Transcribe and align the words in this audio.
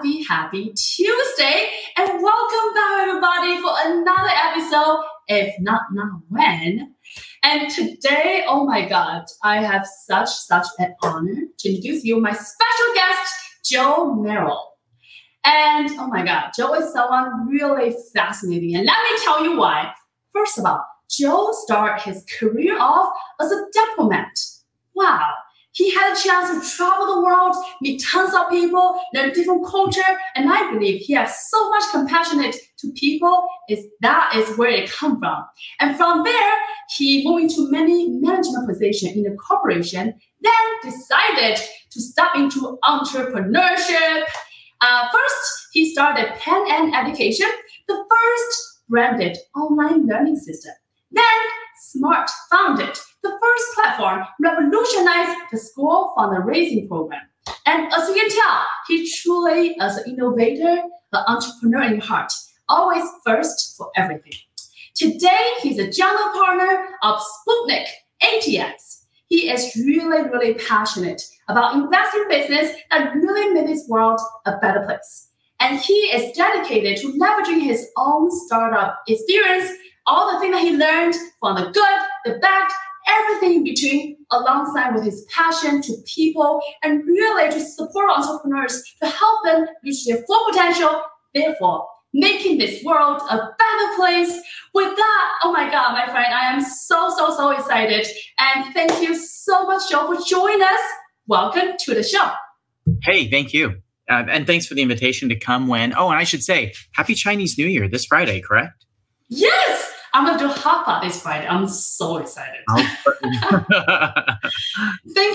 happy, 0.00 0.24
happy 0.24 0.72
Tuesday 0.72 1.68
and 1.98 2.22
welcome 2.22 2.74
back 2.74 3.00
everybody 3.02 3.60
for 3.60 3.70
another 3.84 4.30
episode, 4.46 5.04
if 5.28 5.54
not 5.60 5.82
now 5.92 6.22
when. 6.30 6.94
And 7.42 7.70
today, 7.70 8.44
oh 8.48 8.64
my 8.64 8.88
God, 8.88 9.24
I 9.44 9.62
have 9.62 9.86
such, 10.06 10.30
such 10.30 10.66
an 10.78 10.94
honor 11.02 11.42
to 11.58 11.68
introduce 11.68 12.02
you 12.02 12.18
my 12.18 12.32
special 12.32 12.94
guest, 12.94 13.32
Joe 13.62 14.14
Merrill. 14.14 14.70
And 15.44 15.90
oh 15.98 16.06
my 16.06 16.24
God, 16.24 16.52
Joe 16.56 16.72
is 16.76 16.90
someone 16.94 17.46
really 17.46 17.94
fascinating. 18.14 18.76
And 18.76 18.86
let 18.86 18.96
me 19.02 19.18
tell 19.22 19.44
you 19.44 19.58
why. 19.58 19.92
First 20.32 20.58
of 20.58 20.64
all, 20.64 20.82
Joe 21.10 21.50
started 21.52 22.02
his 22.04 22.24
career 22.38 22.78
off 22.80 23.12
as 23.38 23.52
a 23.52 23.66
diplomat. 23.74 24.30
Wow, 24.94 25.34
he 25.72 25.94
had 25.94 26.12
a 26.12 26.20
chance 26.20 26.50
to 26.50 26.76
travel 26.76 27.14
the 27.14 27.22
world, 27.22 27.54
meet 27.80 28.02
tons 28.02 28.34
of 28.34 28.50
people, 28.50 29.00
learn 29.14 29.32
different 29.32 29.64
culture, 29.66 30.00
and 30.34 30.52
I 30.52 30.72
believe 30.72 31.00
he 31.02 31.12
has 31.14 31.48
so 31.48 31.70
much 31.70 31.84
compassionate 31.92 32.56
to 32.78 32.92
people. 32.92 33.46
Is 33.68 33.86
that 34.00 34.32
is 34.36 34.58
where 34.58 34.70
it 34.70 34.90
come 34.90 35.18
from. 35.20 35.44
And 35.78 35.96
from 35.96 36.24
there, 36.24 36.52
he 36.96 37.24
moved 37.24 37.44
into 37.44 37.70
many 37.70 38.08
management 38.08 38.68
position 38.68 39.10
in 39.10 39.22
the 39.22 39.36
corporation, 39.36 40.14
then 40.40 40.52
decided 40.82 41.60
to 41.90 42.00
step 42.00 42.30
into 42.34 42.78
entrepreneurship. 42.84 44.24
Uh, 44.80 45.08
first, 45.12 45.68
he 45.72 45.92
started 45.92 46.34
Pan 46.40 46.64
Am 46.68 46.94
Education, 46.94 47.48
the 47.86 47.94
first 47.94 48.80
branded 48.88 49.38
online 49.54 50.06
learning 50.06 50.36
system. 50.36 50.72
Then, 51.12 51.24
Smart 51.80 52.28
founded 52.50 52.94
the 53.22 53.30
first 53.30 53.74
platform 53.74 54.22
revolutionized 54.38 55.38
the 55.50 55.56
school 55.56 56.12
fundraising 56.16 56.86
program. 56.86 57.22
And 57.64 57.90
as 57.92 58.06
you 58.06 58.14
can 58.14 58.28
tell, 58.28 58.64
he 58.86 59.10
truly 59.10 59.70
is 59.70 59.96
an 59.96 60.12
innovator, 60.12 60.82
an 61.12 61.24
entrepreneur 61.26 61.82
in 61.84 62.00
heart, 62.00 62.30
always 62.68 63.02
first 63.24 63.76
for 63.78 63.90
everything. 63.96 64.34
Today, 64.94 65.52
he's 65.62 65.78
a 65.78 65.90
general 65.90 66.30
partner 66.34 66.88
of 67.02 67.18
Sputnik 67.18 67.86
ATX. 68.22 69.04
He 69.28 69.48
is 69.48 69.74
really, 69.76 70.28
really 70.28 70.54
passionate 70.54 71.22
about 71.48 71.76
investing 71.76 72.26
business 72.28 72.76
that 72.90 73.14
really 73.14 73.54
made 73.54 73.68
this 73.68 73.88
world 73.88 74.20
a 74.44 74.58
better 74.58 74.84
place. 74.84 75.28
And 75.60 75.78
he 75.78 75.94
is 75.94 76.36
dedicated 76.36 76.98
to 76.98 77.18
leveraging 77.18 77.62
his 77.62 77.88
own 77.96 78.30
startup 78.30 79.00
experience, 79.08 79.70
all 80.10 80.32
the 80.32 80.40
things 80.40 80.54
that 80.54 80.62
he 80.62 80.76
learned 80.76 81.14
from 81.38 81.54
the 81.54 81.70
good, 81.70 82.00
the 82.24 82.38
bad, 82.40 82.68
everything 83.08 83.58
in 83.58 83.64
between, 83.64 84.16
alongside 84.32 84.94
with 84.94 85.04
his 85.04 85.24
passion 85.34 85.80
to 85.80 85.94
people 86.12 86.60
and 86.82 87.04
really 87.06 87.50
to 87.50 87.60
support 87.60 88.10
entrepreneurs 88.16 88.82
to 89.00 89.08
help 89.08 89.44
them 89.44 89.66
reach 89.84 90.04
their 90.06 90.22
full 90.26 90.44
potential, 90.50 91.02
therefore 91.34 91.86
making 92.12 92.58
this 92.58 92.82
world 92.84 93.22
a 93.30 93.36
better 93.36 93.96
place. 93.96 94.40
With 94.74 94.96
that, 94.96 95.32
oh 95.44 95.52
my 95.52 95.70
God, 95.70 95.92
my 95.92 96.06
friend, 96.06 96.34
I 96.34 96.52
am 96.52 96.60
so, 96.60 97.08
so, 97.16 97.30
so 97.36 97.50
excited. 97.50 98.04
And 98.38 98.74
thank 98.74 99.00
you 99.00 99.14
so 99.14 99.64
much, 99.64 99.88
Joe, 99.88 100.12
for 100.12 100.20
joining 100.26 100.60
us. 100.60 100.80
Welcome 101.28 101.76
to 101.78 101.94
the 101.94 102.02
show. 102.02 102.32
Hey, 103.04 103.30
thank 103.30 103.52
you. 103.52 103.76
Uh, 104.10 104.24
and 104.28 104.44
thanks 104.44 104.66
for 104.66 104.74
the 104.74 104.82
invitation 104.82 105.28
to 105.28 105.38
come 105.38 105.68
when, 105.68 105.94
oh, 105.96 106.08
and 106.10 106.18
I 106.18 106.24
should 106.24 106.42
say, 106.42 106.72
happy 106.94 107.14
Chinese 107.14 107.56
New 107.56 107.66
Year 107.66 107.88
this 107.88 108.06
Friday, 108.06 108.40
correct? 108.40 108.86
Yes, 109.28 109.79
I'm 110.12 110.26
gonna 110.26 110.38
do 110.38 110.48
hot 110.48 110.84
pot 110.84 111.02
this 111.02 111.22
Friday. 111.22 111.46
I'm 111.46 111.68
so 111.68 112.18
excited. 112.18 112.60
thank 112.68 112.88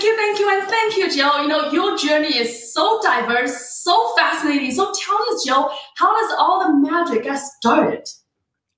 you, 0.02 0.16
thank 0.16 0.38
you, 0.38 0.50
and 0.50 0.68
thank 0.68 0.96
you, 0.96 1.10
Joe. 1.14 1.40
You 1.42 1.48
know, 1.48 1.70
your 1.70 1.96
journey 1.96 2.36
is 2.36 2.72
so 2.72 3.00
diverse, 3.02 3.70
so 3.82 4.14
fascinating. 4.16 4.70
So 4.72 4.92
tell 4.92 5.34
us, 5.34 5.44
Joe, 5.44 5.70
how 5.96 6.20
does 6.20 6.34
all 6.38 6.66
the 6.66 6.72
magic 6.90 7.24
get 7.24 7.36
started? 7.36 8.06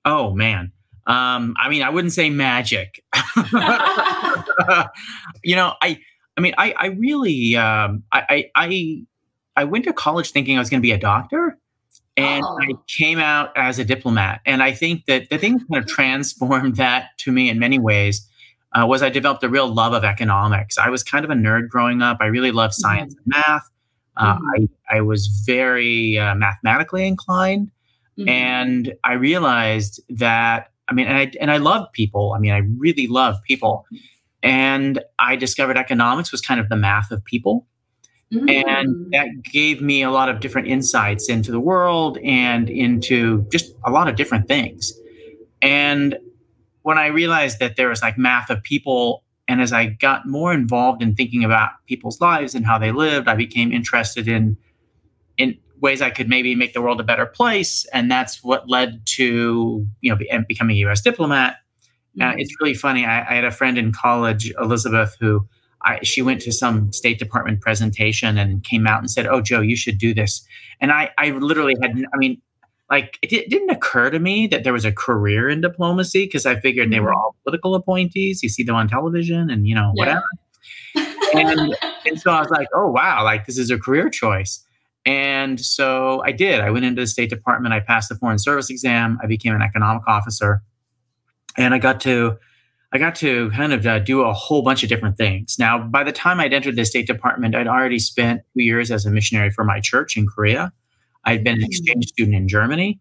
Oh 0.04 0.34
man. 0.34 0.72
Um, 1.06 1.54
I 1.58 1.70
mean, 1.70 1.82
I 1.82 1.88
wouldn't 1.88 2.12
say 2.12 2.28
magic. 2.28 3.02
you 5.42 5.56
know, 5.56 5.74
I 5.80 5.98
I 6.36 6.40
mean, 6.40 6.54
I 6.58 6.74
I 6.76 6.86
really 6.88 7.56
um, 7.56 8.04
I, 8.12 8.50
I 8.54 9.06
I 9.56 9.64
went 9.64 9.84
to 9.86 9.92
college 9.92 10.30
thinking 10.30 10.56
I 10.56 10.60
was 10.60 10.70
going 10.70 10.80
to 10.80 10.86
be 10.86 10.92
a 10.92 10.98
doctor 10.98 11.58
and 12.18 12.44
oh. 12.44 12.58
I 12.60 12.72
came 12.88 13.18
out 13.18 13.56
as 13.56 13.78
a 13.78 13.84
diplomat. 13.84 14.40
And 14.44 14.62
I 14.62 14.72
think 14.72 15.06
that 15.06 15.30
the 15.30 15.38
thing 15.38 15.58
that 15.58 15.66
kind 15.70 15.84
of 15.84 15.88
transformed 15.94 16.76
that 16.76 17.16
to 17.18 17.32
me 17.32 17.48
in 17.48 17.58
many 17.58 17.78
ways 17.78 18.28
uh, 18.74 18.84
was 18.86 19.02
I 19.02 19.08
developed 19.08 19.42
a 19.44 19.48
real 19.48 19.72
love 19.72 19.92
of 19.92 20.04
economics. 20.04 20.78
I 20.78 20.90
was 20.90 21.02
kind 21.02 21.24
of 21.24 21.30
a 21.30 21.34
nerd 21.34 21.68
growing 21.68 22.02
up. 22.02 22.18
I 22.20 22.26
really 22.26 22.50
loved 22.50 22.74
mm-hmm. 22.74 22.96
science 22.96 23.14
mm-hmm. 23.14 23.30
and 23.32 23.44
math. 23.46 23.70
Uh, 24.16 24.34
mm-hmm. 24.34 24.64
I, 24.90 24.96
I 24.96 25.00
was 25.00 25.28
very 25.46 26.18
uh, 26.18 26.34
mathematically 26.34 27.06
inclined. 27.06 27.70
Mm-hmm. 28.18 28.28
And 28.28 28.94
I 29.04 29.12
realized 29.12 30.00
that, 30.08 30.72
I 30.88 30.94
mean, 30.94 31.06
and 31.06 31.16
I, 31.16 31.32
and 31.40 31.52
I 31.52 31.58
love 31.58 31.86
people. 31.92 32.32
I 32.34 32.40
mean, 32.40 32.52
I 32.52 32.62
really 32.78 33.06
love 33.06 33.36
people. 33.46 33.86
And 34.42 35.00
I 35.20 35.36
discovered 35.36 35.76
economics 35.76 36.32
was 36.32 36.40
kind 36.40 36.58
of 36.58 36.68
the 36.68 36.76
math 36.76 37.12
of 37.12 37.24
people. 37.24 37.67
Mm-hmm. 38.32 38.48
And 38.48 38.88
mm. 38.94 39.10
that 39.12 39.42
gave 39.42 39.80
me 39.80 40.02
a 40.02 40.10
lot 40.10 40.28
of 40.28 40.40
different 40.40 40.68
insights 40.68 41.28
into 41.28 41.50
the 41.50 41.60
world 41.60 42.18
and 42.18 42.68
into 42.68 43.46
just 43.50 43.72
a 43.84 43.90
lot 43.90 44.08
of 44.08 44.16
different 44.16 44.48
things. 44.48 44.92
And 45.62 46.18
when 46.82 46.98
I 46.98 47.06
realized 47.06 47.58
that 47.60 47.76
there 47.76 47.88
was 47.88 48.02
like 48.02 48.18
math 48.18 48.50
of 48.50 48.62
people, 48.62 49.24
and 49.46 49.62
as 49.62 49.72
I 49.72 49.86
got 49.86 50.26
more 50.26 50.52
involved 50.52 51.02
in 51.02 51.14
thinking 51.14 51.42
about 51.42 51.70
people's 51.86 52.20
lives 52.20 52.54
and 52.54 52.66
how 52.66 52.78
they 52.78 52.92
lived, 52.92 53.28
I 53.28 53.34
became 53.34 53.72
interested 53.72 54.28
in 54.28 54.58
in 55.38 55.56
ways 55.80 56.02
I 56.02 56.10
could 56.10 56.28
maybe 56.28 56.54
make 56.54 56.74
the 56.74 56.82
world 56.82 57.00
a 57.00 57.04
better 57.04 57.24
place. 57.24 57.86
And 57.92 58.10
that's 58.10 58.42
what 58.44 58.68
led 58.68 59.06
to 59.16 59.86
you 60.00 60.10
know 60.10 60.42
becoming 60.46 60.76
a 60.76 60.80
U.S. 60.80 61.00
diplomat. 61.00 61.56
Mm-hmm. 62.18 62.28
Uh, 62.28 62.34
it's 62.36 62.54
really 62.60 62.74
funny. 62.74 63.06
I, 63.06 63.20
I 63.20 63.34
had 63.36 63.44
a 63.44 63.50
friend 63.50 63.78
in 63.78 63.92
college, 63.92 64.52
Elizabeth, 64.60 65.16
who 65.18 65.48
I, 65.82 66.02
she 66.02 66.22
went 66.22 66.40
to 66.42 66.52
some 66.52 66.92
State 66.92 67.18
Department 67.18 67.60
presentation 67.60 68.36
and 68.36 68.64
came 68.64 68.86
out 68.86 68.98
and 68.98 69.10
said, 69.10 69.26
"Oh, 69.26 69.40
Joe, 69.40 69.60
you 69.60 69.76
should 69.76 69.98
do 69.98 70.12
this." 70.12 70.44
And 70.80 70.92
I, 70.92 71.10
I 71.18 71.30
literally 71.30 71.74
had, 71.80 71.92
I 72.12 72.16
mean, 72.16 72.40
like 72.90 73.18
it, 73.22 73.32
it 73.32 73.50
didn't 73.50 73.70
occur 73.70 74.10
to 74.10 74.18
me 74.18 74.46
that 74.48 74.64
there 74.64 74.72
was 74.72 74.84
a 74.84 74.92
career 74.92 75.48
in 75.48 75.60
diplomacy 75.60 76.24
because 76.24 76.46
I 76.46 76.58
figured 76.58 76.86
mm-hmm. 76.86 76.92
they 76.92 77.00
were 77.00 77.10
mm-hmm. 77.10 77.18
all 77.18 77.36
political 77.44 77.74
appointees. 77.74 78.42
You 78.42 78.48
see 78.48 78.62
them 78.62 78.74
on 78.74 78.88
television, 78.88 79.50
and 79.50 79.66
you 79.66 79.74
know 79.74 79.92
whatever. 79.94 80.24
and, 81.34 81.76
and 82.06 82.20
so 82.20 82.32
I 82.32 82.40
was 82.40 82.50
like, 82.50 82.68
"Oh, 82.74 82.90
wow! 82.90 83.22
Like 83.24 83.46
this 83.46 83.58
is 83.58 83.70
a 83.70 83.78
career 83.78 84.10
choice." 84.10 84.64
And 85.06 85.60
so 85.60 86.22
I 86.24 86.32
did. 86.32 86.60
I 86.60 86.70
went 86.70 86.84
into 86.84 87.02
the 87.02 87.06
State 87.06 87.30
Department. 87.30 87.72
I 87.72 87.80
passed 87.80 88.08
the 88.08 88.14
Foreign 88.16 88.38
Service 88.38 88.68
exam. 88.68 89.18
I 89.22 89.26
became 89.26 89.54
an 89.54 89.62
economic 89.62 90.06
officer, 90.08 90.62
and 91.56 91.72
I 91.74 91.78
got 91.78 92.00
to 92.00 92.38
I 92.92 92.98
got 92.98 93.14
to 93.16 93.50
kind 93.50 93.72
of 93.72 93.86
uh, 93.86 93.98
do 93.98 94.22
a 94.22 94.32
whole 94.32 94.62
bunch 94.62 94.82
of 94.82 94.88
different 94.88 95.18
things. 95.18 95.58
Now, 95.58 95.78
by 95.78 96.04
the 96.04 96.12
time 96.12 96.40
I'd 96.40 96.54
entered 96.54 96.76
the 96.76 96.86
State 96.86 97.06
Department, 97.06 97.54
I'd 97.54 97.66
already 97.66 97.98
spent 97.98 98.42
two 98.54 98.62
years 98.62 98.90
as 98.90 99.04
a 99.04 99.10
missionary 99.10 99.50
for 99.50 99.62
my 99.62 99.80
church 99.80 100.16
in 100.16 100.26
Korea. 100.26 100.72
I'd 101.24 101.44
been 101.44 101.54
an 101.54 101.60
mm-hmm. 101.60 101.66
exchange 101.66 102.06
student 102.08 102.36
in 102.36 102.48
Germany. 102.48 102.98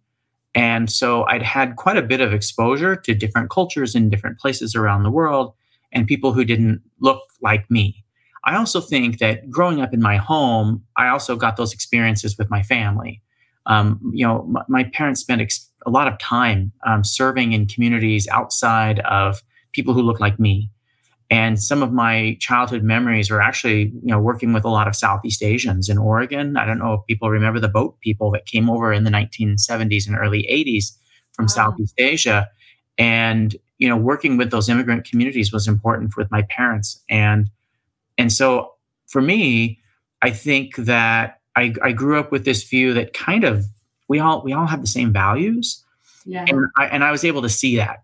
And 0.53 0.91
so 0.91 1.23
I'd 1.25 1.43
had 1.43 1.75
quite 1.75 1.97
a 1.97 2.01
bit 2.01 2.19
of 2.19 2.33
exposure 2.33 2.95
to 2.95 3.13
different 3.13 3.49
cultures 3.49 3.95
in 3.95 4.09
different 4.09 4.39
places 4.39 4.75
around 4.75 5.03
the 5.03 5.11
world 5.11 5.53
and 5.91 6.07
people 6.07 6.33
who 6.33 6.43
didn't 6.43 6.81
look 6.99 7.21
like 7.41 7.69
me. 7.69 8.03
I 8.43 8.55
also 8.55 8.81
think 8.81 9.19
that 9.19 9.49
growing 9.49 9.81
up 9.81 9.93
in 9.93 10.01
my 10.01 10.17
home, 10.17 10.83
I 10.95 11.09
also 11.09 11.35
got 11.35 11.57
those 11.57 11.73
experiences 11.73 12.37
with 12.37 12.49
my 12.49 12.63
family. 12.63 13.21
Um, 13.65 13.99
you 14.13 14.25
know, 14.25 14.43
my, 14.43 14.63
my 14.67 14.83
parents 14.85 15.21
spent 15.21 15.41
ex- 15.41 15.69
a 15.85 15.89
lot 15.89 16.07
of 16.07 16.17
time 16.17 16.71
um, 16.85 17.03
serving 17.03 17.51
in 17.51 17.67
communities 17.67 18.27
outside 18.29 18.99
of 19.01 19.43
people 19.77 19.93
who 19.93 20.01
look 20.01 20.19
like 20.19 20.39
me. 20.39 20.71
And 21.29 21.61
some 21.61 21.83
of 21.83 21.93
my 21.93 22.35
childhood 22.39 22.81
memories 22.81 23.29
are 23.29 23.41
actually, 23.41 23.91
you 24.01 24.11
know, 24.11 24.19
working 24.19 24.53
with 24.53 24.65
a 24.65 24.69
lot 24.69 24.87
of 24.87 24.95
Southeast 24.95 25.43
Asians 25.43 25.87
in 25.87 25.99
Oregon. 25.99 26.57
I 26.57 26.65
don't 26.65 26.79
know 26.79 26.93
if 26.93 27.05
people 27.05 27.29
remember 27.29 27.59
the 27.59 27.67
boat 27.67 27.99
people 27.99 28.31
that 28.31 28.47
came 28.47 28.69
over 28.69 28.91
in 28.91 29.03
the 29.03 29.11
1970s 29.11 30.07
and 30.07 30.17
early 30.17 30.47
80s 30.49 30.97
from 31.33 31.43
wow. 31.43 31.47
Southeast 31.47 31.93
Asia. 31.99 32.49
And, 32.97 33.55
you 33.77 33.87
know, 33.87 33.97
working 33.97 34.37
with 34.37 34.49
those 34.49 34.67
immigrant 34.67 35.05
communities 35.05 35.53
was 35.53 35.67
important 35.67 36.17
with 36.17 36.31
my 36.31 36.41
parents. 36.43 37.03
And 37.07 37.51
and 38.17 38.33
so 38.33 38.73
for 39.05 39.21
me, 39.21 39.79
I 40.23 40.31
think 40.31 40.75
that 40.77 41.39
I, 41.55 41.75
I 41.83 41.91
grew 41.91 42.19
up 42.19 42.31
with 42.31 42.45
this 42.45 42.63
view 42.63 42.95
that 42.95 43.13
kind 43.13 43.43
of 43.43 43.65
we 44.07 44.19
all 44.19 44.41
we 44.43 44.53
all 44.53 44.65
have 44.65 44.81
the 44.81 44.87
same 44.87 45.13
values. 45.13 45.83
Yeah. 46.25 46.45
And 46.47 46.67
I, 46.77 46.87
and 46.87 47.03
I 47.03 47.11
was 47.11 47.23
able 47.23 47.41
to 47.43 47.49
see 47.49 47.75
that 47.75 47.99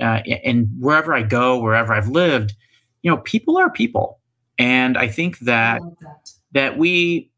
uh, 0.00 0.20
and 0.44 0.68
wherever 0.78 1.14
I 1.14 1.22
go, 1.22 1.58
wherever 1.58 1.92
I've 1.92 2.08
lived, 2.08 2.54
you 3.02 3.10
know, 3.10 3.18
people 3.18 3.56
are 3.56 3.70
people, 3.70 4.20
and 4.58 4.96
I 4.98 5.08
think 5.08 5.38
that 5.40 5.80
I 5.80 5.84
that. 6.00 6.30
that. 6.52 6.78
we, 6.78 7.30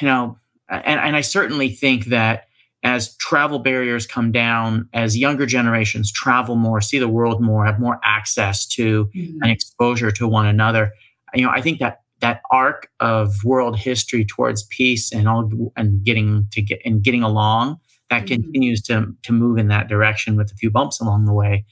you 0.00 0.06
know, 0.06 0.36
and, 0.68 1.00
and 1.00 1.16
I 1.16 1.20
certainly 1.20 1.68
think 1.68 2.06
that 2.06 2.46
as 2.82 3.16
travel 3.16 3.58
barriers 3.58 4.06
come 4.06 4.30
down, 4.30 4.88
as 4.92 5.16
younger 5.16 5.46
generations 5.46 6.12
travel 6.12 6.54
more, 6.54 6.80
see 6.80 6.98
the 6.98 7.08
world 7.08 7.40
more, 7.40 7.64
have 7.64 7.80
more 7.80 7.98
access 8.04 8.66
to 8.66 9.06
mm-hmm. 9.06 9.38
and 9.42 9.50
exposure 9.50 10.10
to 10.10 10.28
one 10.28 10.46
another, 10.46 10.92
you 11.34 11.44
know, 11.44 11.50
I 11.50 11.60
think 11.60 11.78
that 11.78 12.00
that 12.20 12.40
arc 12.50 12.90
of 13.00 13.44
world 13.44 13.76
history 13.76 14.24
towards 14.24 14.62
peace 14.64 15.12
and 15.12 15.28
all 15.28 15.72
and 15.76 16.02
getting 16.04 16.46
to 16.52 16.62
get 16.62 16.80
and 16.84 17.02
getting 17.02 17.22
along 17.22 17.78
that 18.10 18.24
mm-hmm. 18.24 18.42
continues 18.42 18.82
to 18.82 19.14
to 19.22 19.32
move 19.32 19.58
in 19.58 19.68
that 19.68 19.88
direction 19.88 20.36
with 20.36 20.50
a 20.52 20.54
few 20.54 20.70
bumps 20.70 21.00
along 21.00 21.26
the 21.26 21.32
way. 21.32 21.64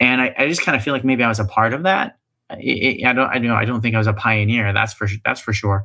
And 0.00 0.20
I, 0.20 0.34
I 0.36 0.48
just 0.48 0.62
kind 0.62 0.76
of 0.76 0.82
feel 0.82 0.92
like 0.92 1.04
maybe 1.04 1.22
I 1.22 1.28
was 1.28 1.38
a 1.38 1.44
part 1.44 1.72
of 1.72 1.84
that. 1.84 2.18
It, 2.50 3.00
it, 3.00 3.06
I 3.06 3.12
don't 3.12 3.28
I 3.28 3.38
know 3.38 3.54
I 3.54 3.64
don't 3.64 3.80
think 3.80 3.94
I 3.94 3.98
was 3.98 4.06
a 4.06 4.12
pioneer. 4.12 4.72
That's 4.72 4.92
for 4.92 5.08
that's 5.24 5.40
for 5.40 5.52
sure. 5.52 5.84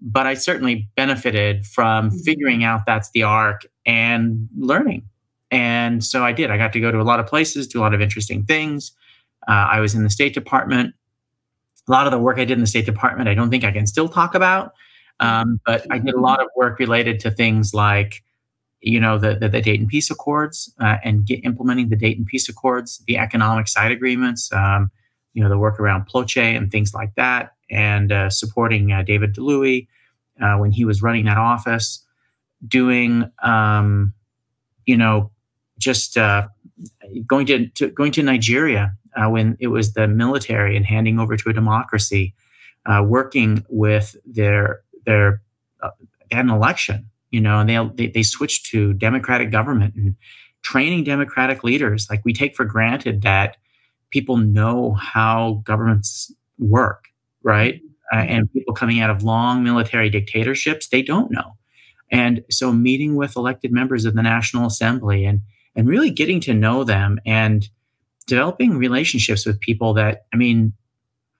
But 0.00 0.26
I 0.26 0.34
certainly 0.34 0.88
benefited 0.96 1.66
from 1.66 2.10
mm-hmm. 2.10 2.18
figuring 2.18 2.64
out 2.64 2.86
that's 2.86 3.10
the 3.10 3.22
arc 3.22 3.66
and 3.86 4.48
learning. 4.56 5.08
And 5.50 6.04
so 6.04 6.24
I 6.24 6.32
did. 6.32 6.50
I 6.50 6.56
got 6.56 6.72
to 6.72 6.80
go 6.80 6.90
to 6.90 7.00
a 7.00 7.02
lot 7.02 7.20
of 7.20 7.26
places, 7.26 7.68
do 7.68 7.78
a 7.78 7.82
lot 7.82 7.94
of 7.94 8.00
interesting 8.00 8.44
things. 8.44 8.92
Uh, 9.46 9.52
I 9.52 9.80
was 9.80 9.94
in 9.94 10.02
the 10.02 10.10
State 10.10 10.34
Department. 10.34 10.94
A 11.86 11.92
lot 11.92 12.06
of 12.06 12.12
the 12.12 12.18
work 12.18 12.38
I 12.38 12.44
did 12.44 12.52
in 12.52 12.60
the 12.60 12.66
State 12.66 12.86
Department, 12.86 13.28
I 13.28 13.34
don't 13.34 13.50
think 13.50 13.62
I 13.62 13.70
can 13.70 13.86
still 13.86 14.08
talk 14.08 14.34
about. 14.34 14.72
Um, 15.20 15.60
but 15.64 15.86
I 15.90 15.98
did 15.98 16.14
a 16.14 16.20
lot 16.20 16.40
of 16.40 16.48
work 16.56 16.78
related 16.78 17.20
to 17.20 17.30
things 17.30 17.72
like 17.72 18.24
you 18.84 19.00
know, 19.00 19.18
the, 19.18 19.34
the, 19.34 19.48
the 19.48 19.62
Dayton 19.62 19.86
Peace 19.86 20.10
Accords 20.10 20.72
uh, 20.78 20.98
and 21.02 21.24
get, 21.24 21.42
implementing 21.44 21.88
the 21.88 21.96
Dayton 21.96 22.26
Peace 22.26 22.48
Accords, 22.50 23.02
the 23.06 23.16
economic 23.16 23.66
side 23.66 23.90
agreements, 23.90 24.52
um, 24.52 24.90
you 25.32 25.42
know, 25.42 25.48
the 25.48 25.56
work 25.56 25.80
around 25.80 26.06
Ploche 26.06 26.36
and 26.36 26.70
things 26.70 26.92
like 26.92 27.14
that, 27.14 27.54
and 27.70 28.12
uh, 28.12 28.28
supporting 28.28 28.92
uh, 28.92 29.02
David 29.02 29.34
Dlouhy 29.34 29.88
uh, 30.40 30.56
when 30.56 30.70
he 30.70 30.84
was 30.84 31.02
running 31.02 31.24
that 31.24 31.38
office, 31.38 32.04
doing, 32.68 33.30
um, 33.42 34.12
you 34.84 34.98
know, 34.98 35.30
just 35.78 36.18
uh, 36.18 36.46
going 37.26 37.46
to, 37.46 37.66
to, 37.68 37.88
going 37.88 38.12
to 38.12 38.22
Nigeria 38.22 38.94
uh, 39.16 39.30
when 39.30 39.56
it 39.60 39.68
was 39.68 39.94
the 39.94 40.06
military 40.06 40.76
and 40.76 40.84
handing 40.84 41.18
over 41.18 41.38
to 41.38 41.48
a 41.48 41.52
democracy, 41.54 42.34
working 43.02 43.64
with 43.70 44.14
their 44.26 44.82
their 45.06 45.40
an 46.30 46.50
election 46.50 47.08
you 47.34 47.40
know, 47.40 47.58
and 47.58 47.68
they, 47.68 47.90
they, 47.96 48.12
they 48.12 48.22
switched 48.22 48.66
to 48.66 48.92
democratic 48.92 49.50
government 49.50 49.96
and 49.96 50.14
training 50.62 51.02
democratic 51.02 51.64
leaders. 51.64 52.06
Like 52.08 52.24
we 52.24 52.32
take 52.32 52.54
for 52.54 52.64
granted 52.64 53.22
that 53.22 53.56
people 54.10 54.36
know 54.36 54.92
how 54.92 55.60
governments 55.64 56.32
work, 56.60 57.08
right? 57.42 57.80
Uh, 58.12 58.18
mm-hmm. 58.18 58.30
and 58.30 58.52
people 58.52 58.72
coming 58.72 59.00
out 59.00 59.10
of 59.10 59.24
long 59.24 59.64
military 59.64 60.08
dictatorships, 60.10 60.86
they 60.86 61.02
don't 61.02 61.32
know. 61.32 61.56
And 62.12 62.44
so 62.50 62.72
meeting 62.72 63.16
with 63.16 63.34
elected 63.34 63.72
members 63.72 64.04
of 64.04 64.14
the 64.14 64.22
National 64.22 64.64
Assembly 64.66 65.24
and 65.24 65.40
and 65.74 65.88
really 65.88 66.10
getting 66.10 66.40
to 66.42 66.54
know 66.54 66.84
them 66.84 67.18
and 67.26 67.68
developing 68.28 68.78
relationships 68.78 69.44
with 69.44 69.58
people 69.58 69.92
that 69.94 70.26
I 70.32 70.36
mean, 70.36 70.72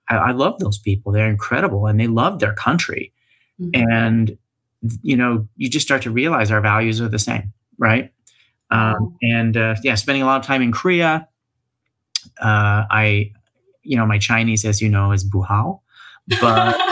I, 0.08 0.16
I 0.16 0.30
love 0.32 0.58
those 0.58 0.76
people. 0.78 1.12
They're 1.12 1.30
incredible 1.30 1.86
and 1.86 2.00
they 2.00 2.08
love 2.08 2.40
their 2.40 2.54
country. 2.54 3.12
Mm-hmm. 3.60 3.92
And 3.92 4.38
you 5.01 5.17
know, 5.17 5.47
you 5.57 5.69
just 5.69 5.85
start 5.85 6.01
to 6.03 6.11
realize 6.11 6.51
our 6.51 6.61
values 6.61 7.01
are 7.01 7.09
the 7.09 7.19
same, 7.19 7.53
right? 7.77 8.11
Um, 8.71 9.17
and 9.21 9.57
uh, 9.57 9.75
yeah, 9.83 9.95
spending 9.95 10.21
a 10.21 10.25
lot 10.25 10.39
of 10.39 10.45
time 10.45 10.61
in 10.61 10.71
Korea. 10.71 11.27
Uh, 12.39 12.85
I, 12.89 13.31
you 13.83 13.97
know, 13.97 14.05
my 14.05 14.19
Chinese, 14.19 14.65
as 14.65 14.81
you 14.81 14.89
know, 14.89 15.11
is 15.11 15.27
buhao, 15.27 15.79
but 16.41 16.75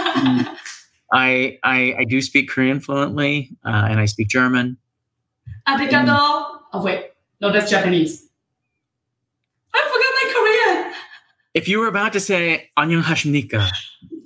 I, 1.14 1.60
I, 1.64 1.96
I 2.00 2.04
do 2.08 2.22
speak 2.22 2.50
Korean 2.50 2.80
fluently, 2.80 3.56
uh, 3.66 3.88
and 3.90 4.00
I 4.00 4.06
speak 4.06 4.28
German. 4.30 4.78
Arigato. 5.68 6.16
Oh 6.74 6.82
wait, 6.84 7.12
no, 7.42 7.52
that's 7.52 7.70
Japanese. 7.70 8.28
I 9.74 9.82
forgot 9.84 10.14
my 10.24 10.34
Korean. 10.34 10.94
If 11.54 11.68
you 11.68 11.80
were 11.80 11.88
about 11.88 12.14
to 12.14 12.20
say 12.20 12.70
"안녕하십니까," 12.78 13.70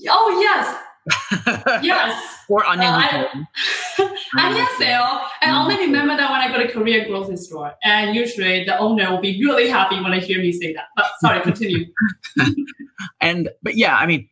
oh 0.09 0.39
yes, 0.41 0.75
yes. 1.81 2.21
Or 2.49 2.65
onion. 2.65 2.87
Uh, 2.87 4.07
안녕하세요. 4.37 5.21
And 5.41 5.55
I 5.55 5.61
only 5.63 5.77
remember 5.77 6.15
that 6.15 6.29
when 6.29 6.41
I 6.41 6.51
go 6.51 6.61
to 6.61 6.71
Korean 6.71 7.07
grocery 7.07 7.37
store. 7.37 7.73
And 7.83 8.15
usually 8.15 8.63
the 8.63 8.77
owner 8.77 9.09
will 9.09 9.21
be 9.21 9.43
really 9.43 9.67
happy 9.67 9.99
when 9.99 10.13
I 10.13 10.19
hear 10.19 10.39
me 10.39 10.51
say 10.51 10.73
that. 10.73 10.85
But 10.95 11.05
sorry, 11.19 11.41
continue. 11.41 11.85
and 13.21 13.49
but 13.63 13.75
yeah, 13.75 13.95
I 13.95 14.05
mean, 14.05 14.27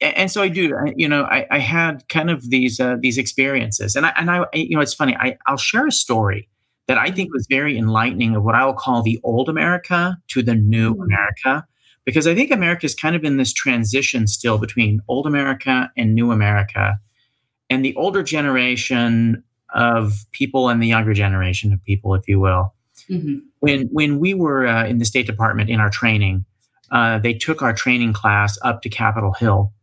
and 0.00 0.30
so 0.30 0.42
I 0.42 0.48
do. 0.48 0.74
You 0.96 1.08
know, 1.08 1.24
I, 1.24 1.46
I 1.50 1.58
had 1.58 2.08
kind 2.08 2.30
of 2.30 2.50
these 2.50 2.80
uh, 2.80 2.96
these 3.00 3.18
experiences, 3.18 3.96
and 3.96 4.06
I 4.06 4.12
and 4.16 4.30
I 4.30 4.44
you 4.52 4.76
know 4.76 4.82
it's 4.82 4.94
funny. 4.94 5.16
I 5.16 5.36
I'll 5.46 5.56
share 5.56 5.86
a 5.86 5.92
story 5.92 6.48
that 6.88 6.98
I 6.98 7.10
think 7.10 7.32
was 7.32 7.46
very 7.48 7.78
enlightening 7.78 8.36
of 8.36 8.42
what 8.42 8.54
I 8.54 8.64
will 8.66 8.74
call 8.74 9.02
the 9.02 9.20
old 9.22 9.48
America 9.48 10.18
to 10.28 10.42
the 10.42 10.54
new 10.54 10.92
mm-hmm. 10.92 11.02
America 11.02 11.66
because 12.07 12.25
I 12.25 12.33
think 12.33 12.51
America 12.51 12.85
is 12.85 12.95
kind 12.95 13.17
of 13.17 13.25
in 13.25 13.35
this 13.35 13.51
transition 13.51 14.27
still 14.27 14.57
between 14.57 15.01
old 15.09 15.27
America 15.27 15.91
and 15.97 16.15
new 16.15 16.31
America. 16.31 16.97
And 17.69 17.83
the 17.83 17.93
older 17.95 18.23
generation 18.23 19.43
of 19.75 20.25
people 20.31 20.69
and 20.69 20.81
the 20.81 20.87
younger 20.87 21.13
generation 21.13 21.73
of 21.73 21.83
people, 21.83 22.15
if 22.15 22.25
you 22.25 22.39
will. 22.39 22.73
Mm-hmm. 23.09 23.39
When 23.59 23.89
when 23.91 24.19
we 24.19 24.33
were 24.33 24.65
uh, 24.65 24.87
in 24.87 24.99
the 24.99 25.05
State 25.05 25.25
Department 25.27 25.69
in 25.69 25.81
our 25.81 25.89
training, 25.89 26.45
uh, 26.91 27.19
they 27.19 27.33
took 27.33 27.61
our 27.61 27.73
training 27.73 28.13
class 28.13 28.57
up 28.61 28.83
to 28.83 28.89
Capitol 28.89 29.33
Hill, 29.33 29.73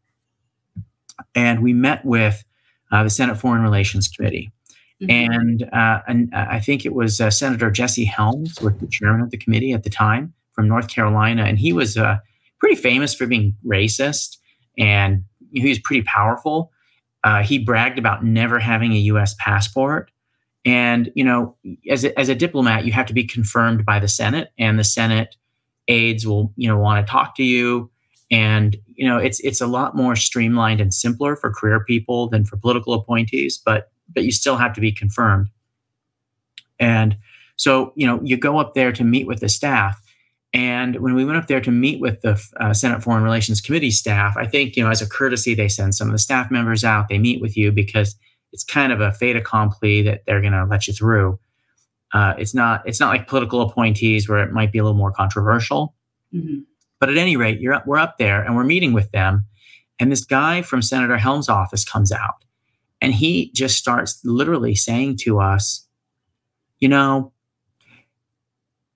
and 1.35 1.63
we 1.63 1.75
met 1.75 2.07
with 2.07 2.43
uh, 2.91 3.03
the 3.03 3.11
Senate 3.11 3.37
Foreign 3.37 3.61
Relations 3.61 4.09
Committee. 4.09 4.51
Mm-hmm. 5.03 5.11
And, 5.11 5.63
uh, 5.75 6.01
and 6.09 6.33
uh, 6.33 6.47
I 6.49 6.61
think 6.61 6.87
it 6.87 6.95
was 6.95 7.21
uh, 7.21 7.31
Senator 7.31 7.71
Jesse 7.71 8.07
Helms 8.07 8.59
was 8.63 8.73
the 8.79 8.87
chairman 8.87 9.21
of 9.21 9.31
the 9.31 9.37
committee 9.37 9.73
at 9.73 9.83
the 9.83 9.91
time 9.91 10.33
from 10.55 10.69
North 10.69 10.89
Carolina, 10.89 11.45
and 11.45 11.59
he 11.59 11.73
was 11.73 11.97
uh, 11.97 12.19
pretty 12.59 12.77
famous 12.77 13.15
for 13.15 13.27
being 13.27 13.57
racist, 13.65 14.39
and 14.79 15.25
he 15.53 15.69
was 15.69 15.79
pretty 15.79 16.03
powerful. 16.03 16.71
Uh, 17.23 17.43
he 17.43 17.59
bragged 17.59 17.99
about 17.99 18.25
never 18.25 18.59
having 18.59 18.93
a 18.93 18.99
U.S. 18.99 19.35
passport, 19.39 20.11
and 20.65 21.11
you 21.15 21.25
know, 21.25 21.57
as 21.91 22.05
a, 22.05 22.19
as 22.19 22.29
a 22.29 22.35
diplomat, 22.35 22.85
you 22.85 22.93
have 22.93 23.07
to 23.07 23.15
be 23.15 23.25
confirmed 23.25 23.85
by 23.85 23.99
the 23.99 24.09
Senate, 24.09 24.51
and 24.59 24.79
the 24.79 24.85
Senate 24.85 25.37
aides 25.89 26.27
will 26.27 26.53
you 26.57 26.69
know 26.69 26.79
want 26.79 27.05
to 27.05 27.11
talk 27.11 27.37
to 27.37 27.45
you, 27.45 27.91
and 28.31 28.77
you 28.95 29.07
know, 29.07 29.19
it's 29.19 29.41
it's 29.41 29.61
a 29.61 29.67
lot 29.67 29.97
more 29.97 30.17
streamlined 30.17 30.81
and 30.81 30.95
simpler 30.95 31.37
for 31.37 31.53
career 31.53 31.85
people 31.85 32.29
than 32.29 32.45
for 32.45 32.57
political 32.57 32.95
appointees, 32.95 33.59
but 33.59 33.91
but 34.13 34.25
you 34.25 34.33
still 34.33 34.57
have 34.57 34.73
to 34.75 34.81
be 34.81 34.93
confirmed. 34.93 35.49
And 36.79 37.17
so, 37.57 37.93
you 37.97 38.07
know, 38.07 38.21
you 38.23 38.37
go 38.37 38.59
up 38.59 38.75
there 38.75 38.93
to 38.93 39.05
meet 39.05 39.27
with 39.27 39.41
the 39.41 39.49
staff 39.49 40.01
and 40.55 41.01
when 41.01 41.15
we 41.15 41.25
went 41.25 41.37
up 41.37 41.49
there 41.49 41.61
to 41.61 41.73
meet 41.73 42.01
with 42.01 42.23
the 42.23 42.41
uh, 42.61 42.73
Senate 42.73 43.03
Foreign 43.03 43.25
Relations 43.25 43.61
Committee 43.61 43.91
staff, 43.91 44.37
I 44.37 44.47
think, 44.47 44.77
you 44.77 44.85
know, 44.85 44.91
as 44.91 45.03
a 45.03 45.09
courtesy, 45.09 45.53
they 45.53 45.69
send 45.69 45.97
some 45.97 46.07
of 46.07 46.13
the 46.13 46.19
staff 46.19 46.49
members 46.49 46.85
out. 46.85 47.09
They 47.09 47.19
meet 47.19 47.43
with 47.43 47.57
you 47.57 47.73
because 47.73 48.15
it's 48.53 48.63
kind 48.63 48.93
of 48.93 49.01
a 49.01 49.11
fait 49.11 49.35
accompli 49.35 50.03
that 50.03 50.23
they're 50.27 50.41
going 50.41 50.53
to 50.53 50.65
let 50.65 50.87
you 50.87 50.95
through. 50.95 51.41
Uh, 52.13 52.35
it's 52.39 52.55
not 52.55 52.87
it's 52.87 53.01
not 53.01 53.09
like 53.09 53.27
political 53.27 53.61
appointees 53.63 54.29
where 54.29 54.45
it 54.45 54.53
might 54.53 54.71
be 54.71 54.79
a 54.79 54.85
little 54.85 54.97
more 54.97 55.11
controversial. 55.11 55.97
Mm-hmm. 56.33 56.61
But 57.01 57.09
at 57.09 57.17
any 57.17 57.37
rate, 57.37 57.59
you're 57.59 57.83
we're 57.85 57.99
up 57.99 58.19
there 58.19 58.41
and 58.41 58.55
we're 58.55 58.63
meeting 58.63 58.93
with 58.93 59.11
them, 59.11 59.47
and 59.99 60.13
this 60.13 60.25
guy 60.25 60.63
from 60.63 60.81
Senator 60.81 61.19
Helms' 61.19 61.49
office 61.49 61.85
comes 61.85 62.13
out, 62.13 62.45
and 63.01 63.13
he 63.13 63.51
just 63.53 63.77
starts 63.77 64.21
literally 64.25 64.77
saying 64.77 65.17
to 65.23 65.41
us, 65.41 65.89
"You 66.79 66.89
know, 66.89 67.33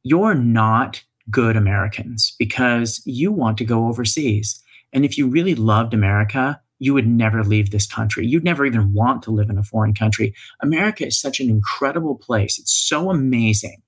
you're 0.04 0.36
not 0.36 1.02
good 1.30 1.56
Americans 1.56 2.34
because 2.38 3.02
you 3.04 3.32
want 3.32 3.58
to 3.58 3.64
go 3.64 3.86
overseas. 3.86 4.62
And 4.92 5.04
if 5.04 5.18
you 5.18 5.26
really 5.26 5.54
loved 5.54 5.94
America, 5.94 6.60
you 6.78 6.94
would 6.94 7.06
never 7.06 7.42
leave 7.42 7.70
this 7.70 7.86
country. 7.86 8.26
You'd 8.26 8.44
never 8.44 8.64
even 8.64 8.94
want 8.94 9.22
to 9.24 9.30
live 9.30 9.50
in 9.50 9.58
a 9.58 9.62
foreign 9.62 9.94
country. 9.94 10.34
America 10.62 11.06
is 11.06 11.20
such 11.20 11.40
an 11.40 11.50
incredible 11.50 12.16
place. 12.16 12.58
It's 12.58 12.72
so 12.72 13.10
amazing 13.10 13.82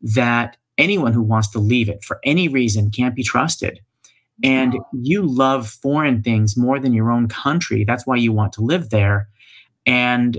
that 0.00 0.56
anyone 0.78 1.12
who 1.12 1.22
wants 1.22 1.48
to 1.48 1.58
leave 1.58 1.88
it 1.88 2.02
for 2.04 2.20
any 2.24 2.48
reason 2.48 2.90
can't 2.90 3.14
be 3.14 3.22
trusted. 3.22 3.80
And 4.42 4.78
you 4.94 5.22
love 5.22 5.68
foreign 5.68 6.22
things 6.22 6.56
more 6.56 6.78
than 6.78 6.94
your 6.94 7.10
own 7.10 7.28
country. 7.28 7.84
That's 7.84 8.06
why 8.06 8.16
you 8.16 8.32
want 8.32 8.54
to 8.54 8.62
live 8.62 8.88
there. 8.88 9.28
And, 9.84 10.38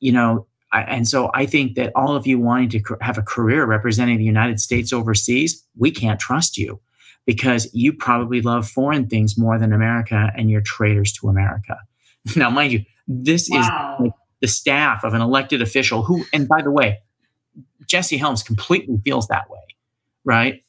you 0.00 0.10
know, 0.10 0.47
I, 0.72 0.82
and 0.82 1.08
so 1.08 1.30
I 1.34 1.46
think 1.46 1.76
that 1.76 1.92
all 1.94 2.14
of 2.14 2.26
you 2.26 2.38
wanting 2.38 2.68
to 2.70 2.96
have 3.00 3.18
a 3.18 3.22
career 3.22 3.64
representing 3.64 4.18
the 4.18 4.24
United 4.24 4.60
States 4.60 4.92
overseas, 4.92 5.64
we 5.76 5.90
can't 5.90 6.20
trust 6.20 6.58
you 6.58 6.80
because 7.26 7.68
you 7.72 7.92
probably 7.92 8.40
love 8.40 8.68
foreign 8.68 9.06
things 9.06 9.38
more 9.38 9.58
than 9.58 9.72
America 9.72 10.30
and 10.36 10.50
you're 10.50 10.62
traitors 10.62 11.12
to 11.12 11.28
America. 11.28 11.78
Now, 12.36 12.50
mind 12.50 12.72
you, 12.72 12.84
this 13.06 13.48
wow. 13.50 13.60
is 13.60 14.04
like 14.04 14.12
the 14.42 14.48
staff 14.48 15.02
of 15.02 15.14
an 15.14 15.22
elected 15.22 15.62
official 15.62 16.02
who, 16.02 16.26
and 16.32 16.46
by 16.46 16.60
the 16.60 16.70
way, 16.70 16.98
Jesse 17.86 18.18
Helms 18.18 18.42
completely 18.42 18.98
feels 19.02 19.28
that 19.28 19.48
way, 19.48 19.60
right? 20.24 20.62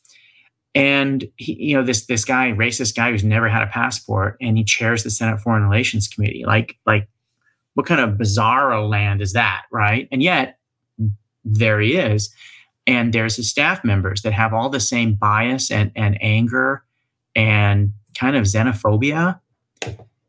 And 0.74 1.28
he, 1.36 1.54
you 1.62 1.76
know, 1.76 1.84
this 1.84 2.06
this 2.06 2.24
guy, 2.24 2.52
racist 2.52 2.96
guy 2.96 3.12
who's 3.12 3.24
never 3.24 3.50
had 3.50 3.64
a 3.64 3.68
passport, 3.68 4.38
and 4.40 4.58
he 4.58 4.64
chairs 4.64 5.04
the 5.04 5.10
Senate 5.10 5.40
Foreign 5.42 5.64
Relations 5.64 6.08
Committee. 6.08 6.44
Like, 6.46 6.78
like 6.86 7.10
what 7.80 7.86
kind 7.86 8.02
of 8.02 8.18
bizarro 8.18 8.90
land 8.90 9.22
is 9.22 9.32
that, 9.32 9.62
right? 9.72 10.10
And 10.12 10.22
yet 10.22 10.60
there 11.46 11.80
he 11.80 11.96
is. 11.96 12.30
And 12.86 13.14
there's 13.14 13.38
his 13.38 13.50
staff 13.50 13.86
members 13.86 14.22
that 14.24 14.34
have 14.34 14.54
all 14.54 14.68
the 14.70 14.82
same 14.82 15.14
bias 15.14 15.72
and, 15.72 15.90
and 15.96 16.18
anger 16.22 16.84
and 17.38 17.94
kind 18.18 18.36
of 18.36 18.44
xenophobia. 18.44 19.40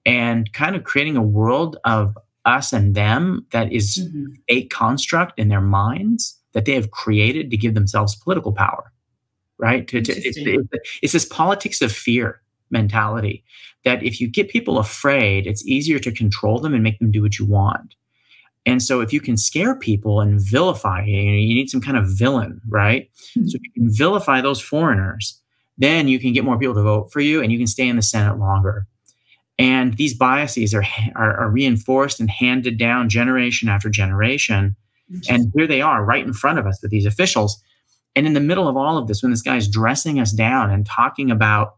and 0.07 0.52
kind 0.52 0.76
of 0.76 0.85
creating 0.85 1.16
a 1.16 1.23
world 1.23 1.76
of 1.85 2.16
us 2.45 2.73
and 2.73 2.95
them 2.95 3.45
that 3.50 3.73
is 3.73 3.99
mm-hmm. 3.99 4.26
a 4.49 4.66
construct 4.66 5.37
in 5.37 5.49
their 5.49 5.61
minds 5.61 6.38
that 6.52 6.66
they 6.66 6.75
have 6.75 6.92
created 6.92 7.50
to 7.50 7.57
give 7.57 7.75
themselves 7.75 8.14
political 8.14 8.52
power 8.52 8.92
right 9.59 9.88
to, 9.88 10.00
to, 10.00 10.12
it's, 10.12 10.38
it's 11.02 11.12
this 11.12 11.25
politics 11.25 11.83
of 11.83 11.90
fear 11.90 12.40
mentality 12.71 13.42
that 13.85 14.03
if 14.03 14.21
you 14.21 14.29
get 14.29 14.49
people 14.49 14.79
afraid 14.79 15.47
it's 15.47 15.67
easier 15.67 15.99
to 15.99 16.13
control 16.13 16.59
them 16.59 16.75
and 16.75 16.83
make 16.83 16.99
them 16.99 17.11
do 17.11 17.23
what 17.23 17.39
you 17.39 17.47
want 17.47 17.95
and 18.67 18.83
so 18.83 19.01
if 19.01 19.13
you 19.13 19.21
can 19.21 19.39
scare 19.39 19.75
people 19.75 20.21
and 20.21 20.39
vilify 20.39 21.03
you, 21.03 21.19
you 21.19 21.55
need 21.55 21.71
some 21.71 21.81
kind 21.81 21.97
of 21.97 22.07
villain 22.07 22.61
right 22.69 23.11
mm-hmm. 23.37 23.47
so 23.47 23.57
if 23.57 23.63
you 23.63 23.73
can 23.73 23.91
vilify 23.91 24.41
those 24.41 24.61
foreigners 24.61 25.41
then 25.79 26.09
you 26.09 26.19
can 26.19 26.33
get 26.33 26.45
more 26.45 26.59
people 26.59 26.75
to 26.75 26.83
vote 26.83 27.11
for 27.11 27.21
you 27.21 27.43
and 27.43 27.51
you 27.51 27.59
can 27.59 27.67
stay 27.67 27.89
in 27.89 27.97
the 27.97 28.03
senate 28.03 28.39
longer 28.39 28.87
and 29.61 29.99
these 29.99 30.15
biases 30.15 30.73
are, 30.73 30.85
are, 31.17 31.37
are 31.37 31.51
reinforced 31.51 32.19
and 32.19 32.31
handed 32.31 32.79
down 32.79 33.11
generation 33.11 33.69
after 33.69 33.91
generation. 33.91 34.75
And 35.29 35.53
here 35.55 35.67
they 35.67 35.83
are 35.83 36.03
right 36.03 36.25
in 36.25 36.33
front 36.33 36.59
of 36.59 36.67
us 36.67 36.81
with 36.81 36.91
these 36.91 37.05
officials. 37.05 37.63
And 38.17 38.27
in 38.27 38.33
the 38.33 38.41
middle 38.41 38.69
of 38.69 38.79
all 38.79 38.97
of 38.97 39.07
this, 39.07 39.23
when 39.23 39.33
this 39.33 39.43
guy's 39.43 39.69
dressing 39.69 40.19
us 40.19 40.33
down 40.33 40.71
and 40.71 40.87
talking 40.87 41.31
about 41.31 41.75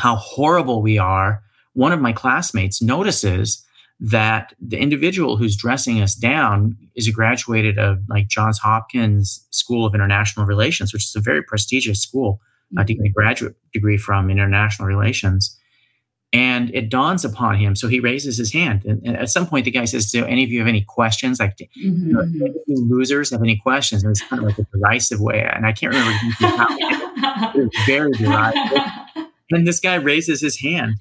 how 0.00 0.16
horrible 0.16 0.80
we 0.82 0.98
are, 0.98 1.42
one 1.74 1.92
of 1.92 2.00
my 2.00 2.12
classmates 2.12 2.80
notices 2.80 3.64
that 4.00 4.54
the 4.58 4.78
individual 4.78 5.36
who's 5.36 5.56
dressing 5.56 6.00
us 6.00 6.14
down 6.14 6.76
is 6.94 7.06
a 7.06 7.12
graduated 7.12 7.78
of 7.78 7.98
like 8.08 8.26
Johns 8.26 8.58
Hopkins 8.58 9.46
School 9.50 9.84
of 9.84 9.94
International 9.94 10.46
Relations, 10.46 10.94
which 10.94 11.04
is 11.04 11.14
a 11.14 11.20
very 11.20 11.42
prestigious 11.42 12.00
school 12.00 12.40
to 12.76 12.84
get 12.84 13.04
a 13.04 13.10
graduate 13.10 13.56
degree 13.72 13.98
from 13.98 14.30
international 14.30 14.88
relations. 14.88 15.58
And 16.32 16.72
it 16.72 16.88
dawns 16.88 17.24
upon 17.24 17.56
him. 17.56 17.74
So 17.74 17.88
he 17.88 17.98
raises 17.98 18.38
his 18.38 18.52
hand. 18.52 18.84
And, 18.84 19.02
and 19.04 19.16
at 19.16 19.28
some 19.28 19.48
point, 19.48 19.64
the 19.64 19.72
guy 19.72 19.84
says, 19.84 20.12
Do 20.12 20.24
any 20.24 20.44
of 20.44 20.50
you 20.50 20.60
have 20.60 20.68
any 20.68 20.82
questions? 20.82 21.40
Like, 21.40 21.56
mm-hmm. 21.56 22.06
you 22.06 22.12
know, 22.12 22.20
mm-hmm. 22.20 22.92
losers 22.92 23.30
have 23.30 23.42
any 23.42 23.56
questions? 23.56 24.04
And 24.04 24.12
it's 24.12 24.22
kind 24.22 24.40
of 24.40 24.46
like 24.46 24.58
a 24.58 24.66
derisive 24.72 25.20
way. 25.20 25.44
And 25.52 25.66
I 25.66 25.72
can't 25.72 25.92
remember 25.92 26.12
how 26.38 27.52
it 27.54 27.64
was 27.64 27.70
very 27.84 28.12
derisive. 28.12 28.82
And 29.50 29.66
this 29.66 29.80
guy 29.80 29.96
raises 29.96 30.40
his 30.40 30.60
hand 30.60 30.96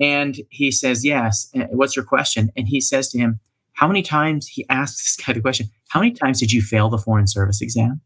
and 0.00 0.36
he 0.50 0.70
says, 0.70 1.04
Yes. 1.04 1.50
Eh, 1.54 1.66
what's 1.70 1.96
your 1.96 2.04
question? 2.04 2.50
And 2.56 2.68
he 2.68 2.80
says 2.80 3.08
to 3.10 3.18
him, 3.18 3.40
How 3.74 3.86
many 3.86 4.02
times, 4.02 4.48
he 4.48 4.66
asks 4.68 5.16
this 5.16 5.24
guy 5.24 5.32
the 5.32 5.40
question, 5.40 5.70
How 5.88 6.00
many 6.00 6.12
times 6.12 6.40
did 6.40 6.52
you 6.52 6.62
fail 6.62 6.88
the 6.88 6.98
Foreign 6.98 7.26
Service 7.26 7.60
exam? 7.60 8.00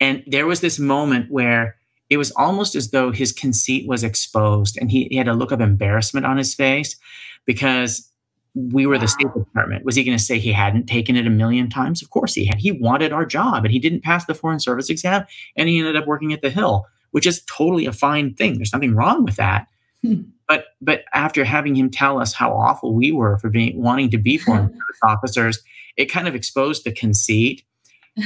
And 0.00 0.22
there 0.26 0.46
was 0.46 0.60
this 0.60 0.78
moment 0.78 1.30
where 1.30 1.76
it 2.08 2.16
was 2.16 2.32
almost 2.32 2.74
as 2.74 2.90
though 2.90 3.12
his 3.12 3.32
conceit 3.32 3.86
was 3.86 4.02
exposed 4.02 4.76
and 4.80 4.90
he, 4.90 5.04
he 5.10 5.16
had 5.16 5.28
a 5.28 5.34
look 5.34 5.52
of 5.52 5.60
embarrassment 5.60 6.26
on 6.26 6.38
his 6.38 6.54
face 6.54 6.96
because 7.44 8.10
we 8.54 8.84
were 8.84 8.98
the 8.98 9.06
State 9.06 9.32
Department. 9.32 9.84
Was 9.84 9.94
he 9.94 10.02
going 10.02 10.18
to 10.18 10.22
say 10.22 10.38
he 10.38 10.52
hadn't 10.52 10.86
taken 10.86 11.14
it 11.14 11.26
a 11.26 11.30
million 11.30 11.70
times? 11.70 12.02
Of 12.02 12.10
course 12.10 12.34
he 12.34 12.46
had. 12.46 12.58
He 12.58 12.72
wanted 12.72 13.12
our 13.12 13.24
job 13.24 13.64
and 13.64 13.72
he 13.72 13.78
didn't 13.78 14.02
pass 14.02 14.24
the 14.24 14.34
Foreign 14.34 14.58
Service 14.58 14.90
exam 14.90 15.24
and 15.56 15.68
he 15.68 15.78
ended 15.78 15.96
up 15.96 16.06
working 16.06 16.32
at 16.32 16.40
the 16.40 16.50
Hill, 16.50 16.86
which 17.10 17.26
is 17.26 17.42
totally 17.44 17.86
a 17.86 17.92
fine 17.92 18.34
thing. 18.34 18.56
There's 18.56 18.72
nothing 18.72 18.94
wrong 18.94 19.24
with 19.24 19.36
that. 19.36 19.66
Hmm. 20.02 20.22
But 20.48 20.66
but 20.80 21.04
after 21.12 21.44
having 21.44 21.76
him 21.76 21.90
tell 21.90 22.18
us 22.20 22.34
how 22.34 22.52
awful 22.52 22.94
we 22.94 23.12
were 23.12 23.38
for 23.38 23.50
being 23.50 23.80
wanting 23.80 24.10
to 24.10 24.18
be 24.18 24.38
foreign 24.38 24.68
service 24.68 25.00
officers, 25.02 25.62
it 25.96 26.06
kind 26.06 26.26
of 26.26 26.34
exposed 26.34 26.84
the 26.84 26.92
conceit. 26.92 27.64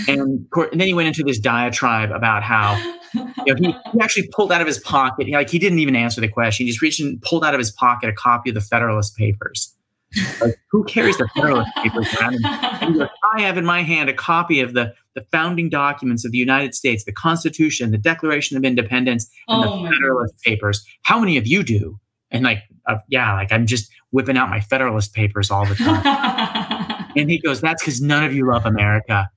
And, 0.09 0.49
and 0.51 0.81
then 0.81 0.89
he 0.89 0.95
went 0.95 1.09
into 1.09 1.23
this 1.23 1.39
diatribe 1.39 2.11
about 2.11 2.43
how 2.43 2.75
you 3.15 3.23
know, 3.47 3.55
he, 3.57 3.77
he 3.93 4.01
actually 4.01 4.29
pulled 4.29 4.51
out 4.51 4.61
of 4.61 4.67
his 4.67 4.79
pocket, 4.79 5.29
like 5.29 5.51
he 5.51 5.59
didn't 5.59 5.79
even 5.79 5.95
answer 5.95 6.21
the 6.21 6.29
question. 6.29 6.67
He 6.67 6.73
just 6.73 6.83
reached 6.83 7.01
and 7.01 7.21
pulled 7.23 7.45
out 7.45 7.55
of 7.55 7.59
his 7.59 7.71
pocket 7.71 8.09
a 8.09 8.13
copy 8.13 8.51
of 8.51 8.55
the 8.55 8.61
Federalist 8.61 9.17
Papers. 9.17 9.75
Like, 10.41 10.57
who 10.71 10.85
carries 10.85 11.19
the 11.19 11.29
Federalist 11.35 11.71
Papers 11.77 12.07
around? 12.15 12.39
I 12.45 13.41
have 13.41 13.59
in 13.59 13.65
my 13.65 13.83
hand 13.83 14.09
a 14.09 14.15
copy 14.15 14.61
of 14.61 14.73
the, 14.73 14.95
the 15.15 15.25
founding 15.33 15.69
documents 15.69 16.25
of 16.25 16.33
the 16.33 16.39
United 16.39 16.75
States, 16.75 17.05
the 17.05 17.13
Constitution, 17.13 17.91
the 17.91 17.99
Declaration 17.99 18.57
of 18.57 18.65
Independence, 18.65 19.31
and 19.49 19.65
oh 19.65 19.83
the 19.83 19.91
Federalist. 19.91 20.35
Papers. 20.45 20.85
How 21.03 21.19
many 21.19 21.37
of 21.37 21.47
you 21.47 21.63
do? 21.63 21.99
And 22.31 22.45
like, 22.45 22.59
uh, 22.87 22.97
yeah, 23.09 23.33
like 23.35 23.53
I'm 23.53 23.67
just 23.67 23.91
whipping 24.11 24.37
out 24.37 24.51
my 24.51 24.61
Federalist 24.61 25.15
Papers 25.15 25.51
all 25.51 25.65
the 25.65 25.75
time. 25.75 27.13
and 27.17 27.31
he 27.31 27.39
goes, 27.39 27.61
that's 27.61 27.83
because 27.83 28.01
none 28.01 28.25
of 28.25 28.35
you 28.35 28.51
love 28.51 28.67
America. 28.67 29.29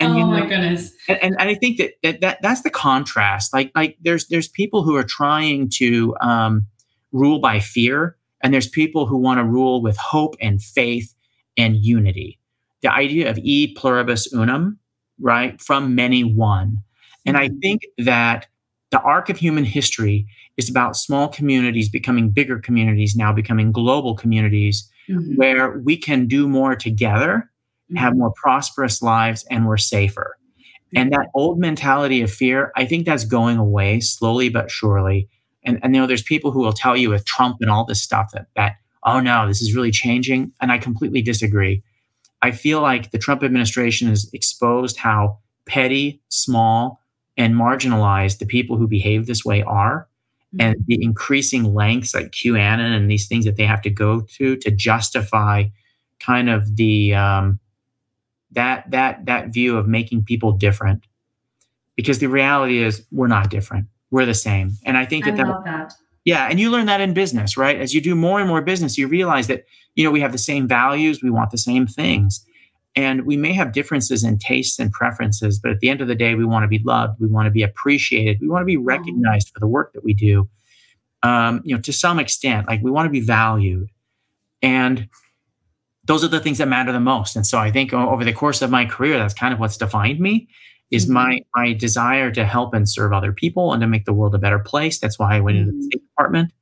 And, 0.00 0.12
oh 0.12 0.16
you 0.16 0.20
know, 0.20 0.30
my 0.30 0.46
goodness! 0.46 0.92
And, 1.08 1.18
and, 1.22 1.36
I 1.38 1.54
think 1.54 1.78
that, 1.78 1.92
that 2.02 2.20
that 2.20 2.42
that's 2.42 2.62
the 2.62 2.70
contrast. 2.70 3.52
Like 3.52 3.70
like 3.76 3.96
there's 4.02 4.26
there's 4.26 4.48
people 4.48 4.82
who 4.82 4.96
are 4.96 5.04
trying 5.04 5.70
to 5.74 6.16
um, 6.20 6.66
rule 7.12 7.38
by 7.38 7.60
fear, 7.60 8.16
and 8.42 8.52
there's 8.52 8.68
people 8.68 9.06
who 9.06 9.16
want 9.16 9.38
to 9.38 9.44
rule 9.44 9.82
with 9.82 9.96
hope 9.96 10.34
and 10.40 10.60
faith 10.60 11.14
and 11.56 11.76
unity. 11.76 12.40
The 12.82 12.92
idea 12.92 13.30
of 13.30 13.38
e 13.38 13.72
pluribus 13.74 14.32
unum, 14.32 14.80
right? 15.20 15.60
From 15.60 15.94
many 15.94 16.24
one. 16.24 16.78
And 17.26 17.36
I 17.36 17.48
mm-hmm. 17.48 17.58
think 17.60 17.82
that 17.98 18.46
the 18.90 19.00
arc 19.00 19.28
of 19.28 19.38
human 19.38 19.64
history 19.64 20.26
is 20.56 20.70
about 20.70 20.96
small 20.96 21.28
communities 21.28 21.88
becoming 21.88 22.30
bigger 22.30 22.58
communities, 22.58 23.16
now 23.16 23.32
becoming 23.32 23.72
global 23.72 24.14
communities, 24.14 24.88
mm-hmm. 25.08 25.34
where 25.34 25.78
we 25.78 25.96
can 25.96 26.26
do 26.26 26.48
more 26.48 26.76
together 26.76 27.50
have 27.96 28.12
mm-hmm. 28.12 28.20
more 28.20 28.32
prosperous 28.32 29.02
lives, 29.02 29.44
and 29.50 29.66
we're 29.66 29.76
safer. 29.76 30.36
And 30.96 31.12
that 31.12 31.26
old 31.34 31.58
mentality 31.58 32.22
of 32.22 32.30
fear, 32.30 32.70
I 32.76 32.86
think 32.86 33.04
that's 33.04 33.24
going 33.24 33.58
away 33.58 33.98
slowly 33.98 34.48
but 34.48 34.70
surely. 34.70 35.28
And, 35.64 35.80
and 35.82 35.94
you 35.94 36.00
know, 36.00 36.06
there's 36.06 36.22
people 36.22 36.52
who 36.52 36.60
will 36.60 36.72
tell 36.72 36.96
you 36.96 37.10
with 37.10 37.24
Trump 37.24 37.56
and 37.60 37.70
all 37.70 37.84
this 37.84 38.00
stuff 38.00 38.30
that 38.32 38.46
that 38.54 38.76
oh 39.02 39.20
no, 39.20 39.46
this 39.46 39.60
is 39.60 39.74
really 39.74 39.90
changing, 39.90 40.52
and 40.60 40.70
I 40.70 40.78
completely 40.78 41.20
disagree. 41.20 41.82
I 42.44 42.50
feel 42.50 42.82
like 42.82 43.10
the 43.10 43.18
Trump 43.18 43.42
administration 43.42 44.08
has 44.08 44.28
exposed 44.34 44.98
how 44.98 45.38
petty, 45.64 46.20
small, 46.28 47.00
and 47.38 47.54
marginalized 47.54 48.38
the 48.38 48.44
people 48.44 48.76
who 48.76 48.86
behave 48.86 49.26
this 49.26 49.46
way 49.46 49.62
are, 49.62 50.06
mm-hmm. 50.54 50.60
and 50.60 50.76
the 50.86 51.02
increasing 51.02 51.72
lengths 51.72 52.14
like 52.14 52.32
QAnon 52.32 52.94
and 52.94 53.10
these 53.10 53.28
things 53.28 53.46
that 53.46 53.56
they 53.56 53.64
have 53.64 53.80
to 53.80 53.88
go 53.88 54.20
to 54.36 54.56
to 54.56 54.70
justify 54.70 55.64
kind 56.20 56.50
of 56.50 56.76
the 56.76 57.14
um, 57.14 57.60
that 58.50 58.90
that 58.90 59.24
that 59.24 59.48
view 59.48 59.78
of 59.78 59.88
making 59.88 60.24
people 60.24 60.52
different. 60.52 61.06
Because 61.96 62.18
the 62.18 62.28
reality 62.28 62.82
is 62.82 63.06
we're 63.10 63.26
not 63.26 63.48
different. 63.48 63.86
We're 64.10 64.26
the 64.26 64.34
same. 64.34 64.72
And 64.84 64.98
i 64.98 65.06
think 65.06 65.24
that, 65.24 65.32
I 65.32 65.36
that, 65.38 65.64
that 65.64 65.94
yeah 66.24 66.48
and 66.50 66.58
you 66.60 66.70
learn 66.70 66.86
that 66.86 67.00
in 67.00 67.14
business 67.14 67.56
right 67.56 67.78
as 67.78 67.94
you 67.94 68.00
do 68.00 68.14
more 68.14 68.40
and 68.40 68.48
more 68.48 68.62
business 68.62 68.98
you 68.98 69.06
realize 69.06 69.46
that 69.46 69.64
you 69.94 70.04
know 70.04 70.10
we 70.10 70.20
have 70.20 70.32
the 70.32 70.38
same 70.38 70.66
values 70.66 71.22
we 71.22 71.30
want 71.30 71.50
the 71.50 71.58
same 71.58 71.86
things 71.86 72.44
and 72.96 73.26
we 73.26 73.36
may 73.36 73.52
have 73.52 73.72
differences 73.72 74.22
in 74.22 74.38
tastes 74.38 74.78
and 74.78 74.92
preferences 74.92 75.58
but 75.58 75.70
at 75.70 75.80
the 75.80 75.88
end 75.88 76.00
of 76.00 76.08
the 76.08 76.14
day 76.14 76.34
we 76.34 76.44
want 76.44 76.62
to 76.62 76.68
be 76.68 76.80
loved 76.80 77.18
we 77.20 77.28
want 77.28 77.46
to 77.46 77.50
be 77.50 77.62
appreciated 77.62 78.38
we 78.40 78.48
want 78.48 78.62
to 78.62 78.66
be 78.66 78.76
mm-hmm. 78.76 78.86
recognized 78.86 79.50
for 79.50 79.60
the 79.60 79.68
work 79.68 79.92
that 79.92 80.04
we 80.04 80.14
do 80.14 80.48
um, 81.22 81.62
you 81.64 81.74
know 81.74 81.80
to 81.80 81.92
some 81.92 82.18
extent 82.18 82.66
like 82.66 82.82
we 82.82 82.90
want 82.90 83.06
to 83.06 83.10
be 83.10 83.20
valued 83.20 83.88
and 84.62 85.08
those 86.04 86.22
are 86.22 86.28
the 86.28 86.40
things 86.40 86.58
that 86.58 86.68
matter 86.68 86.92
the 86.92 87.00
most. 87.00 87.34
And 87.36 87.46
so 87.46 87.58
I 87.58 87.70
think 87.70 87.92
over 87.92 88.24
the 88.24 88.32
course 88.32 88.62
of 88.62 88.70
my 88.70 88.84
career, 88.84 89.18
that's 89.18 89.34
kind 89.34 89.54
of 89.54 89.60
what's 89.60 89.76
defined 89.76 90.20
me 90.20 90.48
is 90.90 91.04
mm-hmm. 91.04 91.14
my 91.14 91.40
my 91.54 91.72
desire 91.72 92.30
to 92.30 92.44
help 92.44 92.74
and 92.74 92.88
serve 92.88 93.12
other 93.12 93.32
people 93.32 93.72
and 93.72 93.80
to 93.80 93.86
make 93.86 94.04
the 94.04 94.12
world 94.12 94.34
a 94.34 94.38
better 94.38 94.58
place. 94.58 94.98
That's 94.98 95.18
why 95.18 95.36
I 95.36 95.40
went 95.40 95.58
into 95.58 95.72
the 95.72 95.78
mm-hmm. 95.78 95.86
State 95.86 96.02
Department. 96.08 96.52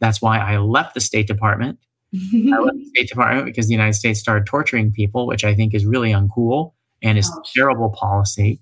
That's 0.00 0.22
why 0.22 0.38
I 0.38 0.58
left 0.58 0.94
the 0.94 1.00
State 1.00 1.26
Department. 1.26 1.78
I 2.14 2.58
left 2.58 2.78
the 2.78 2.86
State 2.94 3.08
Department 3.08 3.46
because 3.46 3.66
the 3.66 3.74
United 3.74 3.94
States 3.94 4.20
started 4.20 4.46
torturing 4.46 4.92
people, 4.92 5.26
which 5.26 5.44
I 5.44 5.54
think 5.54 5.74
is 5.74 5.84
really 5.84 6.12
uncool 6.12 6.72
and 7.02 7.18
is 7.18 7.30
Ouch. 7.30 7.52
terrible 7.54 7.90
policy. 7.90 8.60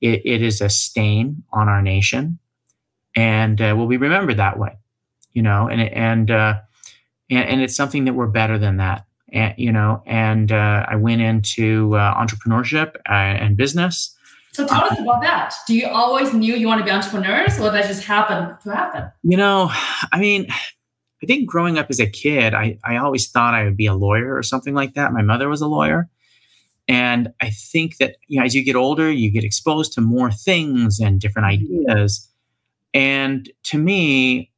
It, 0.00 0.22
it 0.24 0.42
is 0.42 0.60
a 0.60 0.68
stain 0.68 1.42
on 1.52 1.68
our 1.68 1.80
nation, 1.80 2.38
and 3.14 3.60
uh, 3.60 3.74
will 3.76 3.86
be 3.86 3.96
remembered 3.96 4.36
that 4.36 4.58
way. 4.58 4.76
You 5.32 5.42
know, 5.42 5.68
and 5.68 5.80
and, 5.80 6.30
uh, 6.30 6.60
and 7.30 7.48
and 7.48 7.60
it's 7.60 7.76
something 7.76 8.04
that 8.04 8.14
we're 8.14 8.26
better 8.26 8.58
than 8.58 8.76
that 8.78 9.06
and, 9.32 9.54
you 9.56 9.72
know, 9.72 10.02
and 10.06 10.52
uh, 10.52 10.86
I 10.88 10.96
went 10.96 11.20
into 11.20 11.96
uh, 11.96 12.14
entrepreneurship 12.14 12.96
uh, 13.08 13.12
and 13.12 13.56
business. 13.56 14.15
So 14.56 14.66
tell 14.66 14.84
us 14.84 14.98
about 14.98 15.20
that. 15.20 15.52
Do 15.66 15.74
you 15.76 15.86
always 15.86 16.32
knew 16.32 16.54
you 16.54 16.66
want 16.66 16.78
to 16.78 16.84
be 16.86 16.90
entrepreneurs, 16.90 17.60
or 17.60 17.70
that 17.70 17.86
just 17.86 18.04
happened 18.04 18.56
to 18.62 18.74
happen? 18.74 19.10
You 19.22 19.36
know, 19.36 19.70
I 20.12 20.18
mean, 20.18 20.46
I 20.50 21.26
think 21.26 21.46
growing 21.46 21.76
up 21.76 21.88
as 21.90 22.00
a 22.00 22.06
kid, 22.06 22.54
I, 22.54 22.78
I 22.82 22.96
always 22.96 23.28
thought 23.28 23.52
I 23.52 23.64
would 23.64 23.76
be 23.76 23.84
a 23.84 23.92
lawyer 23.92 24.34
or 24.34 24.42
something 24.42 24.72
like 24.72 24.94
that. 24.94 25.12
My 25.12 25.20
mother 25.20 25.50
was 25.50 25.60
a 25.60 25.66
lawyer. 25.66 26.08
And 26.88 27.34
I 27.42 27.50
think 27.50 27.98
that 27.98 28.16
you 28.28 28.38
know, 28.38 28.46
as 28.46 28.54
you 28.54 28.64
get 28.64 28.76
older, 28.76 29.12
you 29.12 29.30
get 29.30 29.44
exposed 29.44 29.92
to 29.92 30.00
more 30.00 30.30
things 30.30 31.00
and 31.00 31.20
different 31.20 31.48
mm-hmm. 31.48 31.90
ideas. 31.90 32.26
And 32.94 33.50
to 33.64 33.76
me, 33.76 34.50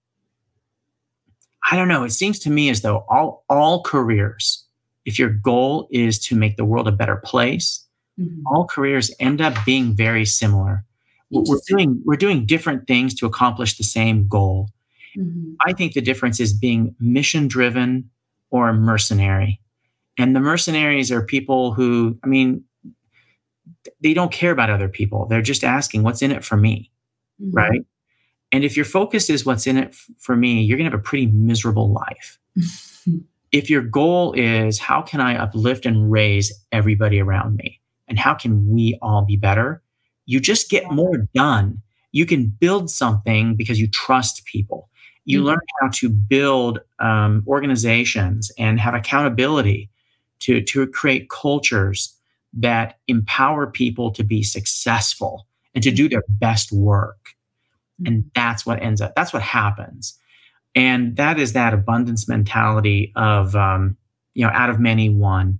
I 1.72 1.74
don't 1.74 1.88
know. 1.88 2.04
It 2.04 2.10
seems 2.10 2.38
to 2.40 2.50
me 2.50 2.70
as 2.70 2.82
though 2.82 3.04
all 3.08 3.44
all 3.48 3.82
careers, 3.82 4.64
if 5.04 5.18
your 5.18 5.30
goal 5.30 5.88
is 5.90 6.20
to 6.26 6.36
make 6.36 6.56
the 6.56 6.64
world 6.64 6.86
a 6.86 6.92
better 6.92 7.16
place, 7.16 7.84
mm-hmm. 8.18 8.46
all 8.46 8.66
careers 8.66 9.14
end 9.20 9.40
up 9.40 9.54
being 9.64 9.94
very 9.94 10.24
similar. 10.24 10.84
We're 11.30 11.60
doing 11.66 12.00
we're 12.04 12.16
doing 12.16 12.46
different 12.46 12.86
things 12.86 13.14
to 13.16 13.26
accomplish 13.26 13.76
the 13.76 13.84
same 13.84 14.26
goal. 14.28 14.70
Mm-hmm. 15.16 15.54
I 15.66 15.72
think 15.72 15.92
the 15.92 16.00
difference 16.00 16.40
is 16.40 16.52
being 16.52 16.94
mission 16.98 17.48
driven 17.48 18.10
or 18.50 18.72
mercenary. 18.72 19.60
And 20.16 20.34
the 20.34 20.40
mercenaries 20.40 21.12
are 21.12 21.22
people 21.22 21.72
who, 21.72 22.18
I 22.24 22.26
mean, 22.26 22.64
they 24.00 24.14
don't 24.14 24.32
care 24.32 24.50
about 24.50 24.70
other 24.70 24.88
people. 24.88 25.26
They're 25.26 25.42
just 25.42 25.64
asking, 25.64 26.02
what's 26.02 26.22
in 26.22 26.32
it 26.32 26.44
for 26.44 26.56
me? 26.56 26.90
Mm-hmm. 27.40 27.56
Right. 27.56 27.86
And 28.50 28.64
if 28.64 28.76
your 28.76 28.84
focus 28.84 29.28
is 29.28 29.44
what's 29.44 29.66
in 29.66 29.76
it 29.76 29.88
f- 29.88 30.06
for 30.18 30.34
me, 30.34 30.62
you're 30.62 30.78
going 30.78 30.90
to 30.90 30.96
have 30.96 31.00
a 31.00 31.02
pretty 31.02 31.26
miserable 31.26 31.92
life. 31.92 32.38
if 33.52 33.70
your 33.70 33.82
goal 33.82 34.32
is, 34.32 34.78
how 34.78 35.02
can 35.02 35.20
I 35.20 35.36
uplift 35.36 35.86
and 35.86 36.10
raise 36.10 36.52
everybody 36.72 37.20
around 37.20 37.56
me? 37.56 37.77
And 38.08 38.18
how 38.18 38.34
can 38.34 38.68
we 38.68 38.98
all 39.02 39.24
be 39.24 39.36
better? 39.36 39.82
You 40.26 40.40
just 40.40 40.70
get 40.70 40.90
more 40.90 41.26
done. 41.34 41.82
You 42.12 42.26
can 42.26 42.46
build 42.46 42.90
something 42.90 43.54
because 43.54 43.78
you 43.78 43.88
trust 43.88 44.44
people. 44.44 44.88
You 45.24 45.38
mm-hmm. 45.38 45.48
learn 45.48 45.60
how 45.80 45.88
to 45.94 46.08
build 46.08 46.80
um, 46.98 47.44
organizations 47.46 48.50
and 48.58 48.80
have 48.80 48.94
accountability 48.94 49.90
to, 50.40 50.62
to 50.62 50.86
create 50.86 51.28
cultures 51.28 52.14
that 52.54 52.98
empower 53.08 53.66
people 53.66 54.10
to 54.12 54.24
be 54.24 54.42
successful 54.42 55.46
and 55.74 55.84
to 55.84 55.90
do 55.90 56.08
their 56.08 56.24
best 56.28 56.72
work. 56.72 57.34
And 58.06 58.22
mm-hmm. 58.22 58.28
that's 58.34 58.64
what 58.64 58.82
ends 58.82 59.00
up, 59.00 59.14
that's 59.14 59.32
what 59.32 59.42
happens. 59.42 60.18
And 60.74 61.16
that 61.16 61.38
is 61.38 61.52
that 61.54 61.74
abundance 61.74 62.28
mentality 62.28 63.12
of, 63.16 63.54
um, 63.56 63.96
you 64.34 64.44
know, 64.44 64.52
out 64.52 64.70
of 64.70 64.78
many, 64.78 65.08
one. 65.08 65.58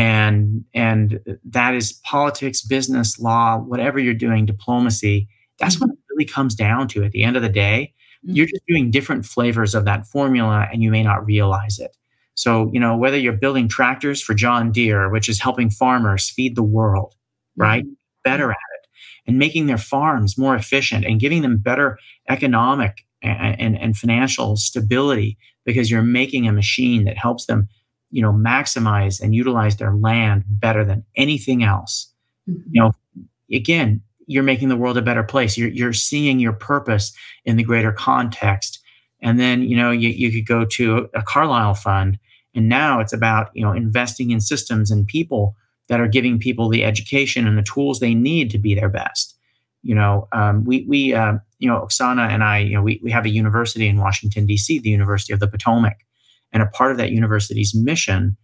And, 0.00 0.64
and 0.72 1.20
that 1.44 1.74
is 1.74 1.92
politics, 2.04 2.62
business, 2.62 3.18
law, 3.18 3.58
whatever 3.58 3.98
you're 3.98 4.14
doing, 4.14 4.46
diplomacy. 4.46 5.28
That's 5.58 5.74
mm-hmm. 5.74 5.88
what 5.88 5.92
it 5.92 5.98
really 6.08 6.24
comes 6.24 6.54
down 6.54 6.88
to 6.88 7.04
at 7.04 7.12
the 7.12 7.22
end 7.22 7.36
of 7.36 7.42
the 7.42 7.50
day. 7.50 7.92
Mm-hmm. 8.24 8.34
You're 8.34 8.46
just 8.46 8.62
doing 8.66 8.90
different 8.90 9.26
flavors 9.26 9.74
of 9.74 9.84
that 9.84 10.06
formula 10.06 10.66
and 10.72 10.82
you 10.82 10.90
may 10.90 11.02
not 11.02 11.26
realize 11.26 11.78
it. 11.78 11.94
So, 12.34 12.70
you 12.72 12.80
know, 12.80 12.96
whether 12.96 13.18
you're 13.18 13.34
building 13.34 13.68
tractors 13.68 14.22
for 14.22 14.32
John 14.32 14.72
Deere, 14.72 15.10
which 15.10 15.28
is 15.28 15.38
helping 15.38 15.68
farmers 15.68 16.30
feed 16.30 16.56
the 16.56 16.62
world, 16.62 17.14
right? 17.54 17.84
Mm-hmm. 17.84 17.92
Better 18.24 18.50
at 18.50 18.56
it 18.56 18.88
and 19.26 19.38
making 19.38 19.66
their 19.66 19.76
farms 19.76 20.38
more 20.38 20.56
efficient 20.56 21.04
and 21.04 21.20
giving 21.20 21.42
them 21.42 21.58
better 21.58 21.98
economic 22.30 23.04
and, 23.20 23.60
and, 23.60 23.78
and 23.78 23.98
financial 23.98 24.56
stability 24.56 25.36
because 25.66 25.90
you're 25.90 26.00
making 26.00 26.48
a 26.48 26.52
machine 26.52 27.04
that 27.04 27.18
helps 27.18 27.44
them, 27.44 27.68
you 28.10 28.22
know, 28.22 28.32
maximize 28.32 29.20
and 29.20 29.34
utilize 29.34 29.76
their 29.76 29.94
land 29.94 30.44
better 30.46 30.84
than 30.84 31.04
anything 31.16 31.62
else. 31.62 32.12
Mm-hmm. 32.48 32.60
You 32.70 32.82
know, 32.82 32.92
again, 33.52 34.02
you're 34.26 34.42
making 34.42 34.68
the 34.68 34.76
world 34.76 34.96
a 34.96 35.02
better 35.02 35.22
place. 35.22 35.56
You're, 35.56 35.68
you're 35.68 35.92
seeing 35.92 36.38
your 36.38 36.52
purpose 36.52 37.12
in 37.44 37.56
the 37.56 37.64
greater 37.64 37.92
context. 37.92 38.80
And 39.20 39.38
then, 39.38 39.62
you 39.62 39.76
know, 39.76 39.90
you, 39.90 40.08
you 40.08 40.30
could 40.30 40.46
go 40.46 40.64
to 40.64 41.08
a 41.14 41.22
Carlyle 41.22 41.74
fund 41.74 42.18
and 42.54 42.68
now 42.68 43.00
it's 43.00 43.12
about, 43.12 43.50
you 43.54 43.64
know, 43.64 43.72
investing 43.72 44.30
in 44.30 44.40
systems 44.40 44.90
and 44.90 45.06
people 45.06 45.56
that 45.88 46.00
are 46.00 46.08
giving 46.08 46.38
people 46.38 46.68
the 46.68 46.84
education 46.84 47.46
and 47.46 47.58
the 47.58 47.62
tools 47.62 48.00
they 48.00 48.14
need 48.14 48.50
to 48.50 48.58
be 48.58 48.74
their 48.74 48.88
best. 48.88 49.36
You 49.82 49.94
know, 49.94 50.28
um, 50.32 50.64
we, 50.64 50.84
we 50.88 51.14
uh, 51.14 51.34
you 51.58 51.68
know, 51.68 51.80
Oksana 51.80 52.28
and 52.28 52.42
I, 52.42 52.58
you 52.58 52.74
know, 52.74 52.82
we, 52.82 53.00
we 53.02 53.10
have 53.10 53.24
a 53.24 53.30
university 53.30 53.88
in 53.88 53.98
Washington, 53.98 54.46
D.C., 54.46 54.78
the 54.78 54.90
University 54.90 55.32
of 55.32 55.40
the 55.40 55.48
Potomac. 55.48 56.04
And 56.52 56.62
a 56.62 56.66
part 56.66 56.90
of 56.90 56.98
that 56.98 57.10
university's 57.10 57.74
mission 57.74 58.36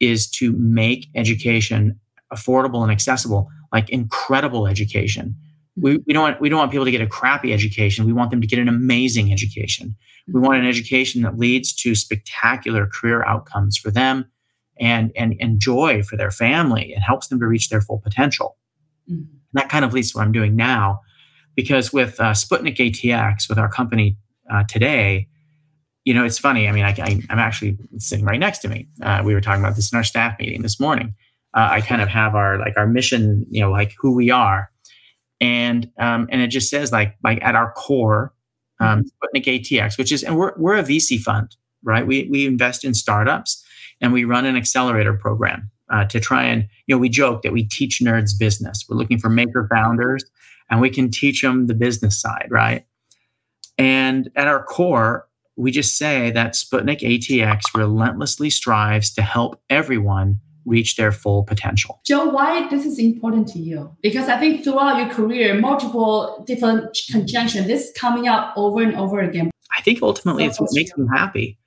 is 0.00 0.28
to 0.30 0.52
make 0.52 1.08
education 1.14 1.98
affordable 2.32 2.82
and 2.82 2.92
accessible, 2.92 3.48
like 3.72 3.88
incredible 3.90 4.66
education. 4.66 5.34
We, 5.76 5.98
we 6.06 6.12
don't 6.12 6.22
want 6.22 6.40
we 6.40 6.48
don't 6.48 6.58
want 6.58 6.72
people 6.72 6.84
to 6.84 6.90
get 6.90 7.00
a 7.00 7.06
crappy 7.06 7.52
education. 7.52 8.04
We 8.04 8.12
want 8.12 8.30
them 8.30 8.40
to 8.40 8.46
get 8.46 8.58
an 8.58 8.68
amazing 8.68 9.32
education. 9.32 9.96
We 10.32 10.40
want 10.40 10.58
an 10.58 10.66
education 10.66 11.22
that 11.22 11.38
leads 11.38 11.72
to 11.76 11.94
spectacular 11.94 12.86
career 12.86 13.24
outcomes 13.24 13.78
for 13.78 13.90
them 13.90 14.30
and, 14.78 15.10
and, 15.16 15.34
and 15.40 15.58
joy 15.58 16.02
for 16.02 16.16
their 16.16 16.30
family 16.30 16.92
and 16.92 17.02
helps 17.02 17.28
them 17.28 17.40
to 17.40 17.46
reach 17.46 17.70
their 17.70 17.80
full 17.80 17.98
potential. 17.98 18.56
Mm-hmm. 19.10 19.24
that 19.54 19.70
kind 19.70 19.86
of 19.86 19.94
leads 19.94 20.12
to 20.12 20.18
what 20.18 20.24
I'm 20.24 20.32
doing 20.32 20.54
now. 20.54 21.00
Because 21.54 21.94
with 21.94 22.20
uh, 22.20 22.32
Sputnik 22.32 22.76
ATX, 22.76 23.48
with 23.48 23.58
our 23.58 23.70
company 23.70 24.18
uh, 24.52 24.64
today, 24.68 25.28
you 26.04 26.14
know, 26.14 26.24
it's 26.24 26.38
funny. 26.38 26.68
I 26.68 26.72
mean, 26.72 26.84
I, 26.84 26.94
am 27.28 27.38
actually 27.38 27.76
sitting 27.98 28.24
right 28.24 28.40
next 28.40 28.58
to 28.60 28.68
me. 28.68 28.86
Uh, 29.02 29.22
we 29.24 29.34
were 29.34 29.40
talking 29.40 29.62
about 29.62 29.76
this 29.76 29.92
in 29.92 29.96
our 29.96 30.04
staff 30.04 30.38
meeting 30.38 30.62
this 30.62 30.80
morning. 30.80 31.14
Uh, 31.54 31.68
I 31.72 31.80
kind 31.80 32.00
of 32.00 32.08
have 32.08 32.34
our 32.34 32.58
like 32.58 32.76
our 32.76 32.86
mission, 32.86 33.44
you 33.50 33.60
know, 33.60 33.70
like 33.70 33.94
who 33.98 34.14
we 34.14 34.30
are, 34.30 34.70
and 35.40 35.90
um, 35.98 36.28
and 36.30 36.40
it 36.40 36.48
just 36.48 36.70
says 36.70 36.92
like 36.92 37.16
like 37.22 37.42
at 37.42 37.54
our 37.54 37.72
core, 37.72 38.32
um, 38.80 39.00
mm-hmm. 39.00 39.38
Sputnik 39.38 39.44
ATX, 39.44 39.98
which 39.98 40.12
is, 40.12 40.22
and 40.22 40.36
we're, 40.36 40.52
we're 40.56 40.76
a 40.76 40.82
VC 40.82 41.20
fund, 41.20 41.56
right? 41.82 42.06
We, 42.06 42.28
we 42.30 42.46
invest 42.46 42.84
in 42.84 42.94
startups 42.94 43.64
and 44.00 44.12
we 44.12 44.24
run 44.24 44.46
an 44.46 44.56
accelerator 44.56 45.14
program 45.14 45.70
uh, 45.90 46.04
to 46.06 46.20
try 46.20 46.44
and, 46.44 46.68
you 46.86 46.94
know, 46.94 46.98
we 46.98 47.08
joke 47.08 47.42
that 47.42 47.52
we 47.52 47.64
teach 47.64 48.00
nerds 48.02 48.38
business. 48.38 48.84
We're 48.88 48.96
looking 48.96 49.18
for 49.18 49.28
maker 49.28 49.68
founders 49.72 50.24
and 50.70 50.80
we 50.80 50.90
can 50.90 51.10
teach 51.10 51.42
them 51.42 51.66
the 51.66 51.74
business 51.74 52.20
side, 52.20 52.48
right? 52.50 52.84
And 53.78 54.30
at 54.36 54.48
our 54.48 54.62
core, 54.62 55.27
we 55.58 55.72
just 55.72 55.98
say 55.98 56.30
that 56.30 56.54
Sputnik 56.54 57.00
ATX 57.00 57.62
relentlessly 57.74 58.48
strives 58.48 59.12
to 59.14 59.22
help 59.22 59.60
everyone 59.68 60.38
reach 60.64 60.96
their 60.96 61.10
full 61.10 61.42
potential. 61.42 62.00
Joe, 62.06 62.26
why 62.26 62.68
this 62.68 62.86
is 62.86 62.98
important 62.98 63.48
to 63.48 63.58
you? 63.58 63.96
Because 64.00 64.28
I 64.28 64.38
think 64.38 64.62
throughout 64.62 64.98
your 64.98 65.08
career, 65.08 65.58
multiple 65.58 66.44
different 66.46 66.96
conjunctions, 67.10 67.66
this 67.66 67.92
coming 67.96 68.28
up 68.28 68.52
over 68.56 68.82
and 68.82 68.94
over 68.94 69.20
again. 69.20 69.50
I 69.76 69.82
think 69.82 70.00
ultimately 70.00 70.44
it's 70.44 70.60
what 70.60 70.70
makes 70.72 70.96
me 70.96 71.06
happy 71.12 71.58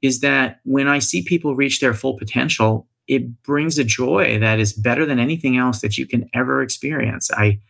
is 0.00 0.20
that 0.20 0.60
when 0.64 0.88
I 0.88 0.98
see 0.98 1.22
people 1.22 1.54
reach 1.54 1.80
their 1.80 1.94
full 1.94 2.16
potential, 2.16 2.88
it 3.06 3.42
brings 3.42 3.78
a 3.78 3.84
joy 3.84 4.38
that 4.38 4.58
is 4.60 4.72
better 4.72 5.04
than 5.04 5.18
anything 5.18 5.58
else 5.58 5.80
that 5.82 5.98
you 5.98 6.06
can 6.06 6.28
ever 6.32 6.62
experience. 6.62 7.30
I, 7.32 7.60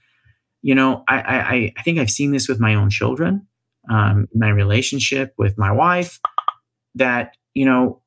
you 0.62 0.74
know, 0.74 1.02
I 1.08 1.16
I, 1.18 1.72
I 1.76 1.82
think 1.82 1.98
I've 1.98 2.10
seen 2.10 2.30
this 2.30 2.48
with 2.48 2.60
my 2.60 2.74
own 2.74 2.90
children, 2.90 3.46
um, 3.90 4.28
my 4.34 4.48
relationship 4.48 5.34
with 5.38 5.56
my 5.58 5.72
wife, 5.72 6.20
that 6.94 7.36
you 7.54 7.64
know 7.64 8.00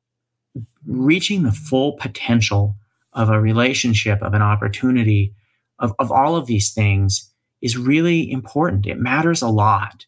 reaching 0.86 1.42
the 1.42 1.52
full 1.52 1.92
potential 1.92 2.76
of 3.12 3.28
a 3.28 3.40
relationship, 3.40 4.22
of 4.22 4.34
an 4.34 4.42
opportunity, 4.42 5.34
of, 5.78 5.94
of 5.98 6.12
all 6.12 6.36
of 6.36 6.46
these 6.46 6.72
things 6.72 7.30
is 7.60 7.76
really 7.76 8.30
important. 8.30 8.86
It 8.86 8.98
matters 8.98 9.42
a 9.42 9.48
lot. 9.48 10.06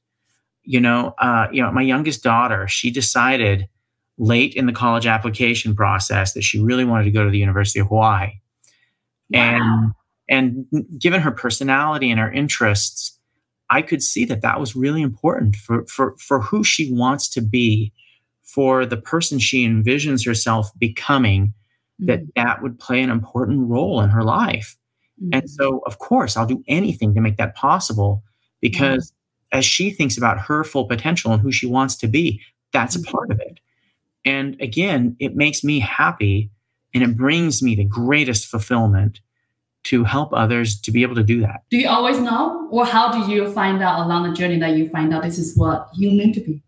You 0.64 0.80
know, 0.80 1.14
uh, 1.18 1.48
you 1.50 1.62
know, 1.62 1.72
my 1.72 1.82
youngest 1.82 2.22
daughter, 2.22 2.68
she 2.68 2.90
decided 2.90 3.68
late 4.18 4.54
in 4.54 4.66
the 4.66 4.72
college 4.72 5.06
application 5.06 5.74
process 5.74 6.34
that 6.34 6.42
she 6.42 6.60
really 6.60 6.84
wanted 6.84 7.04
to 7.04 7.10
go 7.10 7.24
to 7.24 7.30
the 7.30 7.38
University 7.38 7.80
of 7.80 7.88
Hawaii. 7.88 8.40
Wow. 9.30 9.40
And 9.40 9.92
and 10.28 10.86
given 10.98 11.20
her 11.20 11.32
personality 11.32 12.10
and 12.10 12.20
her 12.20 12.30
interests, 12.30 13.18
I 13.72 13.80
could 13.80 14.02
see 14.02 14.26
that 14.26 14.42
that 14.42 14.60
was 14.60 14.76
really 14.76 15.00
important 15.00 15.56
for 15.56 15.86
for 15.86 16.14
for 16.18 16.40
who 16.40 16.62
she 16.62 16.92
wants 16.92 17.26
to 17.30 17.40
be 17.40 17.92
for 18.42 18.84
the 18.84 18.98
person 18.98 19.38
she 19.38 19.66
envisions 19.66 20.26
herself 20.26 20.70
becoming 20.78 21.46
mm-hmm. 21.46 22.06
that 22.06 22.20
that 22.36 22.62
would 22.62 22.78
play 22.78 23.00
an 23.00 23.08
important 23.10 23.68
role 23.68 24.02
in 24.02 24.10
her 24.10 24.22
life 24.22 24.76
mm-hmm. 25.20 25.30
and 25.32 25.50
so 25.50 25.82
of 25.86 25.98
course 25.98 26.36
i'll 26.36 26.46
do 26.46 26.62
anything 26.68 27.14
to 27.14 27.20
make 27.20 27.38
that 27.38 27.54
possible 27.54 28.22
because 28.60 29.12
as 29.52 29.64
she 29.64 29.90
thinks 29.90 30.18
about 30.18 30.38
her 30.38 30.64
full 30.64 30.86
potential 30.86 31.32
and 31.32 31.40
who 31.40 31.50
she 31.50 31.66
wants 31.66 31.96
to 31.96 32.06
be 32.06 32.42
that's 32.72 32.94
a 32.94 32.98
mm-hmm. 32.98 33.10
part 33.10 33.30
of 33.30 33.40
it 33.40 33.58
and 34.26 34.60
again 34.60 35.16
it 35.18 35.34
makes 35.34 35.64
me 35.64 35.80
happy 35.80 36.50
and 36.92 37.02
it 37.02 37.16
brings 37.16 37.62
me 37.62 37.74
the 37.74 37.84
greatest 37.84 38.46
fulfillment 38.46 39.20
to 39.84 40.04
help 40.04 40.32
others 40.32 40.80
to 40.80 40.92
be 40.92 41.02
able 41.02 41.16
to 41.16 41.24
do 41.24 41.40
that. 41.40 41.62
Do 41.70 41.78
you 41.78 41.88
always 41.88 42.18
know? 42.18 42.68
Or 42.70 42.86
how 42.86 43.10
do 43.10 43.30
you 43.30 43.50
find 43.52 43.82
out 43.82 44.06
along 44.06 44.28
the 44.28 44.34
journey 44.34 44.58
that 44.60 44.76
you 44.76 44.88
find 44.88 45.12
out 45.12 45.22
this 45.22 45.38
is 45.38 45.56
what 45.56 45.88
you 45.94 46.12
meant 46.12 46.34
to 46.36 46.40
be? 46.40 46.62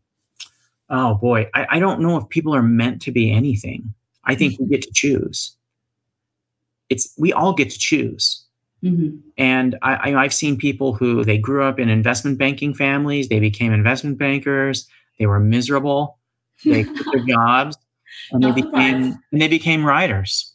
oh 0.91 1.15
boy, 1.15 1.49
I, 1.55 1.67
I 1.71 1.79
don't 1.79 2.01
know 2.01 2.17
if 2.17 2.29
people 2.29 2.55
are 2.55 2.63
meant 2.63 3.03
to 3.03 3.13
be 3.13 3.33
anything. 3.33 3.95
I 4.25 4.35
think 4.35 4.59
we 4.59 4.67
get 4.67 4.83
to 4.83 4.93
choose. 4.93 5.57
It's 6.89 7.13
we 7.19 7.33
all 7.33 7.53
get 7.53 7.71
to 7.71 7.79
choose. 7.79 8.45
Mm-hmm. 8.83 9.17
And 9.39 9.79
I, 9.83 10.13
I, 10.13 10.23
I've 10.23 10.35
seen 10.35 10.57
people 10.57 10.93
who 10.93 11.25
they 11.25 11.39
grew 11.39 11.65
up 11.65 11.79
in 11.79 11.89
investment 11.89 12.39
banking 12.39 12.75
families. 12.75 13.29
They 13.29 13.41
became 13.41 13.73
investment 13.73 14.19
bankers. 14.19 14.87
They 15.19 15.27
were 15.27 15.41
miserable. 15.41 16.19
They 16.65 16.85
quit 16.85 17.07
their 17.13 17.27
jobs, 17.27 17.77
and 18.31 18.43
they 18.43 18.53
became 18.53 19.19
and 19.33 19.41
they 19.41 19.49
became 19.49 19.85
writers 19.85 20.55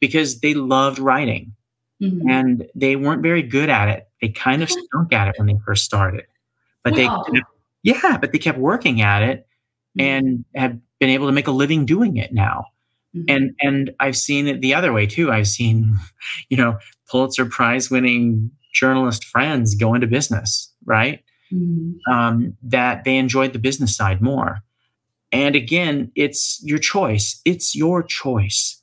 because 0.00 0.40
they 0.40 0.54
loved 0.54 0.98
writing, 0.98 1.54
mm-hmm. 2.00 2.28
and 2.28 2.66
they 2.74 2.96
weren't 2.96 3.22
very 3.22 3.42
good 3.42 3.68
at 3.68 3.88
it. 3.88 4.08
They 4.20 4.28
kind 4.28 4.62
of 4.62 4.70
stunk 4.70 5.12
at 5.12 5.28
it 5.28 5.34
when 5.38 5.46
they 5.46 5.58
first 5.64 5.84
started, 5.84 6.26
but 6.82 6.94
they 6.94 7.08
yeah, 7.82 8.18
but 8.18 8.32
they 8.32 8.38
kept 8.38 8.58
working 8.58 9.00
at 9.00 9.22
it 9.22 9.46
mm-hmm. 9.98 10.00
and 10.00 10.44
have 10.54 10.78
been 10.98 11.10
able 11.10 11.26
to 11.26 11.32
make 11.32 11.46
a 11.46 11.52
living 11.52 11.86
doing 11.86 12.16
it 12.16 12.32
now. 12.32 12.66
Mm-hmm. 13.16 13.24
And 13.28 13.56
and 13.60 13.90
I've 14.00 14.16
seen 14.16 14.46
it 14.46 14.60
the 14.60 14.74
other 14.74 14.92
way 14.92 15.06
too. 15.06 15.32
I've 15.32 15.48
seen, 15.48 15.98
you 16.48 16.56
know, 16.56 16.78
Pulitzer 17.10 17.46
Prize 17.46 17.90
winning 17.90 18.50
journalist 18.72 19.24
friends 19.24 19.74
go 19.74 19.94
into 19.94 20.06
business, 20.06 20.72
right? 20.84 21.22
mm-hmm. 21.52 22.12
um, 22.12 22.56
that 22.62 23.04
they 23.04 23.16
enjoyed 23.16 23.52
the 23.52 23.58
business 23.58 23.96
side 23.96 24.20
more. 24.20 24.60
And 25.32 25.54
again, 25.54 26.10
it's 26.16 26.60
your 26.64 26.78
choice. 26.78 27.40
It's 27.44 27.74
your 27.74 28.02
choice. 28.02 28.79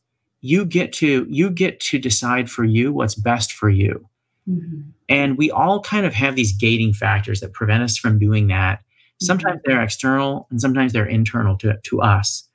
You 0.48 0.64
get 0.64 0.94
to 0.94 1.28
you 1.30 1.50
get 1.50 1.82
to 1.82 2.00
decide 2.00 2.50
for 2.50 2.64
you 2.64 2.94
what's 2.94 3.16
best 3.16 3.52
for 3.52 3.70
you. 3.70 4.08
Mm-hmm. 4.50 4.92
And 5.10 5.38
we 5.38 5.52
all 5.52 5.82
kind 5.82 6.06
of 6.06 6.14
have 6.14 6.38
these 6.38 6.56
gating 6.56 6.94
factors 6.94 7.42
that 7.42 7.52
prevent 7.52 7.84
us 7.84 7.98
from 7.98 8.18
doing 8.18 8.48
that. 8.48 8.82
Sometimes 9.20 9.58
mm-hmm. 9.58 9.72
they're 9.72 9.82
external 9.82 10.48
and 10.50 10.62
sometimes 10.62 10.94
they're 10.94 11.06
internal 11.06 11.58
to, 11.58 11.78
to 11.84 12.02
us. 12.02 12.48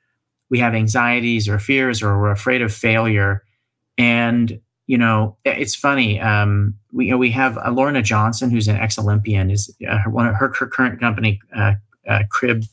We 0.49 0.57
have 0.57 0.73
anxieties 0.73 1.47
or 1.47 1.59
fears 1.59 2.01
or 2.01 2.19
we're 2.19 2.31
afraid 2.31 2.63
of 2.63 2.73
failure. 2.73 3.43
And, 3.97 4.59
you 4.87 4.97
know, 4.97 5.37
it's 5.45 5.75
funny. 5.75 6.19
Um, 6.19 6.75
we, 6.91 7.05
you 7.05 7.11
know, 7.11 7.17
we 7.17 7.29
have 7.29 7.59
uh, 7.59 7.71
Lorna 7.71 8.01
Johnson, 8.01 8.49
who's 8.49 8.67
an 8.67 8.77
ex 8.77 8.97
Olympian, 8.97 9.51
is 9.51 9.75
uh, 9.87 10.03
one 10.09 10.27
of 10.27 10.33
her, 10.35 10.51
her 10.53 10.67
current 10.67 10.99
company, 10.99 11.39
uh, 11.55 11.73
uh, 12.07 12.23
Crib, 12.31 12.63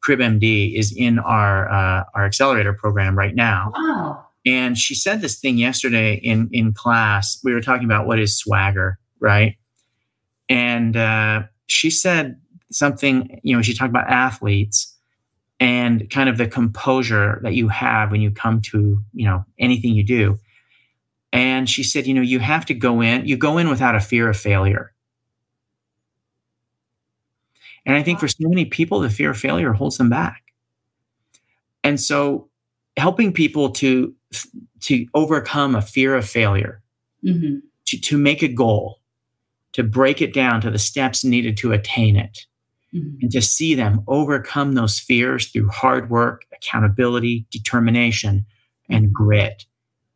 Crib 0.00 0.20
MD, 0.20 0.78
is 0.78 0.94
in 0.96 1.18
our, 1.18 1.68
uh, 1.68 2.04
our 2.14 2.26
accelerator 2.26 2.72
program 2.72 3.18
right 3.18 3.34
now. 3.34 3.72
Wow. 3.74 4.27
And 4.48 4.78
she 4.78 4.94
said 4.94 5.20
this 5.20 5.38
thing 5.38 5.58
yesterday 5.58 6.14
in, 6.14 6.48
in 6.52 6.72
class. 6.72 7.38
We 7.44 7.52
were 7.52 7.60
talking 7.60 7.84
about 7.84 8.06
what 8.06 8.18
is 8.18 8.38
swagger, 8.38 8.98
right? 9.20 9.58
And 10.48 10.96
uh, 10.96 11.42
she 11.66 11.90
said 11.90 12.40
something, 12.72 13.40
you 13.42 13.54
know, 13.54 13.60
she 13.60 13.74
talked 13.74 13.90
about 13.90 14.08
athletes 14.08 14.96
and 15.60 16.08
kind 16.08 16.30
of 16.30 16.38
the 16.38 16.46
composure 16.46 17.40
that 17.42 17.52
you 17.52 17.68
have 17.68 18.10
when 18.10 18.22
you 18.22 18.30
come 18.30 18.62
to, 18.62 19.02
you 19.12 19.26
know, 19.26 19.44
anything 19.58 19.92
you 19.92 20.02
do. 20.02 20.38
And 21.30 21.68
she 21.68 21.82
said, 21.82 22.06
you 22.06 22.14
know, 22.14 22.22
you 22.22 22.38
have 22.38 22.64
to 22.66 22.74
go 22.74 23.02
in, 23.02 23.26
you 23.26 23.36
go 23.36 23.58
in 23.58 23.68
without 23.68 23.94
a 23.94 24.00
fear 24.00 24.30
of 24.30 24.36
failure. 24.36 24.94
And 27.84 27.96
I 27.96 28.02
think 28.02 28.18
for 28.18 28.28
so 28.28 28.48
many 28.48 28.64
people, 28.64 29.00
the 29.00 29.10
fear 29.10 29.30
of 29.30 29.36
failure 29.36 29.74
holds 29.74 29.98
them 29.98 30.08
back. 30.08 30.42
And 31.84 32.00
so 32.00 32.47
helping 32.98 33.32
people 33.32 33.70
to 33.70 34.14
to 34.80 35.06
overcome 35.14 35.74
a 35.74 35.82
fear 35.82 36.14
of 36.14 36.28
failure, 36.28 36.82
mm-hmm. 37.24 37.58
to, 37.86 38.00
to 38.00 38.18
make 38.18 38.42
a 38.42 38.48
goal, 38.48 39.00
to 39.72 39.82
break 39.82 40.20
it 40.20 40.34
down 40.34 40.60
to 40.60 40.70
the 40.70 40.78
steps 40.78 41.24
needed 41.24 41.56
to 41.56 41.72
attain 41.72 42.16
it, 42.16 42.46
mm-hmm. 42.94 43.16
and 43.22 43.30
to 43.32 43.40
see 43.40 43.74
them 43.74 44.02
overcome 44.06 44.74
those 44.74 44.98
fears 44.98 45.48
through 45.48 45.68
hard 45.68 46.10
work, 46.10 46.44
accountability, 46.52 47.46
determination, 47.50 48.44
and 48.90 49.12
grit 49.12 49.64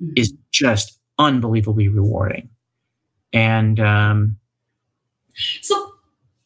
mm-hmm. 0.02 0.12
is 0.16 0.34
just 0.50 0.98
unbelievably 1.18 1.88
rewarding. 1.88 2.50
And 3.32 3.80
um, 3.80 4.36
so, 5.34 5.94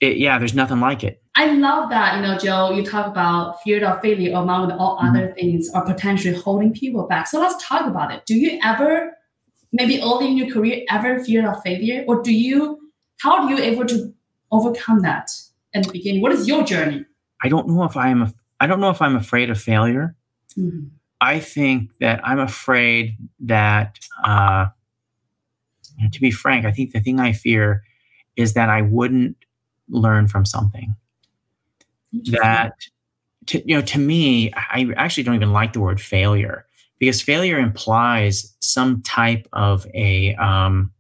it, 0.01 0.19
yeah, 0.19 0.39
there's 0.39 0.55
nothing 0.55 0.81
like 0.81 1.03
it. 1.03 1.23
I 1.39 1.53
love 1.53 1.91
that, 1.91 2.17
you 2.17 2.23
know, 2.23 2.39
Joe, 2.39 2.71
you 2.71 2.83
talk 2.83 3.07
about 3.07 3.63
fear 3.63 3.85
of 3.85 4.01
failure 4.01 4.35
among 4.35 4.73
all 4.73 4.97
mm-hmm. 4.97 5.09
other 5.09 5.35
things 5.35 5.69
are 5.75 5.85
potentially 5.85 6.35
holding 6.35 6.73
people 6.73 7.07
back. 7.07 7.27
So 7.27 7.39
let's 7.39 7.63
talk 7.63 7.87
about 7.87 8.11
it. 8.11 8.25
Do 8.25 8.35
you 8.35 8.59
ever, 8.63 9.13
maybe 9.71 10.01
early 10.01 10.29
in 10.29 10.39
your 10.39 10.51
career, 10.51 10.85
ever 10.89 11.23
fear 11.23 11.47
of 11.51 11.63
failure? 11.63 12.07
Or 12.09 12.23
do 12.23 12.33
you, 12.33 12.79
how 13.21 13.47
do 13.47 13.55
you 13.55 13.61
able 13.63 13.85
to 13.85 14.15
overcome 14.51 15.01
that 15.01 15.29
in 15.75 15.83
the 15.83 15.93
beginning? 15.93 16.23
What 16.23 16.33
is 16.33 16.49
your 16.49 16.65
journey? 16.65 17.05
I 17.43 17.49
don't 17.51 17.69
know 17.69 17.85
if 17.85 17.99
I 17.99 18.09
am, 18.09 18.23
a, 18.23 18.33
I 18.59 18.67
don't 18.67 18.81
know 18.81 18.91
if 18.91 19.03
I'm 19.03 19.15
afraid 19.15 19.51
of 19.51 19.61
failure. 19.61 20.17
Mm-hmm. 20.57 20.87
I 21.21 21.39
think 21.41 21.91
that 22.01 22.27
I'm 22.27 22.41
afraid 22.41 23.19
that, 23.41 23.99
uh, 24.25 24.69
to 26.11 26.21
be 26.21 26.31
frank, 26.31 26.65
I 26.65 26.73
think 26.73 26.93
the 26.93 27.01
thing 27.01 27.21
I 27.21 27.33
fear 27.33 27.83
is 28.37 28.55
that 28.55 28.71
I 28.71 28.81
wouldn't 28.81 29.37
learn 29.89 30.29
from 30.29 30.47
something 30.47 30.95
that 32.13 32.73
to, 33.47 33.63
you 33.69 33.77
know 33.77 33.83
to 33.83 33.99
me 33.99 34.53
i 34.55 34.89
actually 34.97 35.23
don't 35.23 35.35
even 35.35 35.53
like 35.53 35.73
the 35.73 35.81
word 35.81 36.01
failure 36.01 36.67
because 36.99 37.21
failure 37.21 37.59
implies 37.59 38.55
some 38.61 39.03
type 39.03 39.47
of 39.53 39.87
a 39.95 40.35
um 40.37 40.93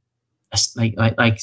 a, 0.53 0.59
like 0.77 0.95
like 0.97 1.15
like 1.19 1.41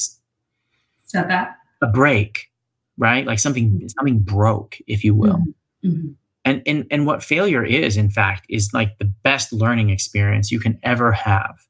setback 1.04 1.58
a 1.82 1.86
break 1.86 2.50
right 2.96 3.26
like 3.26 3.38
something 3.38 3.70
mm-hmm. 3.70 3.86
something 3.88 4.18
broke 4.18 4.78
if 4.86 5.04
you 5.04 5.14
will 5.14 5.38
mm-hmm. 5.84 5.88
Mm-hmm. 5.88 6.08
and 6.44 6.62
and 6.66 6.86
and 6.90 7.06
what 7.06 7.22
failure 7.22 7.64
is 7.64 7.96
in 7.96 8.08
fact 8.08 8.46
is 8.48 8.72
like 8.72 8.98
the 8.98 9.04
best 9.04 9.52
learning 9.52 9.90
experience 9.90 10.50
you 10.50 10.60
can 10.60 10.78
ever 10.82 11.12
have 11.12 11.66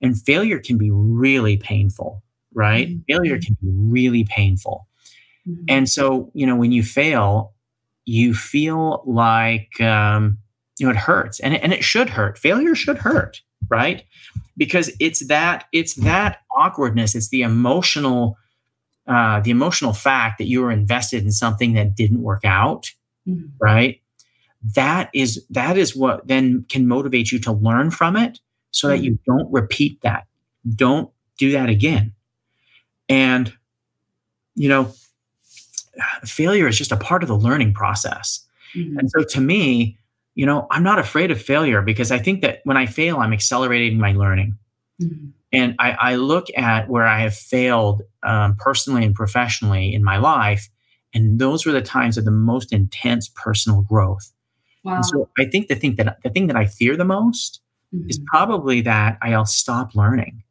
and 0.00 0.20
failure 0.20 0.58
can 0.58 0.78
be 0.78 0.90
really 0.90 1.56
painful 1.56 2.22
right 2.54 2.88
mm-hmm. 2.88 3.12
failure 3.12 3.38
can 3.38 3.56
be 3.62 3.68
really 3.70 4.24
painful 4.24 4.86
Mm-hmm. 5.48 5.64
And 5.68 5.88
so, 5.88 6.30
you 6.34 6.46
know, 6.46 6.56
when 6.56 6.72
you 6.72 6.82
fail, 6.82 7.54
you 8.04 8.34
feel 8.34 9.02
like, 9.06 9.80
um, 9.80 10.38
you 10.78 10.86
know, 10.86 10.92
it 10.92 10.96
hurts 10.96 11.40
and 11.40 11.54
it, 11.54 11.62
and 11.62 11.72
it 11.72 11.84
should 11.84 12.10
hurt. 12.10 12.38
Failure 12.38 12.74
should 12.74 12.98
hurt, 12.98 13.42
right? 13.68 14.04
Because 14.56 14.90
it's 15.00 15.26
that, 15.28 15.66
it's 15.72 15.94
that 15.94 16.38
awkwardness. 16.56 17.14
It's 17.14 17.28
the 17.28 17.42
emotional, 17.42 18.36
uh, 19.06 19.40
the 19.40 19.50
emotional 19.50 19.92
fact 19.92 20.38
that 20.38 20.46
you 20.46 20.62
were 20.62 20.70
invested 20.70 21.24
in 21.24 21.32
something 21.32 21.74
that 21.74 21.94
didn't 21.94 22.22
work 22.22 22.44
out, 22.44 22.92
mm-hmm. 23.26 23.48
right? 23.60 24.00
That 24.74 25.10
is, 25.12 25.44
that 25.50 25.76
is 25.76 25.96
what 25.96 26.26
then 26.28 26.64
can 26.68 26.86
motivate 26.86 27.32
you 27.32 27.38
to 27.40 27.52
learn 27.52 27.90
from 27.90 28.16
it 28.16 28.40
so 28.70 28.88
mm-hmm. 28.88 28.96
that 28.96 29.04
you 29.04 29.18
don't 29.26 29.52
repeat 29.52 30.00
that. 30.02 30.26
Don't 30.74 31.10
do 31.38 31.52
that 31.52 31.68
again. 31.68 32.12
And, 33.08 33.52
you 34.54 34.68
know, 34.68 34.92
failure 36.24 36.66
is 36.68 36.78
just 36.78 36.92
a 36.92 36.96
part 36.96 37.22
of 37.22 37.28
the 37.28 37.36
learning 37.36 37.74
process. 37.74 38.46
Mm-hmm. 38.74 38.98
And 38.98 39.10
so 39.10 39.24
to 39.24 39.40
me, 39.40 39.98
you 40.34 40.46
know, 40.46 40.66
I'm 40.70 40.82
not 40.82 40.98
afraid 40.98 41.30
of 41.30 41.40
failure 41.40 41.82
because 41.82 42.10
I 42.10 42.18
think 42.18 42.40
that 42.40 42.60
when 42.64 42.76
I 42.76 42.86
fail, 42.86 43.18
I'm 43.18 43.32
accelerating 43.32 43.98
my 43.98 44.12
learning. 44.12 44.56
Mm-hmm. 45.00 45.26
And 45.52 45.74
I, 45.78 45.90
I, 45.92 46.14
look 46.14 46.46
at 46.56 46.88
where 46.88 47.06
I 47.06 47.20
have 47.20 47.34
failed 47.34 48.02
um, 48.22 48.56
personally 48.56 49.04
and 49.04 49.14
professionally 49.14 49.94
in 49.94 50.02
my 50.02 50.16
life, 50.16 50.70
and 51.12 51.38
those 51.38 51.66
were 51.66 51.72
the 51.72 51.82
times 51.82 52.16
of 52.16 52.24
the 52.24 52.30
most 52.30 52.72
intense 52.72 53.28
personal 53.28 53.82
growth. 53.82 54.32
Wow. 54.82 54.96
And 54.96 55.06
so 55.06 55.28
I 55.38 55.44
think 55.44 55.68
the 55.68 55.74
thing 55.74 55.96
that 55.96 56.22
the 56.22 56.30
thing 56.30 56.46
that 56.46 56.56
I 56.56 56.64
fear 56.64 56.96
the 56.96 57.04
most 57.04 57.60
mm-hmm. 57.94 58.08
is 58.08 58.18
probably 58.26 58.80
that 58.82 59.18
I'll 59.20 59.44
stop 59.44 59.94
learning. 59.94 60.42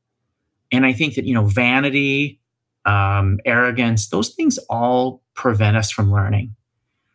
And 0.72 0.86
I 0.86 0.94
think 0.94 1.16
that 1.16 1.26
you 1.26 1.34
know 1.34 1.46
vanity, 1.46 2.40
um, 2.86 3.40
arrogance, 3.46 4.10
those 4.10 4.30
things 4.30 4.60
all 4.70 5.24
prevent 5.42 5.76
us 5.76 5.90
from 5.90 6.12
learning. 6.12 6.56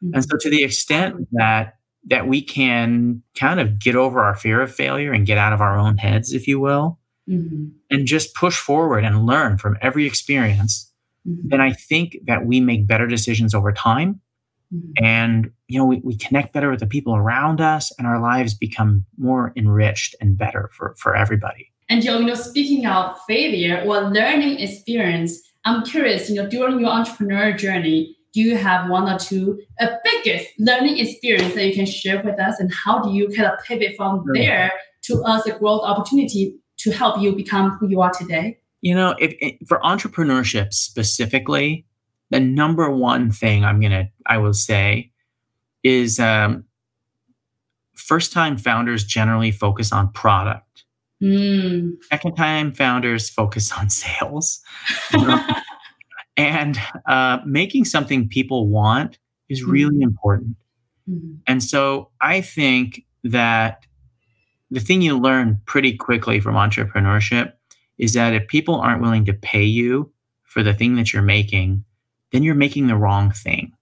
Mm-hmm. 0.02 0.14
And 0.14 0.24
so 0.24 0.36
to 0.36 0.50
the 0.50 0.64
extent 0.64 1.28
that 1.32 1.74
that 2.08 2.28
we 2.28 2.40
can 2.40 3.22
kind 3.34 3.58
of 3.58 3.80
get 3.80 3.96
over 3.96 4.22
our 4.22 4.34
fear 4.36 4.60
of 4.60 4.72
failure 4.72 5.12
and 5.12 5.26
get 5.26 5.38
out 5.38 5.52
of 5.52 5.60
our 5.60 5.76
own 5.76 5.96
heads, 5.96 6.32
if 6.32 6.46
you 6.46 6.60
will, 6.60 7.00
mm-hmm. 7.28 7.66
and 7.90 8.06
just 8.06 8.34
push 8.34 8.56
forward 8.56 9.04
and 9.04 9.26
learn 9.26 9.58
from 9.58 9.76
every 9.80 10.06
experience, 10.06 10.92
mm-hmm. 11.26 11.48
then 11.48 11.60
I 11.60 11.72
think 11.72 12.18
that 12.26 12.46
we 12.46 12.60
make 12.60 12.86
better 12.86 13.08
decisions 13.08 13.54
over 13.54 13.72
time. 13.72 14.20
Mm-hmm. 14.72 15.04
And 15.04 15.50
you 15.66 15.78
know, 15.78 15.84
we, 15.84 16.00
we 16.04 16.16
connect 16.16 16.52
better 16.52 16.70
with 16.70 16.80
the 16.80 16.86
people 16.86 17.16
around 17.16 17.60
us 17.60 17.92
and 17.98 18.06
our 18.06 18.20
lives 18.20 18.54
become 18.54 19.04
more 19.18 19.52
enriched 19.56 20.14
and 20.20 20.36
better 20.36 20.70
for, 20.72 20.94
for 20.98 21.16
everybody. 21.16 21.72
And 21.88 22.02
Joe, 22.02 22.18
you 22.18 22.26
know, 22.26 22.34
speaking 22.34 22.86
of 22.86 23.16
failure 23.26 23.82
or 23.84 24.02
learning 24.10 24.58
experience, 24.58 25.40
I'm 25.64 25.84
curious, 25.84 26.30
you 26.30 26.36
know, 26.36 26.48
during 26.48 26.78
your 26.80 26.90
entrepreneur 26.90 27.52
journey, 27.52 28.15
do 28.36 28.42
you 28.42 28.54
have 28.54 28.90
one 28.90 29.08
or 29.08 29.18
two 29.18 29.58
a 29.80 29.88
biggest 30.04 30.48
learning 30.58 30.98
experience 30.98 31.54
that 31.54 31.66
you 31.66 31.74
can 31.74 31.86
share 31.86 32.22
with 32.22 32.38
us 32.38 32.60
and 32.60 32.70
how 32.72 33.02
do 33.02 33.10
you 33.10 33.28
kind 33.28 33.48
of 33.48 33.58
pivot 33.64 33.96
from 33.96 34.22
there 34.34 34.70
to 35.02 35.22
us 35.22 35.46
a 35.46 35.58
growth 35.58 35.82
opportunity 35.82 36.54
to 36.76 36.90
help 36.90 37.18
you 37.20 37.34
become 37.34 37.70
who 37.78 37.88
you 37.88 38.00
are 38.00 38.12
today 38.12 38.58
you 38.82 38.94
know 38.94 39.16
if, 39.18 39.34
if, 39.40 39.66
for 39.66 39.80
entrepreneurship 39.80 40.72
specifically 40.74 41.86
the 42.28 42.38
number 42.38 42.90
one 42.90 43.30
thing 43.30 43.64
i'm 43.64 43.80
gonna 43.80 44.06
i 44.26 44.36
will 44.36 44.54
say 44.54 45.10
is 45.82 46.20
um, 46.20 46.64
first 47.94 48.32
time 48.32 48.58
founders 48.58 49.02
generally 49.04 49.50
focus 49.50 49.92
on 49.92 50.12
product 50.12 50.62
Mm. 51.22 51.92
Second 52.10 52.34
time 52.36 52.72
founders 52.72 53.30
focus 53.30 53.72
on 53.72 53.88
sales. 53.88 54.60
and 56.36 56.78
uh, 57.06 57.38
making 57.46 57.84
something 57.84 58.28
people 58.28 58.68
want 58.68 59.18
is 59.48 59.62
really 59.62 59.94
mm-hmm. 59.96 60.02
important. 60.02 60.56
Mm-hmm. 61.08 61.36
And 61.46 61.62
so 61.62 62.10
I 62.20 62.40
think 62.40 63.04
that 63.24 63.86
the 64.70 64.80
thing 64.80 65.02
you 65.02 65.18
learn 65.18 65.60
pretty 65.66 65.96
quickly 65.96 66.40
from 66.40 66.54
entrepreneurship 66.54 67.52
is 67.98 68.12
that 68.14 68.34
if 68.34 68.46
people 68.48 68.74
aren't 68.76 69.00
willing 69.00 69.24
to 69.24 69.32
pay 69.32 69.62
you 69.62 70.12
for 70.42 70.62
the 70.62 70.74
thing 70.74 70.96
that 70.96 71.12
you're 71.12 71.22
making, 71.22 71.84
then 72.32 72.42
you're 72.42 72.54
making 72.54 72.88
the 72.88 72.96
wrong 72.96 73.30
thing. 73.30 73.72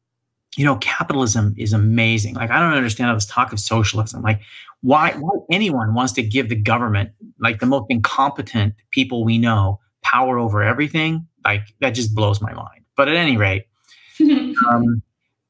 You 0.57 0.65
know, 0.65 0.77
capitalism 0.77 1.55
is 1.57 1.73
amazing. 1.73 2.35
Like, 2.35 2.51
I 2.51 2.61
don't 2.61 2.75
understand 2.75 3.11
all 3.11 3.17
this 3.17 3.27
talk 3.27 3.53
of 3.53 3.59
socialism. 3.59 4.23
Like, 4.23 4.41
why, 4.83 5.13
why 5.13 5.33
anyone 5.51 5.95
wants 5.95 6.13
to 6.13 6.23
give 6.23 6.49
the 6.49 6.55
government, 6.55 7.11
like 7.41 7.59
the 7.59 7.67
most 7.67 7.87
incompetent 7.89 8.75
people 8.91 9.25
we 9.25 9.39
know, 9.39 9.81
power 10.05 10.39
over 10.39 10.63
everything, 10.63 11.27
like 11.45 11.75
that 11.81 11.91
just 11.91 12.15
blows 12.15 12.41
my 12.41 12.53
mind. 12.53 12.85
But 12.97 13.09
at 13.09 13.17
any 13.17 13.37
rate, 13.37 13.67
um, 14.21 15.03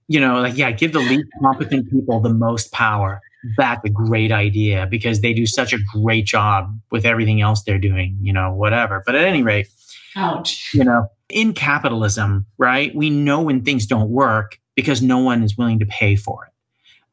you 0.09 0.21
know, 0.21 0.41
like, 0.41 0.57
yeah, 0.57 0.71
give 0.71 0.93
the 0.93 1.01
least 1.01 1.27
competent 1.43 1.91
people 1.91 2.21
the 2.21 2.33
most 2.33 2.73
power. 2.73 3.21
That's 3.59 3.85
a 3.85 3.91
great 3.91 4.33
idea 4.33 4.87
because 4.87 5.21
they 5.21 5.35
do 5.35 5.47
such 5.47 5.75
a 5.75 5.79
great 5.93 6.25
job 6.25 6.79
with 6.91 7.05
everything 7.05 7.43
else 7.43 7.63
they're 7.63 7.79
doing, 7.79 8.17
you 8.21 8.33
know, 8.33 8.53
whatever. 8.53 9.03
But 9.05 9.17
at 9.17 9.25
any 9.25 9.43
rate, 9.43 9.69
ouch. 10.17 10.73
You 10.73 10.85
know, 10.85 11.09
in 11.29 11.53
capitalism, 11.53 12.47
right, 12.57 12.95
we 12.95 13.11
know 13.11 13.43
when 13.43 13.63
things 13.63 13.87
don't 13.87 14.09
work 14.09 14.59
because 14.75 15.03
no 15.03 15.19
one 15.19 15.43
is 15.43 15.59
willing 15.59 15.79
to 15.81 15.87
pay 15.87 16.17
for 16.17 16.47
it. 16.47 16.53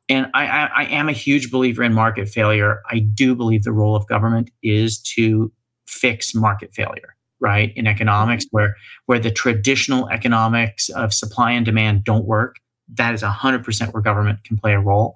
And 0.07 0.27
I, 0.33 0.45
I, 0.45 0.69
I 0.75 0.83
am 0.85 1.09
a 1.09 1.13
huge 1.13 1.51
believer 1.51 1.83
in 1.83 1.93
market 1.93 2.29
failure. 2.29 2.81
I 2.89 2.99
do 2.99 3.35
believe 3.35 3.63
the 3.63 3.71
role 3.71 3.95
of 3.95 4.07
government 4.07 4.49
is 4.63 4.99
to 5.15 5.51
fix 5.85 6.33
market 6.33 6.73
failure 6.73 7.15
right 7.41 7.73
in 7.75 7.87
economics 7.87 8.45
where 8.51 8.75
where 9.07 9.19
the 9.19 9.31
traditional 9.31 10.07
economics 10.09 10.89
of 10.89 11.13
supply 11.13 11.51
and 11.51 11.65
demand 11.65 12.03
don't 12.03 12.25
work 12.25 12.57
that 12.93 13.13
is 13.13 13.21
100% 13.21 13.93
where 13.93 14.03
government 14.03 14.43
can 14.43 14.57
play 14.57 14.73
a 14.73 14.79
role. 14.79 15.15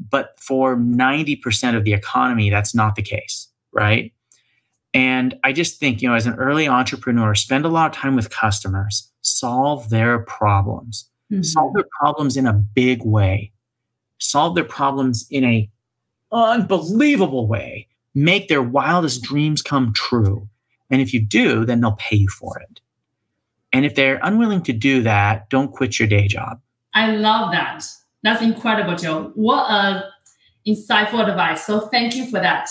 But 0.00 0.32
for 0.40 0.76
90% 0.76 1.76
of 1.76 1.84
the 1.84 1.92
economy 1.92 2.50
that's 2.50 2.74
not 2.74 2.96
the 2.96 3.02
case 3.02 3.48
right? 3.72 4.12
And 4.94 5.38
i 5.42 5.52
just 5.52 5.78
think 5.80 6.02
you 6.02 6.08
know 6.08 6.14
as 6.14 6.26
an 6.26 6.34
early 6.34 6.68
entrepreneur 6.68 7.34
spend 7.34 7.64
a 7.64 7.68
lot 7.68 7.90
of 7.90 7.96
time 7.96 8.14
with 8.16 8.28
customers 8.28 9.10
solve 9.22 9.88
their 9.90 10.18
problems. 10.20 11.08
Mm-hmm. 11.32 11.42
solve 11.42 11.72
their 11.74 11.86
problems 11.98 12.36
in 12.36 12.46
a 12.46 12.52
big 12.52 13.02
way. 13.04 13.52
Solve 14.18 14.54
their 14.54 14.64
problems 14.64 15.26
in 15.30 15.44
a 15.44 15.70
unbelievable 16.30 17.46
way. 17.46 17.88
Make 18.14 18.48
their 18.48 18.62
wildest 18.62 19.22
dreams 19.22 19.62
come 19.62 19.94
true 19.94 20.48
and 20.92 21.00
if 21.00 21.12
you 21.12 21.20
do, 21.20 21.64
then 21.64 21.80
they'll 21.80 21.96
pay 21.98 22.16
you 22.16 22.28
for 22.28 22.60
it. 22.60 22.80
And 23.72 23.86
if 23.86 23.94
they're 23.94 24.20
unwilling 24.22 24.62
to 24.64 24.72
do 24.74 25.02
that, 25.02 25.48
don't 25.48 25.72
quit 25.72 25.98
your 25.98 26.06
day 26.06 26.28
job. 26.28 26.60
I 26.94 27.12
love 27.12 27.50
that. 27.52 27.84
That's 28.22 28.42
incredible, 28.42 28.94
Joe. 28.94 29.32
What 29.34 29.70
a 29.70 30.04
insightful 30.68 31.26
advice. 31.26 31.66
So 31.66 31.88
thank 31.88 32.14
you 32.14 32.26
for 32.26 32.38
that. 32.38 32.68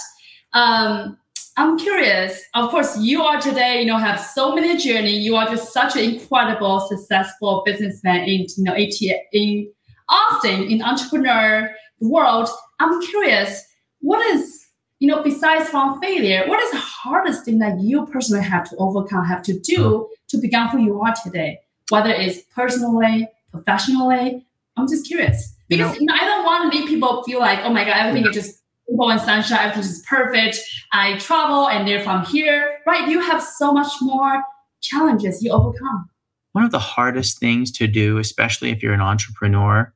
Um, 0.53 1.17
I'm 1.57 1.77
curious. 1.77 2.41
Of 2.53 2.69
course, 2.69 2.97
you 2.99 3.23
are 3.23 3.41
today, 3.41 3.81
you 3.81 3.87
know, 3.87 3.97
have 3.97 4.19
so 4.19 4.55
many 4.55 4.77
journey. 4.77 5.17
You 5.17 5.35
are 5.35 5.49
just 5.49 5.73
such 5.73 5.95
an 5.95 6.03
incredible, 6.03 6.79
successful 6.81 7.63
businessman 7.65 8.21
in, 8.21 8.45
you 8.55 8.63
know, 8.63 8.73
AT, 8.73 9.01
in 9.33 9.69
Austin, 10.07 10.63
in 10.63 10.81
entrepreneur 10.81 11.71
world. 11.99 12.47
I'm 12.79 13.01
curious, 13.01 13.63
what 13.99 14.23
is 14.27 14.60
you 15.01 15.07
know, 15.07 15.23
besides 15.23 15.67
from 15.67 15.99
failure, 15.99 16.47
what 16.47 16.61
is 16.61 16.69
the 16.69 16.77
hardest 16.77 17.43
thing 17.43 17.57
that 17.57 17.81
you 17.81 18.05
personally 18.05 18.43
have 18.43 18.69
to 18.69 18.75
overcome, 18.77 19.25
have 19.25 19.41
to 19.41 19.59
do 19.59 20.07
to 20.27 20.37
become 20.37 20.67
who 20.67 20.79
you 20.79 21.01
are 21.01 21.11
today? 21.23 21.59
Whether 21.89 22.11
it's 22.11 22.41
personally, 22.55 23.27
professionally, 23.49 24.45
I'm 24.77 24.87
just 24.87 25.07
curious. 25.07 25.55
Because 25.67 25.97
you 25.99 26.05
know, 26.05 26.13
I 26.13 26.23
don't 26.23 26.45
want 26.45 26.71
to 26.71 26.79
make 26.79 26.87
people 26.87 27.23
feel 27.23 27.39
like, 27.39 27.59
oh 27.63 27.73
my 27.73 27.83
God, 27.83 27.97
everything 27.97 28.29
is 28.29 28.35
just 28.35 28.61
rainbow 28.87 29.09
and 29.09 29.19
sunshine, 29.19 29.69
everything 29.69 29.89
is 29.89 30.05
perfect. 30.07 30.59
I 30.93 31.17
travel 31.17 31.67
and 31.67 31.87
they're 31.87 32.03
from 32.03 32.23
here, 32.25 32.77
right? 32.85 33.09
You 33.09 33.21
have 33.21 33.41
so 33.41 33.73
much 33.73 33.91
more 34.01 34.43
challenges 34.81 35.41
you 35.41 35.51
overcome. 35.51 36.09
One 36.51 36.63
of 36.63 36.69
the 36.69 36.77
hardest 36.77 37.39
things 37.39 37.71
to 37.71 37.87
do, 37.87 38.19
especially 38.19 38.69
if 38.69 38.83
you're 38.83 38.93
an 38.93 39.01
entrepreneur, 39.01 39.91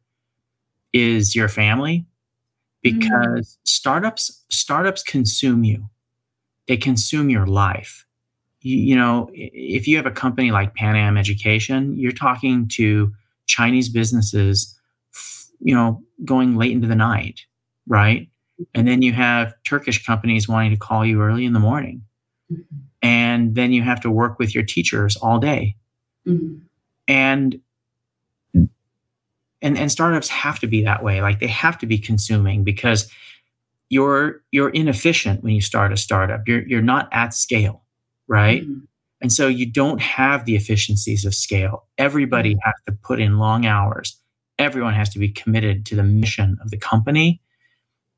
is 0.93 1.35
your 1.35 1.47
family. 1.47 2.07
Because 2.85 3.47
mm. 3.47 3.57
startups 3.63 4.45
startups 4.49 5.01
consume 5.01 5.63
you 5.63 5.89
they 6.67 6.77
consume 6.77 7.29
your 7.29 7.47
life 7.47 8.05
you, 8.61 8.77
you, 8.77 8.95
know 8.95 9.29
if 9.33 9.87
you 9.87 9.97
have 9.97 10.05
a 10.05 10.11
company 10.11 10.51
like 10.51 10.75
pan 10.75 10.95
am 10.95 11.17
education 11.17 11.97
you're 11.97 12.11
talking 12.11 12.67
to 12.67 13.11
chinese 13.47 13.89
businesses 13.89 14.79
you 15.59 15.73
know 15.73 16.01
going 16.23 16.55
late 16.55 16.71
into 16.71 16.87
the 16.87 16.95
night 16.95 17.41
right 17.87 18.29
and 18.75 18.87
then 18.87 19.01
you 19.01 19.13
have 19.13 19.53
turkish 19.63 20.05
companies 20.05 20.47
wanting 20.47 20.71
to 20.71 20.77
call 20.77 21.03
you 21.03 21.21
early 21.21 21.43
in 21.43 21.53
the 21.53 21.59
morning 21.59 22.03
mm-hmm. 22.51 22.61
and 23.01 23.55
then 23.55 23.73
you 23.73 23.81
have 23.81 23.99
to 23.99 24.11
work 24.11 24.37
with 24.37 24.53
your 24.53 24.63
teachers 24.63 25.15
all 25.17 25.39
day 25.39 25.75
mm-hmm. 26.27 26.57
and 27.07 27.59
and 29.65 29.77
and 29.77 29.91
startups 29.91 30.29
have 30.29 30.59
to 30.59 30.67
be 30.67 30.83
that 30.83 31.03
way. 31.03 31.21
Like 31.21 31.39
they 31.39 31.47
have 31.47 31.77
to 31.79 31.85
be 31.85 31.97
consuming 31.97 32.63
because 32.63 33.11
you're 33.89 34.41
you're 34.51 34.69
inefficient 34.69 35.43
when 35.43 35.53
you 35.53 35.61
start 35.61 35.91
a 35.91 35.97
startup. 35.97 36.47
You're 36.47 36.65
you're 36.65 36.81
not 36.81 37.09
at 37.11 37.33
scale 37.33 37.81
right? 38.27 38.63
Mm-hmm. 38.63 38.79
and 39.21 39.31
so 39.31 39.47
you 39.47 39.65
don't 39.65 40.01
have 40.01 40.45
the 40.45 40.55
efficiencies 40.55 41.25
of 41.25 41.33
scale. 41.33 41.85
Everybody 41.97 42.51
mm-hmm. 42.51 42.65
has 42.65 42.75
to 42.87 42.91
put 42.91 43.19
in 43.19 43.39
long 43.39 43.65
hours. 43.65 44.17
Everyone 44.57 44.93
has 44.93 45.09
to 45.09 45.19
be 45.19 45.29
committed 45.29 45.85
to 45.87 45.95
the 45.95 46.03
mission 46.03 46.57
of 46.61 46.69
the 46.69 46.77
company. 46.77 47.41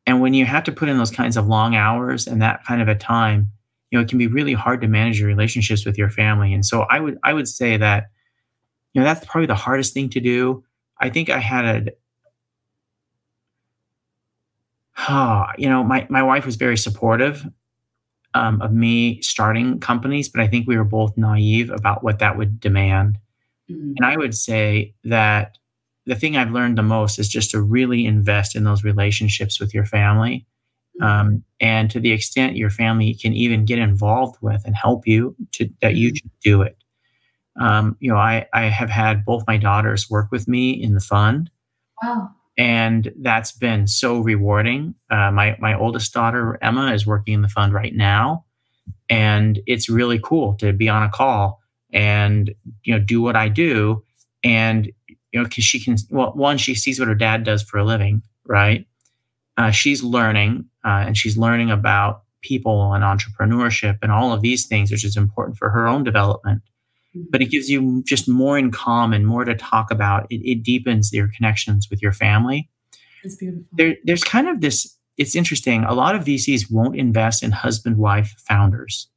And 0.06 0.22
when 0.22 0.34
you 0.34 0.46
have 0.46 0.64
to 0.66 0.72
put 0.72 0.88
in 0.88 0.98
those 0.98 1.12
kinds 1.12 1.36
of 1.36 1.48
long 1.48 1.76
hours 1.76 2.28
and 2.28 2.42
that 2.42 2.64
kind 2.66 2.82
of 2.82 2.88
a 2.88 2.96
time 2.96 3.52
you 3.90 3.98
know 3.98 4.04
it 4.04 4.10
can 4.10 4.18
be 4.18 4.28
really 4.28 4.54
hard 4.54 4.82
to 4.82 4.88
manage 4.88 5.20
your 5.20 5.30
relationships 5.30 5.86
with 5.86 5.98
your 5.98 6.10
family. 6.10 6.54
And 6.54 6.66
so 6.66 6.82
i 6.90 7.00
would 7.00 7.18
i 7.24 7.34
would 7.34 7.48
say 7.48 7.78
that 7.78 8.08
you 8.94 9.02
know 9.02 9.06
that's 9.06 9.26
probably 9.26 9.48
the 9.48 9.56
hardest 9.56 9.94
thing 9.94 10.10
to 10.10 10.20
do 10.20 10.64
I 11.00 11.10
think 11.10 11.30
I 11.30 11.40
had 11.40 11.66
a, 11.66 11.92
oh, 15.10 15.46
you 15.58 15.70
know, 15.70 15.84
my, 15.84 16.08
my 16.10 16.24
wife 16.24 16.46
was 16.46 16.56
very 16.56 16.78
supportive 16.78 17.46
um, 18.34 18.62
of 18.62 18.74
me 18.74 19.22
starting 19.22 19.80
companies, 19.80 20.30
but 20.30 20.42
I 20.42 20.48
think 20.48 20.68
we 20.68 20.78
were 20.78 20.84
both 20.84 21.18
naive 21.18 21.70
about 21.72 22.04
what 22.04 22.20
that 22.20 22.38
would 22.38 22.60
demand. 22.60 23.18
Mm-hmm. 23.70 23.94
And 23.98 24.06
I 24.06 24.18
would 24.18 24.36
say 24.36 24.94
that 25.04 25.58
the 26.06 26.16
thing 26.16 26.38
I've 26.38 26.52
learned 26.52 26.78
the 26.78 26.84
most 26.84 27.20
is 27.20 27.28
just 27.28 27.52
to 27.52 27.62
really 27.62 28.06
invest 28.06 28.56
in 28.56 28.64
those 28.64 28.84
relationships 28.84 29.60
with 29.60 29.74
your 29.74 29.86
family. 29.86 30.46
Mm-hmm. 31.02 31.06
Um, 31.06 31.44
and 31.60 31.92
to 31.92 32.00
the 32.00 32.12
extent 32.12 32.56
your 32.56 32.70
family 32.70 33.14
can 33.14 33.34
even 33.34 33.66
get 33.66 33.80
involved 33.80 34.38
with 34.42 34.64
and 34.66 34.76
help 34.76 35.06
you 35.06 35.36
to 35.54 35.70
that 35.82 35.96
you 35.96 36.10
mm-hmm. 36.10 36.16
should 36.16 36.32
do 36.42 36.62
it. 36.62 36.78
Um, 37.60 37.98
you 38.00 38.12
know, 38.12 38.18
I, 38.18 38.48
I 38.54 38.64
have 38.64 38.90
had 38.90 39.26
both 39.26 39.44
my 39.48 39.58
daughters 39.58 40.10
work 40.10 40.32
with 40.32 40.48
me 40.48 40.72
in 40.72 40.94
the 40.94 41.00
fund. 41.00 41.50
Wow. 42.02 42.32
And 42.58 43.12
that's 43.20 43.52
been 43.52 43.88
so 43.88 44.20
rewarding. 44.20 44.96
Uh, 45.10 45.32
my, 45.32 45.56
my 45.60 45.78
oldest 45.78 46.14
daughter, 46.14 46.58
Emma, 46.62 46.94
is 46.94 47.06
working 47.06 47.36
in 47.36 47.42
the 47.42 47.48
fund 47.48 47.74
right 47.74 47.94
now. 47.94 48.46
And 49.10 49.60
it's 49.68 49.90
really 49.90 50.20
cool 50.22 50.56
to 50.56 50.74
be 50.74 50.90
on 50.90 51.04
a 51.04 51.10
call 51.10 51.62
and, 51.94 52.54
you 52.84 52.94
know, 52.94 53.04
do 53.04 53.22
what 53.22 53.36
I 53.36 53.48
do. 53.48 54.04
And, 54.44 54.88
you 55.08 55.40
know, 55.40 55.44
because 55.44 55.64
she 55.64 55.80
can, 55.80 55.98
well, 56.10 56.34
one, 56.34 56.58
she 56.58 56.74
sees 56.74 57.00
what 57.00 57.08
her 57.08 57.16
dad 57.16 57.44
does 57.44 57.62
for 57.62 57.78
a 57.78 57.86
living, 57.86 58.24
right? 58.46 58.86
Uh, 59.56 59.72
she's 59.72 60.04
learning 60.04 60.66
uh, 60.84 61.04
and 61.06 61.18
she's 61.18 61.38
learning 61.38 61.70
about 61.70 62.24
people 62.42 62.94
and 62.94 63.04
entrepreneurship 63.04 63.98
and 64.02 64.12
all 64.12 64.34
of 64.34 64.42
these 64.42 64.68
things, 64.68 64.92
which 64.92 65.06
is 65.06 65.18
important 65.18 65.58
for 65.58 65.70
her 65.70 65.88
own 65.88 66.04
development 66.04 66.62
but 67.30 67.42
it 67.42 67.46
gives 67.46 67.70
you 67.70 68.04
just 68.06 68.28
more 68.28 68.58
in 68.58 68.72
common, 68.72 69.26
more 69.26 69.46
to 69.46 69.56
talk 69.56 69.92
about. 69.92 70.28
It, 70.30 70.42
it 70.50 70.64
deepens 70.64 71.12
your 71.14 71.30
connections 71.36 71.90
with 71.90 72.02
your 72.02 72.12
family. 72.14 72.70
It's 73.24 73.36
beautiful. 73.36 73.66
There, 73.74 73.96
there's 74.04 74.24
kind 74.24 74.48
of 74.48 74.62
this, 74.62 74.96
it's 75.18 75.36
interesting. 75.36 75.84
A 75.84 75.94
lot 75.94 76.16
of 76.16 76.24
VCs 76.24 76.72
won't 76.72 76.96
invest 76.96 77.44
in 77.44 77.52
husband 77.52 77.98
wife 77.98 78.36
founders. 78.48 79.08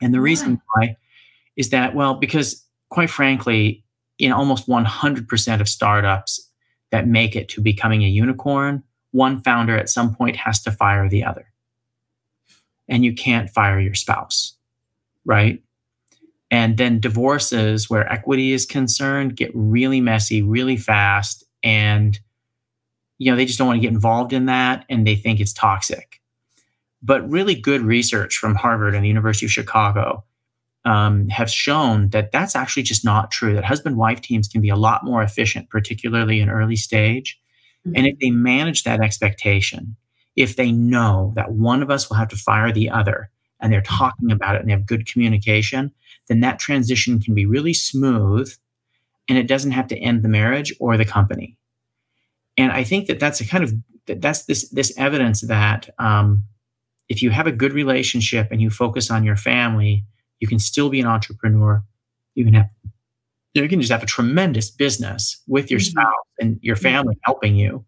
And 0.00 0.14
the 0.14 0.18
why? 0.18 0.24
reason 0.24 0.60
why 0.74 0.96
is 1.56 1.70
that, 1.70 1.94
well, 1.94 2.14
because 2.14 2.64
quite 2.88 3.10
frankly, 3.10 3.84
in 4.18 4.32
almost 4.32 4.68
100% 4.68 5.60
of 5.60 5.68
startups 5.68 6.50
that 6.90 7.06
make 7.06 7.36
it 7.36 7.48
to 7.50 7.60
becoming 7.60 8.02
a 8.02 8.08
unicorn, 8.08 8.82
one 9.12 9.40
founder 9.40 9.76
at 9.76 9.88
some 9.88 10.14
point 10.14 10.36
has 10.36 10.62
to 10.62 10.70
fire 10.70 11.08
the 11.08 11.24
other. 11.24 11.52
And 12.88 13.04
you 13.04 13.14
can't 13.14 13.50
fire 13.50 13.78
your 13.78 13.94
spouse, 13.94 14.54
right? 15.24 15.62
And 16.50 16.78
then 16.78 17.00
divorces 17.00 17.90
where 17.90 18.10
equity 18.10 18.52
is 18.52 18.64
concerned 18.64 19.36
get 19.36 19.50
really 19.54 20.00
messy 20.00 20.42
really 20.42 20.76
fast. 20.76 21.44
And, 21.62 22.18
you 23.18 23.30
know, 23.30 23.36
they 23.36 23.44
just 23.44 23.58
don't 23.58 23.66
want 23.66 23.78
to 23.78 23.82
get 23.82 23.92
involved 23.92 24.32
in 24.32 24.46
that 24.46 24.84
and 24.88 25.06
they 25.06 25.14
think 25.14 25.40
it's 25.40 25.52
toxic. 25.52 26.20
But 27.02 27.28
really 27.28 27.54
good 27.54 27.82
research 27.82 28.38
from 28.38 28.54
Harvard 28.54 28.94
and 28.94 29.04
the 29.04 29.08
University 29.08 29.46
of 29.46 29.52
Chicago 29.52 30.24
um, 30.84 31.28
have 31.28 31.50
shown 31.50 32.08
that 32.10 32.32
that's 32.32 32.56
actually 32.56 32.82
just 32.82 33.04
not 33.04 33.30
true, 33.30 33.54
that 33.54 33.64
husband 33.64 33.96
wife 33.96 34.20
teams 34.20 34.48
can 34.48 34.60
be 34.60 34.70
a 34.70 34.76
lot 34.76 35.04
more 35.04 35.22
efficient, 35.22 35.68
particularly 35.68 36.40
in 36.40 36.48
early 36.48 36.76
stage. 36.76 37.38
Mm-hmm. 37.86 37.96
And 37.96 38.06
if 38.06 38.18
they 38.20 38.30
manage 38.30 38.84
that 38.84 39.00
expectation, 39.00 39.96
if 40.34 40.56
they 40.56 40.72
know 40.72 41.32
that 41.34 41.52
one 41.52 41.82
of 41.82 41.90
us 41.90 42.08
will 42.08 42.16
have 42.16 42.28
to 42.28 42.36
fire 42.36 42.72
the 42.72 42.88
other 42.88 43.30
and 43.60 43.72
they're 43.72 43.82
talking 43.82 44.30
about 44.30 44.54
it 44.54 44.60
and 44.60 44.68
they 44.68 44.72
have 44.72 44.86
good 44.86 45.06
communication, 45.06 45.92
then 46.28 46.40
that 46.40 46.58
transition 46.58 47.20
can 47.20 47.34
be 47.34 47.46
really 47.46 47.74
smooth 47.74 48.52
and 49.28 49.36
it 49.36 49.46
doesn't 49.46 49.72
have 49.72 49.88
to 49.88 49.98
end 49.98 50.22
the 50.22 50.28
marriage 50.28 50.72
or 50.80 50.96
the 50.96 51.04
company. 51.04 51.56
And 52.56 52.72
I 52.72 52.84
think 52.84 53.06
that 53.06 53.20
that's 53.20 53.40
a 53.40 53.46
kind 53.46 53.64
of 53.64 53.72
that's 54.06 54.44
this 54.44 54.68
this 54.70 54.96
evidence 54.96 55.42
that 55.42 55.90
um, 55.98 56.44
if 57.08 57.22
you 57.22 57.30
have 57.30 57.46
a 57.46 57.52
good 57.52 57.72
relationship 57.72 58.48
and 58.50 58.60
you 58.60 58.70
focus 58.70 59.10
on 59.10 59.24
your 59.24 59.36
family, 59.36 60.04
you 60.40 60.48
can 60.48 60.58
still 60.58 60.88
be 60.88 61.00
an 61.00 61.06
entrepreneur. 61.06 61.82
You 62.34 62.44
can 62.44 62.54
have 62.54 62.68
you 63.54 63.68
can 63.68 63.80
just 63.80 63.92
have 63.92 64.02
a 64.02 64.06
tremendous 64.06 64.70
business 64.70 65.40
with 65.46 65.70
your 65.70 65.80
mm-hmm. 65.80 66.00
spouse 66.00 66.26
and 66.40 66.58
your 66.62 66.76
family 66.76 67.14
mm-hmm. 67.14 67.30
helping 67.30 67.56
you. 67.56 67.84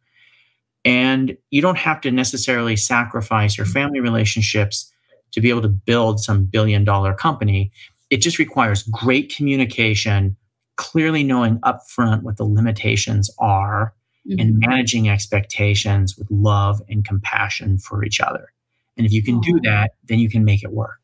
And 0.85 1.37
you 1.51 1.61
don't 1.61 1.79
have 1.79 2.01
to 2.03 2.11
necessarily 2.11 2.75
sacrifice 2.77 3.59
your 3.59 3.67
family 3.67 4.01
relationships 4.01 4.91
to 5.33 5.41
be 5.41 5.51
able 5.51 5.63
to 5.63 5.69
build 5.69 6.21
some 6.21 6.45
billion 6.45 6.85
dollar 6.85 7.15
company. 7.15 7.71
It 8.11 8.19
just 8.19 8.39
requires 8.39 8.83
great 8.83 9.35
communication, 9.35 10.37
clearly 10.77 11.23
knowing 11.23 11.59
upfront 11.61 12.23
what 12.23 12.37
the 12.37 12.45
limitations 12.45 13.31
are, 13.39 13.95
mm-hmm. 14.29 14.41
and 14.41 14.59
managing 14.59 15.09
expectations 15.09 16.17
with 16.17 16.29
love 16.31 16.83
and 16.89 17.05
compassion 17.05 17.79
for 17.79 18.05
each 18.05 18.21
other. 18.21 18.53
And 18.97 19.07
if 19.07 19.13
you 19.13 19.23
can 19.23 19.41
do 19.41 19.61
that, 19.63 19.93
then 20.05 20.19
you 20.19 20.29
can 20.29 20.45
make 20.45 20.63
it 20.63 20.73
work. 20.73 21.01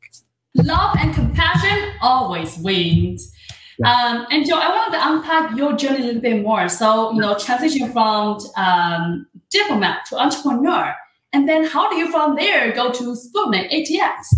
Love 0.57 0.97
and 0.99 1.14
compassion 1.14 1.92
always 2.01 2.57
wins. 2.59 3.31
Yeah. 3.79 3.92
Um, 3.92 4.27
and 4.31 4.47
Joe, 4.47 4.57
I 4.57 4.69
wanted 4.69 4.99
to 4.99 5.09
unpack 5.09 5.57
your 5.57 5.75
journey 5.75 6.03
a 6.03 6.07
little 6.07 6.23
bit 6.23 6.42
more. 6.42 6.69
So, 6.69 7.12
you 7.12 7.21
know, 7.21 7.38
transition 7.38 7.92
from 7.92 8.38
um, 8.57 9.27
diplomat 9.51 10.07
to 10.07 10.19
entrepreneur. 10.19 10.95
And 11.33 11.49
then 11.49 11.64
how 11.64 11.90
do 11.90 11.97
you 11.97 12.11
from 12.11 12.37
there 12.37 12.73
go 12.73 12.90
to 12.90 13.03
Sputnik 13.14 13.71
ATX? 13.71 14.35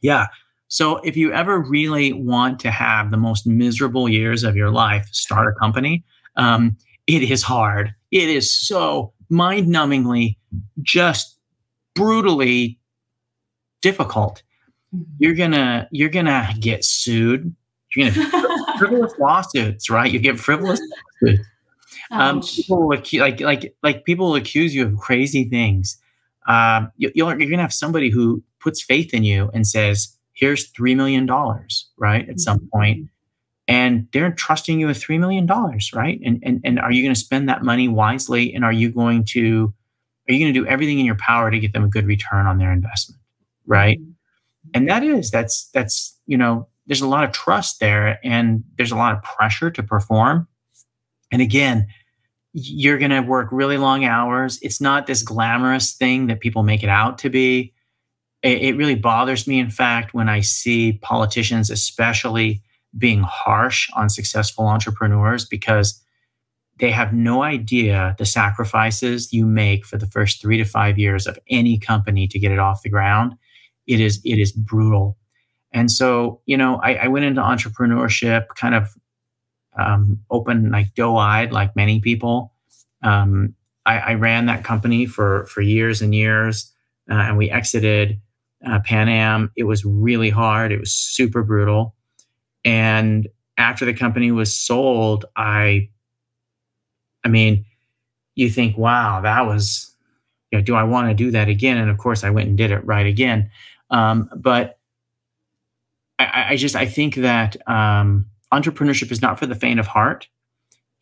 Yeah. 0.00 0.26
So 0.68 0.96
if 0.98 1.16
you 1.16 1.32
ever 1.32 1.60
really 1.60 2.12
want 2.12 2.58
to 2.60 2.70
have 2.70 3.10
the 3.10 3.16
most 3.16 3.46
miserable 3.46 4.08
years 4.08 4.42
of 4.42 4.56
your 4.56 4.70
life, 4.70 5.08
start 5.12 5.52
a 5.54 5.58
company. 5.58 6.04
Um, 6.36 6.76
it 7.06 7.22
is 7.22 7.42
hard. 7.42 7.94
It 8.10 8.28
is 8.28 8.52
so 8.52 9.12
mind 9.28 9.68
numbingly, 9.68 10.36
just 10.82 11.38
brutally 11.94 12.78
difficult. 13.80 14.42
Mm-hmm. 14.94 15.04
You're 15.18 15.34
gonna 15.34 15.88
you're 15.92 16.08
gonna 16.08 16.48
get 16.58 16.84
sued. 16.84 17.54
You're 17.94 18.10
gonna 18.10 18.76
frivolous 18.78 19.14
lawsuits, 19.18 19.88
right? 19.88 20.10
You 20.10 20.18
get 20.18 20.38
frivolous 20.38 20.80
lawsuits. 21.22 21.48
Um, 22.10 22.40
people 22.42 22.82
will 22.82 22.88
like 22.88 23.40
like 23.40 23.74
like 23.82 24.04
people 24.04 24.26
will 24.26 24.36
accuse 24.36 24.74
you 24.74 24.84
of 24.84 24.96
crazy 24.96 25.44
things. 25.48 25.98
Um, 26.46 26.92
you, 26.96 27.10
you're, 27.14 27.38
you're 27.38 27.50
gonna 27.50 27.62
have 27.62 27.72
somebody 27.72 28.10
who 28.10 28.42
puts 28.60 28.82
faith 28.82 29.12
in 29.12 29.24
you 29.24 29.50
and 29.52 29.66
says, 29.66 30.15
"Here's 30.36 30.68
three 30.68 30.94
million 30.94 31.26
dollars," 31.26 31.88
right? 31.96 32.22
At 32.22 32.28
mm-hmm. 32.28 32.38
some 32.38 32.68
point, 32.72 33.08
and 33.66 34.06
they're 34.12 34.32
trusting 34.32 34.78
you 34.78 34.86
with 34.86 34.98
three 34.98 35.18
million 35.18 35.46
dollars, 35.46 35.92
right? 35.92 36.20
And 36.24 36.38
and 36.44 36.60
and 36.64 36.78
are 36.78 36.92
you 36.92 37.02
going 37.02 37.14
to 37.14 37.20
spend 37.20 37.48
that 37.48 37.64
money 37.64 37.88
wisely? 37.88 38.54
And 38.54 38.64
are 38.64 38.72
you 38.72 38.90
going 38.90 39.24
to 39.30 39.74
are 40.28 40.32
you 40.32 40.38
going 40.38 40.54
to 40.54 40.60
do 40.60 40.66
everything 40.66 40.98
in 40.98 41.06
your 41.06 41.16
power 41.16 41.50
to 41.50 41.58
get 41.58 41.72
them 41.72 41.84
a 41.84 41.88
good 41.88 42.06
return 42.06 42.46
on 42.46 42.58
their 42.58 42.72
investment, 42.72 43.20
right? 43.66 43.98
Mm-hmm. 43.98 44.10
And 44.74 44.88
that 44.88 45.02
is 45.02 45.30
that's 45.30 45.68
that's 45.72 46.16
you 46.26 46.36
know 46.36 46.68
there's 46.86 47.00
a 47.00 47.08
lot 47.08 47.24
of 47.24 47.32
trust 47.32 47.80
there, 47.80 48.18
and 48.24 48.62
there's 48.76 48.92
a 48.92 48.96
lot 48.96 49.14
of 49.14 49.22
pressure 49.22 49.70
to 49.70 49.82
perform. 49.82 50.46
And 51.32 51.42
again, 51.42 51.88
you're 52.52 52.98
going 52.98 53.10
to 53.10 53.20
work 53.20 53.48
really 53.50 53.76
long 53.76 54.04
hours. 54.04 54.58
It's 54.62 54.80
not 54.80 55.06
this 55.06 55.22
glamorous 55.22 55.92
thing 55.92 56.28
that 56.28 56.40
people 56.40 56.62
make 56.62 56.82
it 56.82 56.88
out 56.88 57.18
to 57.18 57.30
be. 57.30 57.74
It, 58.42 58.62
it 58.62 58.76
really 58.76 58.94
bothers 58.94 59.46
me, 59.46 59.58
in 59.58 59.70
fact, 59.70 60.14
when 60.14 60.28
I 60.28 60.40
see 60.40 60.94
politicians, 61.02 61.70
especially 61.70 62.62
being 62.96 63.22
harsh 63.22 63.90
on 63.94 64.08
successful 64.08 64.66
entrepreneurs 64.66 65.44
because 65.44 66.02
they 66.78 66.90
have 66.90 67.12
no 67.12 67.42
idea 67.42 68.14
the 68.18 68.26
sacrifices 68.26 69.32
you 69.32 69.46
make 69.46 69.84
for 69.84 69.96
the 69.96 70.06
first 70.06 70.40
three 70.40 70.58
to 70.58 70.64
five 70.64 70.98
years 70.98 71.26
of 71.26 71.38
any 71.48 71.78
company 71.78 72.28
to 72.28 72.38
get 72.38 72.52
it 72.52 72.58
off 72.58 72.82
the 72.82 72.90
ground. 72.90 73.34
It 73.86 74.00
is 74.00 74.20
it 74.24 74.38
is 74.38 74.52
brutal. 74.52 75.16
And 75.72 75.90
so, 75.90 76.40
you 76.46 76.56
know, 76.56 76.76
I, 76.82 76.94
I 76.94 77.08
went 77.08 77.24
into 77.24 77.40
entrepreneurship 77.40 78.48
kind 78.48 78.74
of 78.74 78.94
um, 79.78 80.20
open, 80.30 80.70
like 80.70 80.94
doe-eyed, 80.94 81.52
like 81.52 81.76
many 81.76 82.00
people. 82.00 82.52
Um, 83.02 83.54
I, 83.84 83.98
I, 83.98 84.14
ran 84.14 84.46
that 84.46 84.64
company 84.64 85.04
for 85.06 85.44
for 85.46 85.60
years 85.60 86.00
and 86.00 86.14
years, 86.14 86.72
uh, 87.10 87.14
and 87.14 87.36
we 87.36 87.50
exited 87.50 88.20
uh, 88.66 88.80
Pan 88.84 89.08
Am. 89.08 89.50
It 89.56 89.64
was 89.64 89.84
really 89.84 90.30
hard. 90.30 90.72
It 90.72 90.80
was 90.80 90.92
super 90.92 91.42
brutal. 91.42 91.94
And 92.64 93.28
after 93.56 93.84
the 93.84 93.94
company 93.94 94.32
was 94.32 94.56
sold, 94.56 95.24
I, 95.36 95.88
I 97.24 97.28
mean, 97.28 97.64
you 98.34 98.50
think, 98.50 98.76
wow, 98.76 99.20
that 99.22 99.46
was, 99.46 99.94
you 100.50 100.58
know, 100.58 100.64
do 100.64 100.74
I 100.74 100.82
want 100.82 101.08
to 101.08 101.14
do 101.14 101.30
that 101.30 101.48
again? 101.48 101.78
And 101.78 101.90
of 101.90 101.98
course, 101.98 102.24
I 102.24 102.30
went 102.30 102.48
and 102.48 102.58
did 102.58 102.70
it 102.70 102.84
right 102.84 103.06
again. 103.06 103.50
Um, 103.90 104.28
but 104.36 104.78
I, 106.18 106.46
I, 106.50 106.56
just, 106.56 106.76
I 106.76 106.86
think 106.86 107.16
that 107.16 107.56
um, 107.68 108.26
entrepreneurship 108.52 109.10
is 109.12 109.22
not 109.22 109.38
for 109.38 109.46
the 109.46 109.54
faint 109.54 109.80
of 109.80 109.86
heart. 109.86 110.28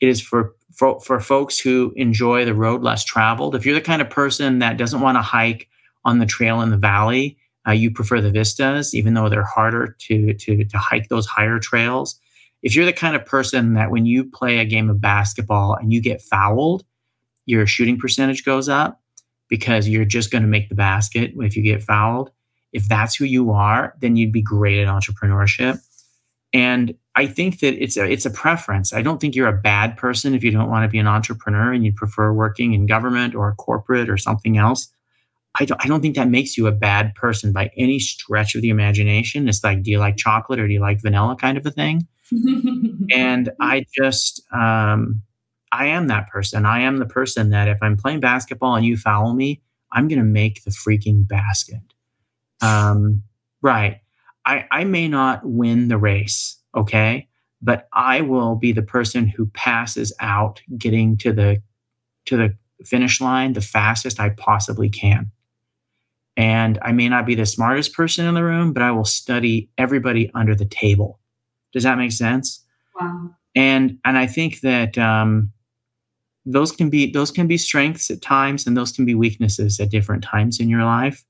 It 0.01 0.09
is 0.09 0.21
for, 0.21 0.55
for 0.75 1.01
for 1.01 1.21
folks 1.21 1.59
who 1.59 1.93
enjoy 1.97 2.45
the 2.45 2.55
road 2.55 2.83
less 2.83 3.05
traveled. 3.05 3.55
If 3.55 3.65
you're 3.65 3.77
the 3.77 3.81
kind 3.81 4.03
of 4.03 4.11
person 4.11 4.59
that 4.59 4.77
doesn't 4.77 5.01
want 5.01 5.17
to 5.17 5.23
hike 5.23 5.69
on 6.05 6.19
the 6.19 6.27
trail 6.27 6.61
in 6.61 6.71
the 6.71 6.77
valley, 6.77 7.39
uh, 7.67 7.73
you 7.73 7.91
prefer 7.91 8.21
the 8.21 8.31
vistas, 8.31 8.95
even 8.95 9.15
though 9.15 9.29
they're 9.29 9.45
harder 9.45 9.97
to, 9.99 10.35
to, 10.35 10.65
to 10.65 10.79
hike 10.79 11.09
those 11.09 11.27
higher 11.27 11.59
trails. 11.59 12.19
If 12.63 12.75
you're 12.75 12.85
the 12.85 12.93
kind 12.93 13.15
of 13.15 13.27
person 13.27 13.75
that 13.75 13.91
when 13.91 14.07
you 14.07 14.25
play 14.25 14.59
a 14.59 14.65
game 14.65 14.89
of 14.89 15.01
basketball 15.01 15.75
and 15.75 15.93
you 15.93 16.01
get 16.01 16.23
fouled, 16.23 16.85
your 17.47 17.67
shooting 17.67 17.99
percentage 17.99 18.45
goes 18.45 18.69
up 18.69 19.01
because 19.49 19.89
you're 19.89 20.05
just 20.05 20.31
going 20.31 20.43
to 20.43 20.49
make 20.49 20.69
the 20.69 20.75
basket 20.75 21.33
if 21.37 21.57
you 21.57 21.63
get 21.63 21.83
fouled. 21.83 22.31
If 22.73 22.89
that's 22.89 23.15
who 23.15 23.25
you 23.25 23.53
are, 23.53 23.95
then 24.01 24.17
you'd 24.17 24.33
be 24.33 24.43
great 24.43 24.81
at 24.81 24.89
entrepreneurship. 24.89 25.79
And 26.53 26.95
I 27.15 27.27
think 27.27 27.61
that 27.61 27.75
it's 27.83 27.97
a 27.97 28.05
it's 28.05 28.27
a 28.27 28.31
preference. 28.31 28.93
I 28.93 29.03
don't 29.03 29.21
think 29.21 29.35
you're 29.35 29.49
a 29.49 29.61
bad 29.61 29.97
person 29.97 30.35
if 30.35 30.43
you 30.43 30.51
don't 30.51 30.71
want 30.71 30.85
to 30.85 30.89
be 30.89 30.99
an 30.99 31.07
entrepreneur 31.07 31.73
and 31.73 31.85
you 31.85 31.93
prefer 31.93 32.33
working 32.33 32.73
in 32.73 32.87
government 32.87 33.35
or 33.35 33.55
corporate 33.55 34.09
or 34.09 34.17
something 34.17 34.57
else. 34.57 34.89
I 35.59 35.65
don't, 35.65 35.85
I 35.85 35.89
don't 35.89 36.01
think 36.01 36.17
that 36.17 36.29
makes 36.29 36.57
you 36.57 36.67
a 36.67 36.73
bad 36.73 37.15
person 37.15 37.53
by 37.53 37.71
any 37.77 37.99
stretch 37.99 38.55
of 38.55 38.63
the 38.63 38.71
imagination. 38.71 39.49
It's 39.49 39.63
like, 39.63 39.83
do 39.83 39.91
you 39.91 39.99
like 39.99 40.17
chocolate 40.17 40.59
or 40.59 40.67
do 40.67 40.73
you 40.73 40.81
like 40.81 41.01
vanilla 41.01 41.37
kind 41.37 41.57
of 41.57 41.65
a 41.65 41.71
thing? 41.71 42.09
and 43.13 43.51
I 43.61 43.85
just, 43.95 44.43
um, 44.53 45.23
I 45.71 45.87
am 45.87 46.09
that 46.09 46.29
person. 46.29 46.67
I 46.67 46.81
am 46.81 46.99
the 46.99 47.07
person 47.07 47.51
that 47.51 47.69
if 47.69 47.79
I'm 47.83 47.97
playing 47.97 48.21
basketball 48.21 48.75
and 48.75 48.85
you 48.87 48.97
foul 48.97 49.35
me, 49.35 49.61
I'm 49.93 50.09
going 50.09 50.19
to 50.19 50.25
make 50.25 50.65
the 50.65 50.71
freaking 50.71 51.27
basket. 51.27 51.83
Um, 52.61 53.23
right. 53.63 54.01
I, 54.47 54.67
I 54.71 54.85
may 54.85 55.09
not 55.09 55.43
win 55.45 55.89
the 55.89 55.99
race, 55.99 56.59
okay, 56.77 57.29
but 57.63 57.89
I 57.93 58.21
will 58.21 58.57
be 58.57 58.73
the 58.73 58.83
person 58.83 59.27
who 59.27 59.47
passes 59.47 60.13
out 60.21 60.61
getting 60.77 61.17
to 61.19 61.33
the 61.33 61.63
to 62.27 62.37
the 62.37 62.57
finish 62.85 63.21
line 63.21 63.53
the 63.53 63.61
fastest 63.61 64.21
I 64.21 64.31
possibly 64.31 64.89
can. 64.89 65.31
And 66.37 66.79
I 66.83 66.93
may 66.93 67.09
not 67.09 67.27
be 67.27 67.35
the 67.35 67.47
smartest 67.47 67.93
person 67.93 68.27
in 68.27 68.35
the 68.35 68.43
room, 68.43 68.73
but 68.73 68.83
I 68.83 68.91
will 68.91 69.05
study 69.05 69.71
everybody 69.79 70.31
under 70.35 70.55
the 70.55 70.65
table. 70.65 71.21
Does 71.73 71.85
that 71.85 71.99
make 71.99 72.13
sense? 72.13 72.65
Wow. 73.01 73.31
And 73.55 73.99
and 74.05 74.19
I 74.19 74.27
think 74.27 74.61
that 74.61 74.99
um, 74.99 75.53
those 76.45 76.73
can 76.73 76.91
be 76.91 77.11
those 77.11 77.31
can 77.31 77.47
be 77.47 77.57
strengths 77.57 78.11
at 78.11 78.21
times, 78.21 78.67
and 78.67 78.77
those 78.77 78.93
can 78.93 79.05
be 79.05 79.15
weaknesses 79.15 79.79
at 79.79 79.91
different 79.91 80.25
times 80.25 80.59
in 80.59 80.69
your 80.69 80.85
life. 80.85 81.25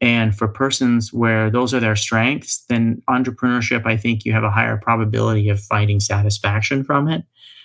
And 0.00 0.34
for 0.34 0.48
persons 0.48 1.12
where 1.12 1.50
those 1.50 1.74
are 1.74 1.80
their 1.80 1.96
strengths, 1.96 2.64
then 2.68 3.02
entrepreneurship, 3.08 3.86
I 3.86 3.96
think 3.96 4.24
you 4.24 4.32
have 4.32 4.44
a 4.44 4.50
higher 4.50 4.78
probability 4.78 5.50
of 5.50 5.60
finding 5.60 6.00
satisfaction 6.00 6.84
from 6.84 7.06
it. 7.06 7.22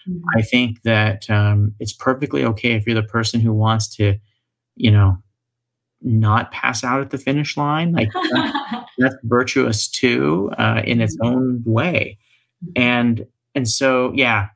Mm-hmm. 0.07 0.25
I 0.37 0.41
think 0.41 0.81
that 0.83 1.29
um, 1.29 1.73
it's 1.79 1.93
perfectly 1.93 2.43
okay 2.43 2.73
if 2.73 2.85
you're 2.85 2.93
the 2.93 3.03
person 3.03 3.39
who 3.39 3.53
wants 3.53 3.87
to, 3.95 4.17
you 4.75 4.91
know, 4.91 5.17
not 6.05 6.51
pass 6.51 6.83
out 6.83 7.01
at 7.01 7.09
the 7.09 7.17
finish 7.17 7.57
line. 7.57 7.91
Like 7.91 8.09
that's, 8.97 9.15
virtuous 9.23 9.89
too, 9.89 10.51
uh, 10.57 10.81
in 10.85 11.01
its 11.01 11.17
own 11.21 11.63
way. 11.65 12.17
And 12.75 13.25
and 13.55 13.67
so 13.67 14.13
yeah, 14.15 14.49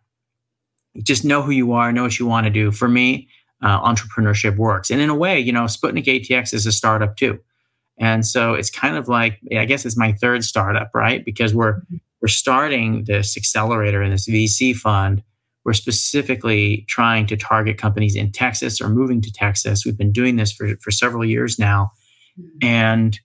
just 1.01 1.25
know 1.25 1.41
who 1.41 1.51
you 1.51 1.73
are, 1.73 1.91
know 1.91 2.03
what 2.03 2.19
you 2.19 2.25
want 2.25 2.45
to 2.45 2.51
do. 2.51 2.71
For 2.71 2.87
me, 2.87 3.27
uh, 3.61 3.81
entrepreneurship 3.81 4.57
works, 4.57 4.89
and 4.89 5.01
in 5.01 5.09
a 5.09 5.15
way, 5.15 5.39
you 5.39 5.51
know, 5.51 5.63
Sputnik 5.63 6.05
ATX 6.05 6.53
is 6.53 6.65
a 6.65 6.71
startup 6.71 7.17
too. 7.17 7.39
And 7.97 8.25
so 8.25 8.53
it's 8.53 8.69
kind 8.69 8.95
of 8.95 9.09
like 9.09 9.39
I 9.55 9.65
guess 9.65 9.85
it's 9.85 9.97
my 9.97 10.13
third 10.13 10.43
startup, 10.43 10.91
right? 10.93 11.25
Because 11.25 11.53
we're 11.53 11.79
mm-hmm. 11.79 11.97
we're 12.21 12.27
starting 12.27 13.05
this 13.05 13.35
accelerator 13.35 14.01
in 14.01 14.11
this 14.11 14.29
VC 14.29 14.75
fund 14.75 15.23
we're 15.69 15.73
specifically 15.73 16.83
trying 16.87 17.27
to 17.27 17.37
target 17.37 17.77
companies 17.77 18.15
in 18.15 18.31
Texas 18.31 18.81
or 18.81 18.89
moving 18.89 19.21
to 19.21 19.31
Texas. 19.31 19.85
We've 19.85 19.95
been 19.95 20.11
doing 20.11 20.35
this 20.35 20.51
for, 20.51 20.75
for 20.77 20.89
several 20.89 21.23
years 21.23 21.59
now. 21.59 21.91
Mm-hmm. 22.41 22.65
And 22.65 23.19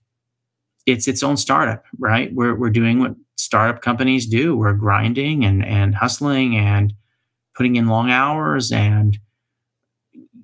it's 0.85 1.07
its 1.07 1.23
own 1.23 1.37
startup, 1.37 1.83
right? 1.97 2.31
We're, 2.35 2.53
we're 2.53 2.69
doing 2.69 2.99
what 2.99 3.15
startup 3.35 3.81
companies 3.81 4.27
do. 4.27 4.55
We're 4.55 4.73
grinding 4.73 5.43
and, 5.43 5.65
and 5.65 5.95
hustling 5.95 6.55
and 6.55 6.93
putting 7.55 7.77
in 7.77 7.87
long 7.87 8.11
hours 8.11 8.71
and, 8.71 9.17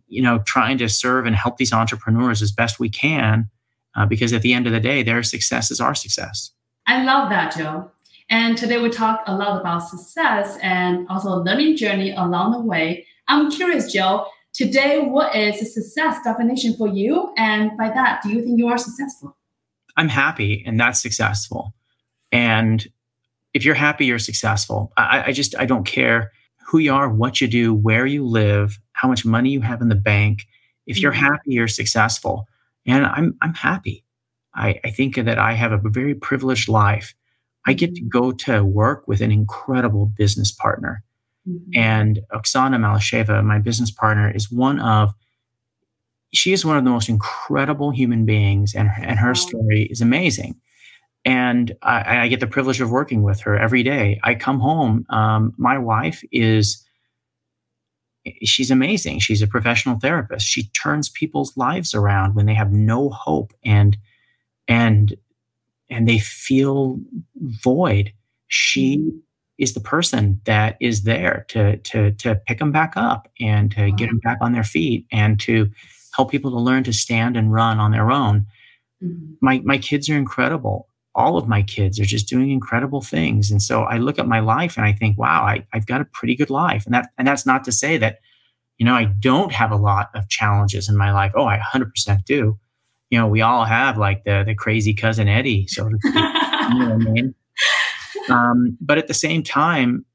you 0.07 0.23
know, 0.23 0.39
trying 0.47 0.79
to 0.79 0.89
serve 0.89 1.27
and 1.27 1.35
help 1.35 1.57
these 1.57 1.71
entrepreneurs 1.71 2.41
as 2.41 2.51
best 2.51 2.79
we 2.79 2.89
can. 2.89 3.47
Uh, 3.95 4.07
because 4.07 4.33
at 4.33 4.41
the 4.41 4.53
end 4.53 4.65
of 4.65 4.73
the 4.73 4.79
day, 4.79 5.03
their 5.03 5.21
success 5.21 5.69
is 5.69 5.79
our 5.79 5.93
success. 5.93 6.49
I 6.87 7.03
love 7.03 7.29
that, 7.29 7.55
Joe. 7.55 7.91
And 8.31 8.57
today 8.57 8.77
we 8.77 8.89
talk 8.89 9.23
a 9.27 9.35
lot 9.35 9.59
about 9.59 9.79
success 9.79 10.57
and 10.63 11.05
also 11.09 11.31
learning 11.43 11.75
journey 11.75 12.11
along 12.11 12.53
the 12.53 12.61
way. 12.61 13.05
I'm 13.27 13.51
curious, 13.51 13.91
Joe, 13.91 14.25
today, 14.53 15.01
what 15.01 15.35
is 15.35 15.61
a 15.61 15.65
success 15.65 16.23
definition 16.23 16.77
for 16.77 16.87
you? 16.87 17.33
And 17.37 17.77
by 17.77 17.89
that, 17.89 18.21
do 18.23 18.29
you 18.29 18.41
think 18.41 18.57
you 18.57 18.69
are 18.69 18.77
successful? 18.77 19.35
I'm 19.97 20.07
happy 20.07 20.63
and 20.65 20.79
that's 20.79 21.01
successful. 21.01 21.73
And 22.31 22.87
if 23.53 23.65
you're 23.65 23.75
happy, 23.75 24.05
you're 24.05 24.17
successful. 24.17 24.93
I, 24.95 25.25
I 25.27 25.31
just, 25.33 25.53
I 25.59 25.65
don't 25.65 25.85
care 25.85 26.31
who 26.65 26.77
you 26.77 26.93
are, 26.93 27.09
what 27.09 27.41
you 27.41 27.49
do, 27.49 27.73
where 27.73 28.05
you 28.05 28.25
live, 28.25 28.79
how 28.93 29.09
much 29.09 29.25
money 29.25 29.49
you 29.49 29.59
have 29.59 29.81
in 29.81 29.89
the 29.89 29.95
bank. 29.95 30.47
If 30.87 30.99
you're 30.99 31.11
mm-hmm. 31.11 31.25
happy, 31.25 31.51
you're 31.51 31.67
successful. 31.67 32.47
And 32.85 33.05
I'm, 33.05 33.35
I'm 33.41 33.55
happy. 33.55 34.05
I, 34.55 34.79
I 34.85 34.91
think 34.91 35.15
that 35.15 35.37
I 35.37 35.51
have 35.51 35.73
a 35.73 35.89
very 35.89 36.15
privileged 36.15 36.69
life. 36.69 37.13
I 37.65 37.73
get 37.73 37.95
to 37.95 38.01
mm-hmm. 38.01 38.09
go 38.09 38.31
to 38.31 38.63
work 38.63 39.07
with 39.07 39.21
an 39.21 39.31
incredible 39.31 40.05
business 40.05 40.51
partner. 40.51 41.03
Mm-hmm. 41.47 41.71
And 41.79 42.19
Oksana 42.31 42.77
Malysheva, 42.77 43.43
my 43.43 43.59
business 43.59 43.91
partner, 43.91 44.31
is 44.31 44.51
one 44.51 44.79
of 44.79 45.13
she 46.33 46.53
is 46.53 46.63
one 46.63 46.77
of 46.77 46.85
the 46.85 46.89
most 46.89 47.09
incredible 47.09 47.91
human 47.91 48.25
beings, 48.25 48.73
and 48.73 48.89
and 48.97 49.19
her 49.19 49.35
story 49.35 49.87
is 49.91 50.01
amazing. 50.01 50.59
And 51.25 51.75
I, 51.83 52.21
I, 52.21 52.27
get 52.29 52.39
the 52.39 52.47
privilege 52.47 52.81
of 52.81 52.89
working 52.89 53.21
with 53.21 53.41
her 53.41 53.55
every 53.55 53.83
day. 53.83 54.19
I 54.23 54.33
come 54.33 54.59
home. 54.59 55.05
Um, 55.11 55.53
my 55.57 55.77
wife 55.77 56.23
is 56.31 56.83
she's 58.43 58.71
amazing. 58.71 59.19
She's 59.19 59.41
a 59.41 59.47
professional 59.47 59.99
therapist. 59.99 60.47
She 60.47 60.69
turns 60.69 61.09
people's 61.09 61.55
lives 61.55 61.93
around 61.93 62.33
when 62.33 62.45
they 62.45 62.53
have 62.53 62.71
no 62.71 63.09
hope 63.09 63.53
and 63.63 63.97
and 64.67 65.15
and 65.91 66.07
they 66.07 66.17
feel 66.17 66.99
void. 67.35 68.13
She 68.47 68.97
mm-hmm. 68.97 69.17
is 69.59 69.73
the 69.73 69.81
person 69.81 70.41
that 70.45 70.77
is 70.79 71.03
there 71.03 71.45
to 71.49 71.77
to 71.77 72.11
to 72.13 72.35
pick 72.47 72.57
them 72.59 72.71
back 72.71 72.93
up 72.95 73.29
and 73.39 73.69
to 73.71 73.91
get 73.91 74.07
them 74.07 74.19
back 74.23 74.37
on 74.41 74.53
their 74.53 74.63
feet 74.63 75.05
and 75.11 75.39
to 75.41 75.69
help 76.15 76.31
people 76.31 76.51
to 76.51 76.59
learn 76.59 76.83
to 76.85 76.93
stand 76.93 77.37
and 77.37 77.53
run 77.53 77.79
on 77.79 77.91
their 77.91 78.09
own. 78.09 78.47
Mm-hmm. 79.03 79.33
My 79.41 79.61
my 79.63 79.77
kids 79.77 80.09
are 80.09 80.17
incredible. 80.17 80.87
All 81.13 81.37
of 81.37 81.47
my 81.47 81.61
kids 81.61 81.99
are 81.99 82.05
just 82.05 82.29
doing 82.29 82.51
incredible 82.51 83.01
things. 83.01 83.51
And 83.51 83.61
so 83.61 83.83
I 83.83 83.97
look 83.97 84.17
at 84.17 84.29
my 84.29 84.39
life 84.39 84.77
and 84.77 84.85
I 84.85 84.93
think, 84.93 85.17
wow, 85.17 85.43
I, 85.43 85.65
I've 85.73 85.85
got 85.85 85.99
a 85.99 86.05
pretty 86.05 86.35
good 86.35 86.49
life. 86.49 86.85
And 86.85 86.95
that 86.95 87.09
and 87.17 87.27
that's 87.27 87.45
not 87.45 87.65
to 87.65 87.71
say 87.73 87.97
that, 87.97 88.19
you 88.77 88.85
know, 88.85 88.95
I 88.95 89.05
don't 89.05 89.51
have 89.51 89.71
a 89.71 89.75
lot 89.75 90.09
of 90.15 90.29
challenges 90.29 90.87
in 90.87 90.95
my 90.95 91.11
life. 91.11 91.33
Oh, 91.35 91.45
I 91.45 91.57
100% 91.57 92.23
do. 92.23 92.57
You 93.11 93.19
know, 93.19 93.27
we 93.27 93.41
all 93.41 93.65
have 93.65 93.97
like 93.97 94.23
the 94.23 94.43
the 94.43 94.55
crazy 94.55 94.93
cousin 94.93 95.27
Eddie, 95.27 95.67
so 95.67 95.87
to 95.87 95.97
speak. 96.01 96.15
you 96.15 96.79
know 96.79 96.95
what 96.95 97.07
I 97.07 97.11
mean? 97.11 97.35
Um, 98.29 98.77
but 98.81 98.97
at 98.97 99.07
the 99.07 99.13
same 99.13 99.43
time, 99.43 100.05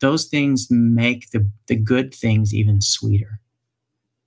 those 0.00 0.26
things 0.26 0.66
make 0.70 1.30
the 1.30 1.48
the 1.68 1.76
good 1.76 2.12
things 2.12 2.52
even 2.52 2.82
sweeter. 2.82 3.40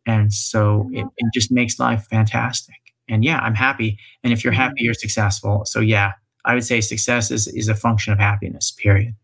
And 0.08 0.34
so 0.34 0.89
it, 0.93 1.05
it 1.18 1.28
just 1.34 1.51
makes 1.51 1.80
life 1.80 2.08
fantastic. 2.10 2.76
And 3.10 3.26
yeah, 3.26 3.39
I'm 3.39 3.55
happy. 3.55 3.99
And 4.24 4.32
if 4.32 4.43
you're 4.43 4.53
happy, 4.53 4.76
you're 4.78 4.93
successful. 4.93 5.66
So 5.66 5.82
yeah, 5.82 6.14
I 6.45 6.53
would 6.53 6.64
say 6.64 6.80
success 6.80 7.30
is, 7.30 7.47
is 7.47 7.68
a 7.68 7.76
function 7.76 8.14
of 8.14 8.20
happiness, 8.20 8.72
period. 8.72 9.16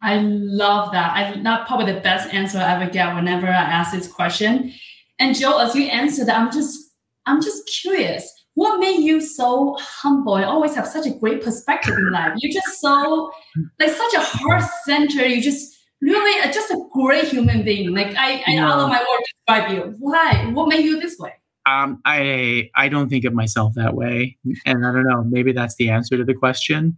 I 0.00 0.18
love 0.18 0.92
that. 0.92 1.12
I 1.12 1.34
not 1.34 1.66
probably 1.66 1.92
the 1.92 2.00
best 2.00 2.32
answer 2.32 2.58
I 2.58 2.80
ever 2.80 2.90
get 2.90 3.14
whenever 3.14 3.48
I 3.48 3.50
ask 3.50 3.92
this 3.92 4.06
question. 4.06 4.72
And 5.18 5.34
Joe, 5.34 5.58
as 5.58 5.74
you 5.74 5.86
answer 5.86 6.24
that, 6.24 6.38
I'm 6.38 6.52
just 6.52 6.87
I'm 7.28 7.42
just 7.42 7.66
curious. 7.82 8.32
What 8.54 8.80
made 8.80 9.00
you 9.00 9.20
so 9.20 9.76
humble 9.80 10.34
and 10.34 10.44
always 10.44 10.74
have 10.74 10.88
such 10.88 11.06
a 11.06 11.10
great 11.10 11.42
perspective 11.42 11.94
in 11.96 12.10
life? 12.10 12.32
You're 12.38 12.52
just 12.52 12.80
so 12.80 13.30
like 13.78 13.90
such 13.90 14.14
a 14.14 14.20
heart 14.20 14.64
center. 14.84 15.24
You 15.24 15.40
just 15.40 15.76
really 16.00 16.52
just 16.52 16.70
a 16.70 16.80
great 16.92 17.26
human 17.26 17.62
being. 17.64 17.94
Like 17.94 18.16
I, 18.16 18.42
I 18.46 18.52
yeah. 18.54 18.72
out 18.72 18.80
of 18.80 18.88
my 18.88 18.98
word 18.98 19.24
describe 19.24 19.72
you. 19.72 19.94
Why? 20.00 20.50
What 20.52 20.68
made 20.68 20.84
you 20.84 21.00
this 21.00 21.18
way? 21.18 21.34
Um, 21.66 22.00
I 22.04 22.70
I 22.74 22.88
don't 22.88 23.08
think 23.08 23.24
of 23.24 23.34
myself 23.34 23.74
that 23.74 23.94
way, 23.94 24.36
and 24.64 24.86
I 24.86 24.92
don't 24.92 25.06
know. 25.06 25.22
Maybe 25.24 25.52
that's 25.52 25.76
the 25.76 25.90
answer 25.90 26.16
to 26.16 26.24
the 26.24 26.34
question. 26.34 26.96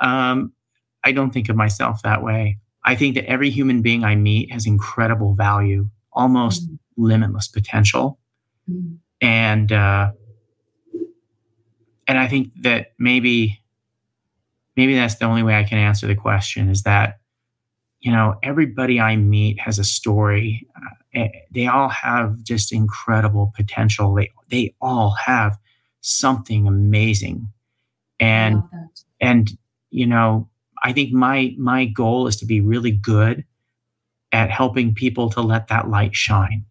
Um, 0.00 0.52
I 1.04 1.12
don't 1.12 1.30
think 1.30 1.48
of 1.48 1.56
myself 1.56 2.02
that 2.02 2.22
way. 2.22 2.58
I 2.84 2.96
think 2.96 3.14
that 3.14 3.26
every 3.26 3.50
human 3.50 3.82
being 3.82 4.04
I 4.04 4.14
meet 4.14 4.52
has 4.52 4.66
incredible 4.66 5.34
value, 5.34 5.88
almost 6.12 6.68
mm. 6.68 6.78
limitless 6.96 7.48
potential, 7.48 8.18
mm. 8.68 8.98
And 9.20 9.70
uh, 9.72 10.12
and 12.06 12.18
I 12.18 12.28
think 12.28 12.52
that 12.62 12.92
maybe 12.98 13.60
maybe 14.76 14.94
that's 14.94 15.16
the 15.16 15.24
only 15.24 15.42
way 15.42 15.58
I 15.58 15.64
can 15.64 15.78
answer 15.78 16.06
the 16.06 16.14
question 16.14 16.68
is 16.68 16.82
that 16.82 17.18
you 18.00 18.12
know, 18.12 18.36
everybody 18.42 19.00
I 19.00 19.16
meet 19.16 19.60
has 19.60 19.78
a 19.78 19.84
story. 19.84 20.66
Uh, 21.14 21.26
they 21.50 21.66
all 21.66 21.88
have 21.88 22.42
just 22.42 22.72
incredible 22.72 23.52
potential. 23.56 24.14
They 24.14 24.30
they 24.48 24.74
all 24.80 25.16
have 25.24 25.58
something 26.00 26.66
amazing, 26.68 27.50
and 28.20 28.62
and 29.20 29.50
you 29.90 30.06
know, 30.06 30.48
I 30.82 30.92
think 30.92 31.12
my 31.12 31.54
my 31.58 31.86
goal 31.86 32.28
is 32.28 32.36
to 32.36 32.46
be 32.46 32.60
really 32.60 32.92
good 32.92 33.44
at 34.30 34.50
helping 34.50 34.94
people 34.94 35.30
to 35.30 35.40
let 35.40 35.68
that 35.68 35.88
light 35.88 36.14
shine. 36.14 36.64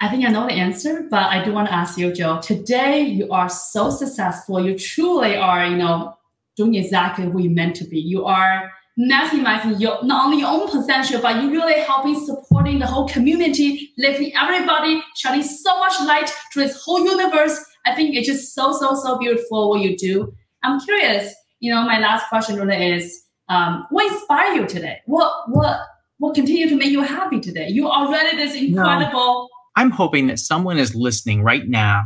I 0.00 0.08
think 0.08 0.24
I 0.24 0.30
know 0.30 0.46
the 0.46 0.54
answer, 0.54 1.06
but 1.10 1.24
I 1.24 1.44
do 1.44 1.52
want 1.52 1.68
to 1.68 1.74
ask 1.74 1.98
you, 1.98 2.10
Joe. 2.12 2.40
Today, 2.40 3.00
you 3.00 3.30
are 3.30 3.50
so 3.50 3.90
successful. 3.90 4.64
You 4.64 4.78
truly 4.78 5.36
are, 5.36 5.66
you 5.66 5.76
know, 5.76 6.16
doing 6.56 6.74
exactly 6.74 7.26
what 7.28 7.42
you 7.42 7.50
meant 7.50 7.76
to 7.76 7.84
be. 7.84 7.98
You 7.98 8.24
are 8.24 8.72
maximizing 8.98 9.78
your 9.78 10.02
not 10.02 10.26
only 10.26 10.38
your 10.38 10.48
own 10.48 10.70
potential, 10.70 11.20
but 11.20 11.42
you 11.42 11.50
really 11.50 11.80
helping 11.80 12.18
supporting 12.18 12.78
the 12.78 12.86
whole 12.86 13.08
community, 13.08 13.92
lifting 13.98 14.32
everybody, 14.34 15.02
shining 15.16 15.42
so 15.42 15.78
much 15.78 16.00
light 16.00 16.32
to 16.52 16.60
this 16.60 16.82
whole 16.82 17.04
universe. 17.04 17.62
I 17.84 17.94
think 17.94 18.16
it's 18.16 18.26
just 18.26 18.54
so 18.54 18.72
so 18.72 18.94
so 18.94 19.18
beautiful 19.18 19.68
what 19.68 19.80
you 19.80 19.96
do. 19.98 20.32
I'm 20.62 20.80
curious. 20.80 21.34
You 21.60 21.74
know, 21.74 21.82
my 21.82 21.98
last 21.98 22.26
question 22.30 22.56
really 22.56 22.92
is, 22.92 23.22
um, 23.50 23.86
what 23.90 24.10
inspired 24.10 24.56
you 24.56 24.66
today? 24.66 25.00
What 25.04 25.50
what 25.50 25.78
what 26.16 26.34
continue 26.34 26.70
to 26.70 26.76
make 26.76 26.90
you 26.90 27.02
happy 27.02 27.38
today? 27.38 27.68
You 27.68 27.86
already 27.86 28.36
this 28.36 28.54
incredible. 28.54 29.42
No, 29.42 29.48
I'm 29.76 29.90
hoping 29.90 30.26
that 30.26 30.38
someone 30.38 30.78
is 30.78 30.94
listening 30.94 31.42
right 31.42 31.66
now 31.66 32.04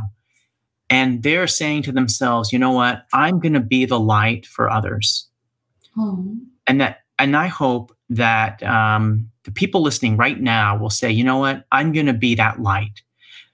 and 0.89 1.23
they're 1.23 1.47
saying 1.47 1.83
to 1.83 1.91
themselves, 1.91 2.53
you 2.53 2.59
know 2.59 2.71
what? 2.71 3.05
I'm 3.13 3.39
going 3.39 3.53
to 3.53 3.59
be 3.59 3.85
the 3.85 3.99
light 3.99 4.45
for 4.45 4.69
others. 4.69 5.27
Oh 5.97 6.37
and 6.67 6.81
that 6.81 7.01
and 7.17 7.35
I 7.35 7.47
hope 7.47 7.95
that 8.09 8.61
um, 8.63 9.29
the 9.43 9.51
people 9.51 9.81
listening 9.81 10.17
right 10.17 10.39
now 10.39 10.77
will 10.77 10.89
say, 10.89 11.09
you 11.11 11.23
know 11.23 11.37
what, 11.37 11.65
I'm 11.71 11.91
going 11.91 12.07
to 12.07 12.13
be 12.13 12.35
that 12.35 12.61
light. 12.61 13.01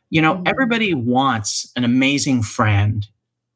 You 0.09 0.21
know, 0.21 0.35
mm-hmm. 0.35 0.47
everybody 0.47 0.93
wants 0.93 1.71
an 1.75 1.83
amazing 1.83 2.43
friend. 2.43 3.07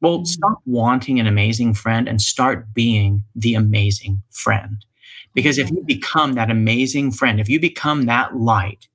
Well, 0.02 0.20
mm-hmm. 0.20 0.26
stop 0.26 0.62
wanting 0.66 1.20
an 1.20 1.28
amazing 1.28 1.74
friend 1.74 2.08
and 2.08 2.22
start 2.22 2.74
being 2.74 3.24
the 3.36 3.56
amazing 3.56 4.22
friend. 4.30 4.86
Because 5.34 5.58
if 5.58 5.70
you 5.70 5.84
become 5.86 6.34
that 6.34 6.52
amazing 6.52 7.12
friend, 7.12 7.40
if 7.40 7.50
you 7.50 7.60
become 7.60 8.04
that 8.04 8.38
light, 8.38 8.88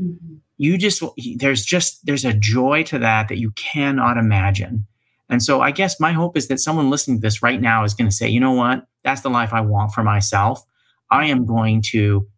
mm-hmm. 0.00 0.36
You 0.62 0.78
just 0.78 1.02
there's 1.38 1.64
just 1.64 2.06
there's 2.06 2.24
a 2.24 2.32
joy 2.32 2.84
to 2.84 2.96
that 3.00 3.26
that 3.28 3.38
you 3.38 3.50
cannot 3.52 4.16
imagine. 4.16 4.86
And 5.28 5.42
so 5.42 5.60
I 5.60 5.72
guess 5.72 5.98
my 5.98 6.12
hope 6.12 6.36
is 6.36 6.46
that 6.46 6.60
someone 6.60 6.88
listening 6.88 7.16
to 7.16 7.20
this 7.20 7.42
right 7.42 7.60
now 7.60 7.82
is 7.82 7.94
going 7.94 8.08
to 8.08 8.14
say, 8.14 8.28
you 8.28 8.38
know 8.38 8.52
what? 8.52 8.86
That's 9.02 9.22
the 9.22 9.28
life 9.28 9.52
I 9.52 9.60
want 9.60 9.92
for 9.92 10.04
myself. 10.04 10.64
I 11.10 11.26
am 11.26 11.46
going 11.46 11.82
to 11.86 12.28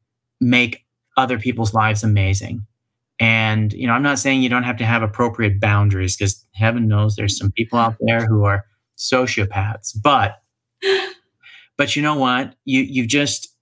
make 0.40 0.86
other 1.18 1.38
people's 1.38 1.74
lives 1.74 2.02
amazing. 2.02 2.66
And, 3.20 3.74
you 3.74 3.86
know, 3.86 3.92
I'm 3.92 4.02
not 4.02 4.18
saying 4.18 4.40
you 4.40 4.48
don't 4.48 4.62
have 4.62 4.78
to 4.78 4.86
have 4.86 5.02
appropriate 5.02 5.60
boundaries 5.60 6.16
because 6.16 6.46
heaven 6.54 6.88
knows 6.88 7.16
there's 7.16 7.36
some 7.36 7.52
people 7.52 7.78
out 7.78 7.96
there 8.00 8.26
who 8.26 8.44
are 8.44 8.64
sociopaths, 8.96 9.94
but, 10.02 10.36
but 11.76 11.94
you 11.94 12.00
know 12.00 12.16
what? 12.16 12.54
You, 12.64 12.80
you 12.80 13.06
just 13.06 13.54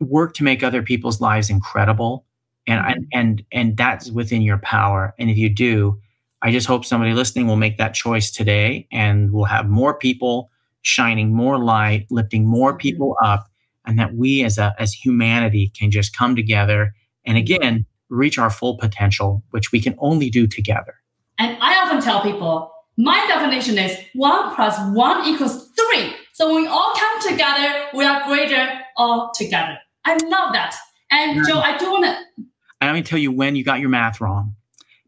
work 0.00 0.34
to 0.34 0.42
make 0.42 0.64
other 0.64 0.82
people's 0.82 1.20
lives 1.20 1.48
incredible. 1.48 2.24
And, 2.68 2.86
and, 2.86 3.06
and, 3.12 3.44
and 3.50 3.76
that's 3.76 4.10
within 4.10 4.42
your 4.42 4.58
power. 4.58 5.14
And 5.18 5.30
if 5.30 5.36
you 5.36 5.48
do, 5.48 5.98
I 6.42 6.52
just 6.52 6.66
hope 6.66 6.84
somebody 6.84 7.14
listening 7.14 7.48
will 7.48 7.56
make 7.56 7.78
that 7.78 7.94
choice 7.94 8.30
today 8.30 8.86
and 8.92 9.32
we'll 9.32 9.44
have 9.44 9.68
more 9.68 9.94
people 9.94 10.50
shining 10.82 11.34
more 11.34 11.58
light, 11.58 12.06
lifting 12.10 12.46
more 12.46 12.70
mm-hmm. 12.70 12.78
people 12.78 13.16
up, 13.22 13.50
and 13.84 13.98
that 13.98 14.14
we 14.14 14.44
as 14.44 14.58
a 14.58 14.74
as 14.78 14.92
humanity 14.92 15.72
can 15.76 15.90
just 15.90 16.16
come 16.16 16.36
together 16.36 16.94
and 17.24 17.36
again 17.38 17.86
reach 18.10 18.38
our 18.38 18.50
full 18.50 18.76
potential, 18.78 19.42
which 19.50 19.72
we 19.72 19.80
can 19.80 19.94
only 19.98 20.30
do 20.30 20.46
together. 20.46 20.94
And 21.38 21.56
I 21.60 21.78
often 21.78 22.00
tell 22.00 22.22
people, 22.22 22.72
my 22.96 23.26
definition 23.28 23.78
is 23.78 23.98
one 24.14 24.54
plus 24.54 24.78
one 24.94 25.26
equals 25.26 25.70
three. 25.70 26.14
So 26.32 26.52
when 26.52 26.62
we 26.62 26.68
all 26.68 26.94
come 26.96 27.30
together, 27.30 27.86
we 27.94 28.04
are 28.04 28.26
greater 28.26 28.80
all 28.96 29.32
together. 29.34 29.78
I 30.04 30.14
love 30.14 30.52
that. 30.52 30.76
And 31.10 31.46
Joe, 31.46 31.58
I 31.58 31.76
do 31.78 31.90
want 31.90 32.04
to. 32.04 32.44
I'm 32.80 32.92
going 32.94 33.02
to 33.02 33.08
tell 33.08 33.18
you 33.18 33.32
when 33.32 33.56
you 33.56 33.64
got 33.64 33.80
your 33.80 33.88
math 33.88 34.20
wrong 34.20 34.54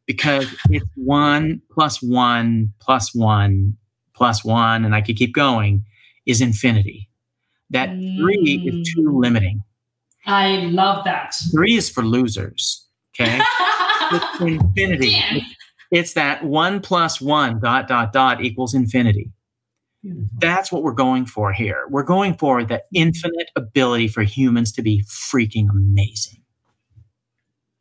because 0.07 0.47
it's 0.71 0.87
one 0.97 1.63
plus 1.71 2.03
one 2.03 2.73
plus 2.81 3.15
one 3.15 3.77
plus 4.15 4.45
one, 4.45 4.85
and 4.85 4.95
I 4.95 5.01
could 5.01 5.17
keep 5.17 5.35
going, 5.35 5.85
is 6.27 6.41
infinity. 6.41 7.09
that 7.73 7.89
three 8.19 8.63
is 8.67 8.93
too 8.93 9.03
Mm. 9.03 9.21
limiting. 9.23 9.63
I 10.27 10.57
love 10.73 11.05
that. 11.05 11.35
Three 11.53 11.77
is 11.77 11.89
for 11.89 12.03
losers. 12.05 12.85
Okay. 13.15 13.41
it's 14.13 14.41
infinity. 14.41 15.11
Damn. 15.13 15.41
It's 15.93 16.15
that 16.15 16.45
one 16.45 16.81
plus 16.81 17.21
one 17.21 17.61
dot 17.61 17.87
dot 17.87 18.13
dot 18.13 18.43
equals 18.45 18.75
infinity. 18.75 19.31
Beautiful. 20.03 20.27
That's 20.41 20.73
what 20.73 20.83
we're 20.83 20.93
going 20.93 21.27
for 21.27 21.53
here. 21.53 21.85
We're 21.91 22.03
going 22.03 22.35
for 22.35 22.65
the 22.65 22.83
infinite 22.93 23.51
ability 23.55 24.09
for 24.09 24.23
humans 24.25 24.73
to 24.73 24.83
be 24.83 25.05
freaking 25.05 25.71
amazing. 25.71 26.40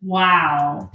Wow. 0.01 0.91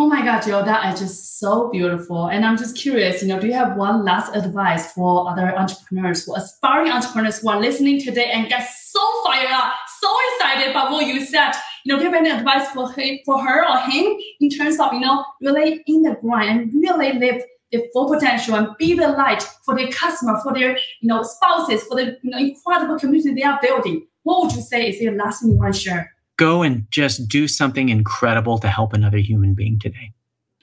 Oh 0.00 0.06
my 0.06 0.22
God, 0.22 0.42
Joe, 0.42 0.64
that 0.64 0.94
is 0.94 1.00
just 1.00 1.40
so 1.40 1.70
beautiful. 1.70 2.28
And 2.28 2.44
I'm 2.44 2.56
just 2.56 2.76
curious, 2.76 3.20
you 3.20 3.26
know, 3.26 3.40
do 3.40 3.48
you 3.48 3.52
have 3.54 3.76
one 3.76 4.04
last 4.04 4.32
advice 4.32 4.92
for 4.92 5.28
other 5.28 5.56
entrepreneurs, 5.58 6.24
for 6.24 6.36
aspiring 6.36 6.92
entrepreneurs 6.92 7.40
who 7.40 7.48
are 7.48 7.60
listening 7.60 8.00
today 8.00 8.30
and 8.30 8.48
get 8.48 8.68
so 8.68 9.00
fired 9.24 9.50
up, 9.50 9.72
so 10.00 10.08
excited 10.34 10.70
about 10.70 10.92
what 10.92 11.06
you 11.06 11.24
said? 11.24 11.50
You 11.84 11.92
know, 11.92 11.98
do 11.98 12.04
you 12.04 12.12
have 12.12 12.24
any 12.24 12.30
advice 12.30 12.70
for 12.70 12.92
him, 12.92 13.18
for 13.26 13.44
her 13.44 13.68
or 13.68 13.78
him 13.90 14.16
in 14.40 14.50
terms 14.50 14.78
of, 14.78 14.92
you 14.92 15.00
know, 15.00 15.24
really 15.40 15.82
in 15.88 16.02
the 16.02 16.16
grind 16.20 16.60
and 16.60 16.72
really 16.74 17.14
live 17.14 17.42
their 17.72 17.82
full 17.92 18.08
potential 18.08 18.54
and 18.54 18.68
be 18.78 18.94
the 18.94 19.08
light 19.08 19.42
for 19.64 19.74
their 19.74 19.88
customer, 19.88 20.38
for 20.44 20.54
their, 20.54 20.78
you 21.00 21.08
know, 21.08 21.24
spouses, 21.24 21.82
for 21.82 21.96
the 21.96 22.16
you 22.22 22.30
know, 22.30 22.38
incredible 22.38 22.98
community 23.00 23.34
they 23.34 23.42
are 23.42 23.58
building? 23.60 24.06
What 24.22 24.44
would 24.44 24.54
you 24.54 24.62
say 24.62 24.90
is 24.90 25.00
the 25.00 25.10
last 25.10 25.42
thing 25.42 25.50
you 25.50 25.58
want 25.58 25.74
to 25.74 25.80
share? 25.80 26.14
Go 26.38 26.62
and 26.62 26.86
just 26.88 27.28
do 27.28 27.48
something 27.48 27.88
incredible 27.88 28.58
to 28.60 28.68
help 28.68 28.92
another 28.92 29.18
human 29.18 29.54
being 29.54 29.76
today. 29.80 30.12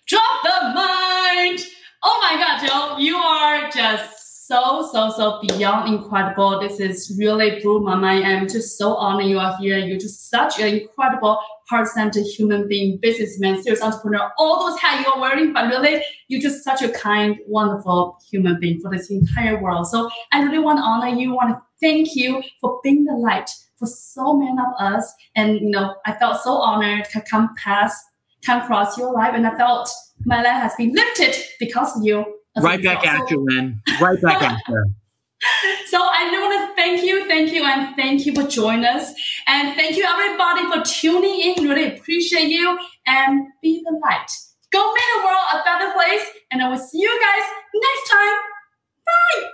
Drop 0.07 0.23
the 0.41 0.73
mind. 0.73 1.59
Oh 2.01 2.17
my 2.21 2.37
God, 2.37 2.65
Joe, 2.65 2.97
you 2.97 3.17
are 3.17 3.69
just 3.69 4.47
so, 4.47 4.87
so, 4.89 5.09
so 5.09 5.41
beyond 5.41 5.93
incredible. 5.93 6.61
This 6.61 6.79
is 6.79 7.13
really 7.19 7.59
blew 7.59 7.81
my 7.81 7.95
mind. 7.95 8.25
I'm 8.25 8.47
just 8.47 8.77
so 8.77 8.95
honored 8.95 9.25
you 9.25 9.37
are 9.37 9.57
here. 9.57 9.77
You're 9.77 9.99
just 9.99 10.29
such 10.29 10.59
an 10.59 10.67
incredible 10.67 11.41
heart-centered 11.69 12.23
human 12.23 12.69
being, 12.69 12.97
businessman, 13.01 13.61
serious 13.61 13.81
entrepreneur, 13.81 14.31
all 14.37 14.69
those 14.69 14.79
hats 14.79 15.05
you're 15.05 15.19
wearing, 15.19 15.51
but 15.51 15.67
really, 15.67 16.01
you're 16.29 16.39
just 16.39 16.63
such 16.63 16.83
a 16.83 16.89
kind, 16.89 17.37
wonderful 17.47 18.17
human 18.31 18.59
being 18.61 18.79
for 18.79 18.89
this 18.89 19.09
entire 19.09 19.61
world. 19.61 19.87
So 19.87 20.09
I 20.31 20.41
really 20.41 20.59
want 20.59 20.77
to 20.77 20.83
honor 20.83 21.19
you, 21.19 21.33
want 21.33 21.49
to 21.49 21.61
thank 21.81 22.15
you 22.15 22.43
for 22.61 22.79
being 22.81 23.03
the 23.03 23.15
light 23.15 23.49
for 23.77 23.87
so 23.87 24.37
many 24.37 24.51
of 24.51 24.73
us. 24.79 25.13
And 25.35 25.59
you 25.59 25.69
know, 25.69 25.95
I 26.05 26.13
felt 26.13 26.41
so 26.41 26.53
honored 26.53 27.05
to 27.11 27.21
come 27.21 27.49
past, 27.61 28.03
come 28.45 28.61
across 28.61 28.97
your 28.97 29.13
life, 29.13 29.33
and 29.33 29.45
I 29.45 29.55
felt 29.55 29.89
my 30.25 30.37
life 30.37 30.61
has 30.61 30.75
been 30.75 30.93
lifted 30.93 31.35
because 31.59 31.95
of 31.97 32.03
you. 32.03 32.25
Right 32.57 32.81
back 32.81 33.03
result. 33.03 33.21
at 33.23 33.31
you, 33.31 33.45
Lynn. 33.49 33.81
Right 33.99 34.21
back 34.21 34.41
at 34.41 34.61
you. 34.67 34.85
So 35.87 35.99
I 36.01 36.31
want 36.31 36.69
to 36.69 36.75
thank 36.75 37.03
you, 37.03 37.27
thank 37.27 37.51
you, 37.51 37.63
and 37.63 37.95
thank 37.95 38.25
you 38.25 38.33
for 38.33 38.47
joining 38.47 38.85
us. 38.85 39.13
And 39.47 39.75
thank 39.75 39.95
you 39.95 40.03
everybody 40.03 40.63
for 40.71 40.83
tuning 40.83 41.39
in. 41.39 41.67
Really 41.67 41.95
appreciate 41.95 42.47
you 42.47 42.79
and 43.05 43.47
be 43.61 43.83
the 43.85 43.99
light. 44.03 44.31
Go 44.71 44.93
make 44.93 45.03
the 45.15 45.23
world 45.23 45.45
a 45.53 45.63
better 45.63 45.93
place. 45.93 46.25
And 46.51 46.63
I 46.63 46.69
will 46.69 46.77
see 46.77 46.99
you 46.99 47.19
guys 47.21 47.47
next 47.73 48.09
time. 48.09 48.37
Bye. 49.05 49.49